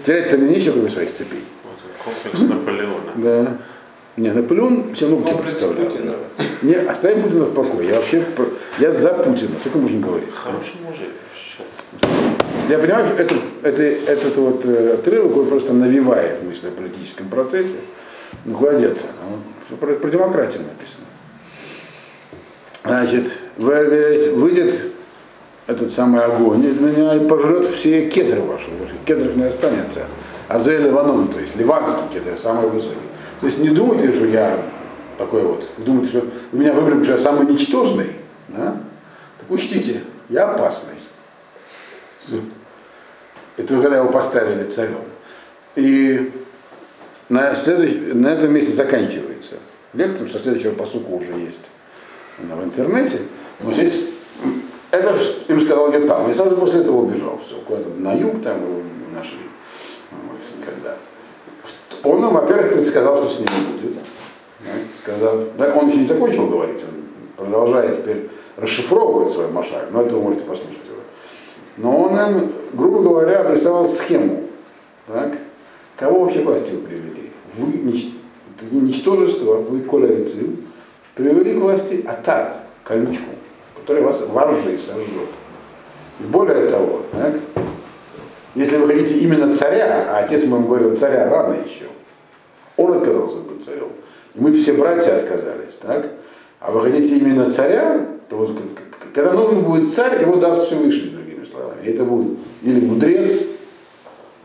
Терять-то 0.04 0.36
мне 0.36 0.56
нечего, 0.56 0.74
кроме 0.74 0.90
своих 0.90 1.12
цепей. 1.14 1.42
Вот 1.64 2.14
комплекс 2.14 2.54
Наполеона. 2.54 3.12
Да. 3.16 3.58
Не, 4.18 4.30
Наполеон 4.30 4.94
все 4.94 5.08
равно 5.08 5.24
лучше 5.24 5.42
представлял. 5.42 5.90
Да. 6.04 6.44
Не, 6.60 6.74
оставим 6.74 7.22
Путина 7.22 7.46
в 7.46 7.54
покое. 7.54 7.88
Я 7.88 7.94
вообще, 7.94 8.22
я 8.78 8.92
за 8.92 9.14
Путина. 9.14 9.52
Сколько 9.58 9.78
можно 9.78 10.00
говорить? 10.06 10.28
Хороший 10.34 10.74
мужик. 10.84 11.08
Я 12.68 12.78
понимаю, 12.78 13.06
что 13.06 13.16
это, 13.16 13.34
это, 13.62 13.82
этот 13.82 14.36
вот 14.36 14.64
э, 14.66 14.94
отрывок 14.94 15.36
он 15.36 15.46
просто 15.46 15.72
навевает 15.72 16.42
мысли 16.42 16.68
о 16.68 16.70
политическом 16.70 17.28
процессе. 17.28 17.74
Ну, 18.44 18.54
куда 18.54 18.74
деться? 18.74 19.04
Всё 19.66 19.76
про, 19.76 19.94
про 19.94 20.10
демократию 20.10 20.62
написано. 20.62 21.04
Значит, 22.84 23.32
вы- 23.56 23.84
говорите, 23.84 24.30
выйдет 24.32 24.91
этот 25.66 25.90
самый 25.90 26.22
огонь 26.24 26.64
из 26.64 26.78
меня 26.80 27.14
и 27.14 27.26
пожрет 27.26 27.64
все 27.66 28.08
кедры 28.08 28.40
ваши. 28.40 28.66
Кедров 29.04 29.36
не 29.36 29.44
останется. 29.44 30.04
Арзей 30.48 30.78
Ливанон, 30.78 31.28
то 31.28 31.38
есть 31.38 31.56
ливанские 31.56 32.04
кедры, 32.12 32.36
самые 32.36 32.68
высокие. 32.68 32.98
То 33.40 33.46
есть 33.46 33.58
не 33.58 33.70
думайте, 33.70 34.12
что 34.12 34.26
я 34.26 34.62
такой 35.18 35.42
вот, 35.42 35.68
вы 35.78 35.84
думаете, 35.84 36.08
что 36.10 36.26
вы 36.50 36.58
меня 36.58 36.72
потому 36.74 37.02
что 37.04 37.12
я 37.12 37.18
самый 37.18 37.46
ничтожный. 37.46 38.12
Да? 38.48 38.76
Так 39.38 39.50
учтите, 39.50 40.00
я 40.28 40.50
опасный. 40.50 40.94
Это 43.56 43.80
когда 43.80 43.98
его 43.98 44.10
поставили 44.10 44.68
царем. 44.68 44.98
И 45.76 46.32
на, 47.28 47.54
следующ- 47.54 48.12
на 48.12 48.28
этом 48.28 48.52
месте 48.52 48.72
заканчивается 48.72 49.54
лекция, 49.94 50.12
потому 50.12 50.28
что 50.28 50.38
следующего 50.38 50.72
посука 50.74 51.08
уже 51.10 51.32
есть 51.32 51.70
она 52.42 52.56
в 52.56 52.64
интернете. 52.64 53.18
Но 53.60 53.72
здесь 53.72 54.08
это 54.92 55.18
им 55.48 55.60
сказал 55.60 55.92
Ютам. 55.92 56.30
И 56.30 56.34
сразу 56.34 56.56
после 56.56 56.80
этого 56.80 56.98
убежал. 56.98 57.40
Все, 57.44 57.56
куда-то 57.66 57.88
на 57.98 58.12
юг 58.12 58.42
там 58.42 58.60
нашли. 59.14 59.38
Далее. 60.82 60.98
Он 62.04 62.20
нам, 62.20 62.34
во-первых, 62.34 62.74
предсказал, 62.74 63.22
что 63.22 63.30
с 63.30 63.38
ним 63.38 63.48
будет. 63.72 63.96
Сказав, 65.02 65.40
да, 65.58 65.74
он 65.74 65.88
еще 65.88 65.98
не 65.98 66.06
закончил 66.06 66.46
говорить, 66.46 66.78
он 66.82 67.04
продолжает 67.36 68.02
теперь 68.02 68.30
расшифровывать 68.56 69.32
свой 69.32 69.48
машаль, 69.48 69.86
но 69.90 70.02
это 70.02 70.14
вы 70.14 70.22
можете 70.22 70.44
послушать 70.44 70.84
его. 70.86 71.00
Но 71.78 72.02
он 72.04 72.18
им, 72.18 72.52
грубо 72.72 73.02
говоря, 73.02 73.40
обрисовал 73.40 73.88
схему. 73.88 74.44
Так? 75.08 75.36
Кого 75.96 76.20
вообще 76.20 76.42
к 76.42 76.46
власти 76.46 76.70
вы 76.72 76.78
привели? 76.82 77.30
Вы, 77.54 77.72
нич- 77.72 78.12
не 78.70 78.80
ничтожество, 78.80 79.54
вы 79.54 79.80
колярцы, 79.80 80.50
привели 81.14 81.58
к 81.58 81.62
власти 81.62 82.04
Атат, 82.06 82.56
колючку, 82.84 83.30
который 83.82 84.02
вас 84.02 84.22
воржей 84.28 84.78
сожжет. 84.78 85.28
И 86.20 86.24
более 86.24 86.68
того, 86.68 87.02
так, 87.10 87.34
если 88.54 88.76
вы 88.76 88.86
хотите 88.86 89.18
именно 89.18 89.54
царя, 89.54 90.06
а 90.08 90.18
отец 90.24 90.44
мой 90.46 90.60
говорил, 90.60 90.96
царя 90.96 91.28
рано 91.28 91.54
еще, 91.54 91.86
он 92.76 92.92
отказался 92.92 93.38
быть 93.38 93.64
царем. 93.64 93.88
И 94.34 94.40
мы 94.40 94.52
все 94.52 94.74
братья 94.74 95.16
отказались, 95.16 95.74
так? 95.80 96.10
А 96.60 96.70
вы 96.70 96.80
хотите 96.80 97.16
именно 97.16 97.50
царя, 97.50 98.06
то 98.28 98.36
вот, 98.36 98.56
когда 99.12 99.32
нужен 99.32 99.62
будет 99.62 99.92
царь, 99.92 100.22
его 100.22 100.36
даст 100.36 100.66
Всевышний, 100.66 101.10
другими 101.10 101.44
словами. 101.44 101.84
Это 101.84 102.04
будет 102.04 102.38
или 102.62 102.86
мудрец, 102.86 103.46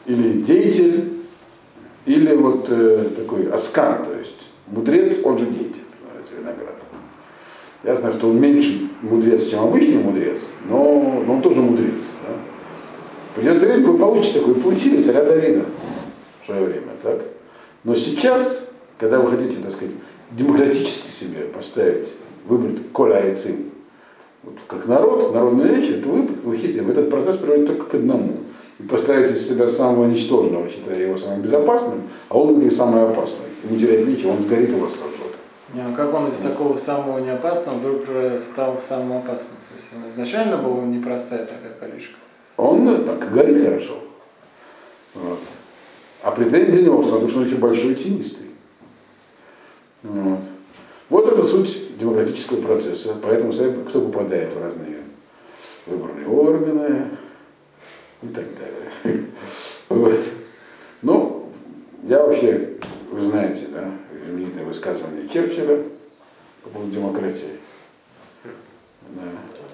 или 0.07 0.41
деятель, 0.41 1.13
или 2.05 2.35
вот 2.35 2.65
э, 2.69 3.05
такой 3.15 3.51
аскан, 3.51 4.03
то 4.03 4.17
есть 4.17 4.47
мудрец, 4.67 5.19
он 5.23 5.37
же 5.37 5.45
деятель, 5.45 5.83
виноград. 6.35 6.75
Я 7.87 7.95
знаю, 7.95 8.13
что 8.15 8.27
он 8.27 8.41
меньше 8.41 8.89
мудрец, 9.01 9.45
чем 9.45 9.61
обычный 9.61 10.03
мудрец, 10.03 10.39
но, 10.67 11.23
но 11.25 11.35
он 11.35 11.41
тоже 11.41 11.61
мудрец. 11.61 11.93
Да? 12.21 12.33
Придет 13.33 13.61
время, 13.61 13.87
вы 13.87 13.97
получите 13.97 14.39
такое, 14.39 14.55
вы 14.55 14.61
получили 14.61 15.01
царя 15.01 15.23
Давида 15.23 15.63
в 16.41 16.45
свое 16.45 16.65
время, 16.65 16.87
так? 17.01 17.21
Но 17.85 17.95
сейчас, 17.95 18.71
когда 18.97 19.21
вы 19.21 19.31
хотите, 19.31 19.61
так 19.61 19.71
сказать, 19.71 19.95
демократически 20.31 21.09
себе 21.09 21.45
поставить, 21.45 22.13
выбрать 22.45 22.91
Коля 22.91 23.19
Айцин, 23.19 23.55
вот, 24.43 24.55
как 24.67 24.85
народ, 24.87 25.33
народная 25.33 25.73
речь, 25.73 26.03
то 26.03 26.09
вы, 26.09 26.23
вы 26.43 26.57
хотите, 26.57 26.81
в 26.81 26.89
этот 26.89 27.09
процесс 27.09 27.37
приводит 27.37 27.67
только 27.67 27.85
к 27.85 27.93
одному. 27.93 28.33
Вы 28.79 28.89
поставите 28.89 29.35
себя 29.35 29.69
самого 29.69 30.07
ничтожного, 30.07 30.67
считая 30.67 30.99
его 30.99 31.17
самым 31.17 31.41
безопасным, 31.41 32.01
а 32.27 32.37
он 32.37 32.49
внутри 32.49 32.69
самый 32.69 33.03
опасный. 33.03 33.45
Ему 33.63 33.79
терять 33.79 34.05
нечего, 34.05 34.31
он 34.31 34.41
сгорит 34.41 34.71
и 34.71 34.73
вас 34.73 34.91
сожжет. 34.91 35.26
А 35.75 35.93
как 35.95 36.13
он 36.13 36.29
из 36.29 36.37
такого 36.37 36.77
самого 36.77 37.19
неопасного 37.19 37.77
вдруг 37.77 38.03
стал 38.41 38.79
самым 38.79 39.17
опасным? 39.17 39.57
То 39.69 39.75
есть 39.75 39.89
он 39.95 40.09
изначально 40.11 40.57
был 40.57 40.81
непростая 40.81 41.45
такая 41.45 41.73
колючка. 41.79 42.15
Он 42.55 42.87
э, 42.87 42.97
так 42.99 43.31
горит 43.31 43.63
хорошо. 43.63 43.99
Вот. 45.13 45.39
А 46.23 46.31
претензии 46.31 46.81
него, 46.81 47.03
что 47.03 47.17
он 47.17 47.25
очень 47.25 47.57
большой 47.57 47.93
и 47.93 47.95
тенистый. 47.95 48.47
Вот. 50.03 50.39
вот 51.09 51.33
это 51.33 51.43
суть 51.43 51.97
демократического 51.97 52.61
процесса. 52.61 53.15
Поэтому 53.21 53.51
кто 53.89 54.01
попадает 54.01 54.53
в 54.53 54.61
разные 54.61 54.97
выборные 55.85 56.27
органы 56.27 57.07
и 58.21 58.27
так 58.27 58.45
далее. 58.55 59.25
Вот. 59.89 60.19
Ну, 61.01 61.49
я 62.03 62.21
вообще, 62.21 62.73
вы 63.09 63.21
знаете, 63.21 63.67
да, 63.71 63.89
знаменитое 64.27 64.65
высказывание 64.65 65.27
Черчилля 65.27 65.83
по 66.63 66.69
поводу 66.69 66.91
демократии. 66.91 67.59
Да. 68.43 69.21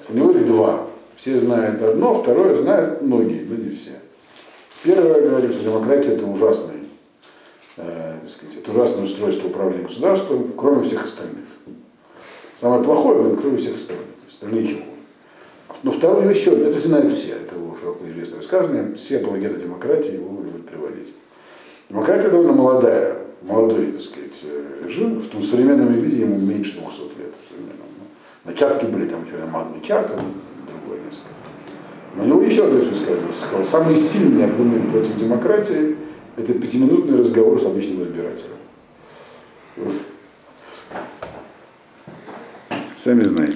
У 0.10 0.14
него 0.14 0.32
их 0.32 0.48
два. 0.48 0.88
Все 1.16 1.40
знают 1.40 1.82
одно, 1.82 2.14
второе 2.14 2.56
знают 2.56 3.02
многие, 3.02 3.46
но 3.46 3.56
не 3.56 3.72
все. 3.72 3.92
Первое 4.84 5.22
говорит, 5.22 5.54
что 5.54 5.64
демократия 5.64 6.12
это 6.12 6.26
ужасный, 6.26 6.82
э, 7.78 8.20
сказать, 8.28 8.58
это 8.58 8.72
ужасное 8.72 9.06
устройство 9.06 9.48
управления 9.48 9.84
государством, 9.84 10.52
кроме 10.58 10.84
всех 10.84 11.06
остальных. 11.06 11.46
Самое 12.60 12.84
плохое, 12.84 13.36
кроме 13.38 13.58
всех 13.58 13.78
остальных. 13.78 14.06
То 14.06 14.26
есть 14.26 14.36
остальные 14.36 14.68
чего. 14.68 14.84
Но 15.84 15.92
второе 15.92 16.30
еще, 16.30 16.52
это 16.52 16.80
знают 16.80 17.12
все, 17.12 17.34
это 17.34 17.56
его 17.56 17.76
широко 17.80 18.06
известное 18.08 18.38
высказывание, 18.38 18.96
все 18.96 19.18
апологеты 19.18 19.62
демократии 19.62 20.14
его 20.16 20.42
любят 20.44 20.68
приводить. 20.68 21.14
Демократия 21.90 22.30
довольно 22.30 22.54
молодая, 22.54 23.18
молодой, 23.44 23.92
так 23.92 24.02
сказать, 24.02 24.40
э, 24.44 24.86
режим, 24.86 25.18
в 25.18 25.28
том 25.28 25.44
современном 25.44 25.94
виде 25.94 26.22
ему 26.22 26.40
меньше 26.40 26.74
200 26.74 27.20
лет. 27.20 27.34
Ну, 27.52 27.66
Начатки 28.46 28.86
были, 28.86 29.08
там 29.08 29.26
еще 29.26 29.46
магний 29.46 29.82
чарт, 29.82 30.08
другое 30.08 31.00
несколько. 31.06 31.30
Но 32.16 32.24
у 32.24 32.28
него 32.28 32.42
еще 32.42 32.66
одно 32.66 32.80
высказывание. 32.80 33.34
Сказал, 33.34 33.64
самый 33.64 33.98
сильный 33.98 34.46
аргумент 34.46 34.92
против 34.92 35.18
демократии– 35.18 35.98
это 36.38 36.54
пятиминутный 36.54 37.20
разговор 37.20 37.60
с 37.60 37.66
обычным 37.66 38.04
избирателем. 38.04 38.58
Вот. 39.78 39.94
Сами 42.98 43.24
знаете. 43.24 43.52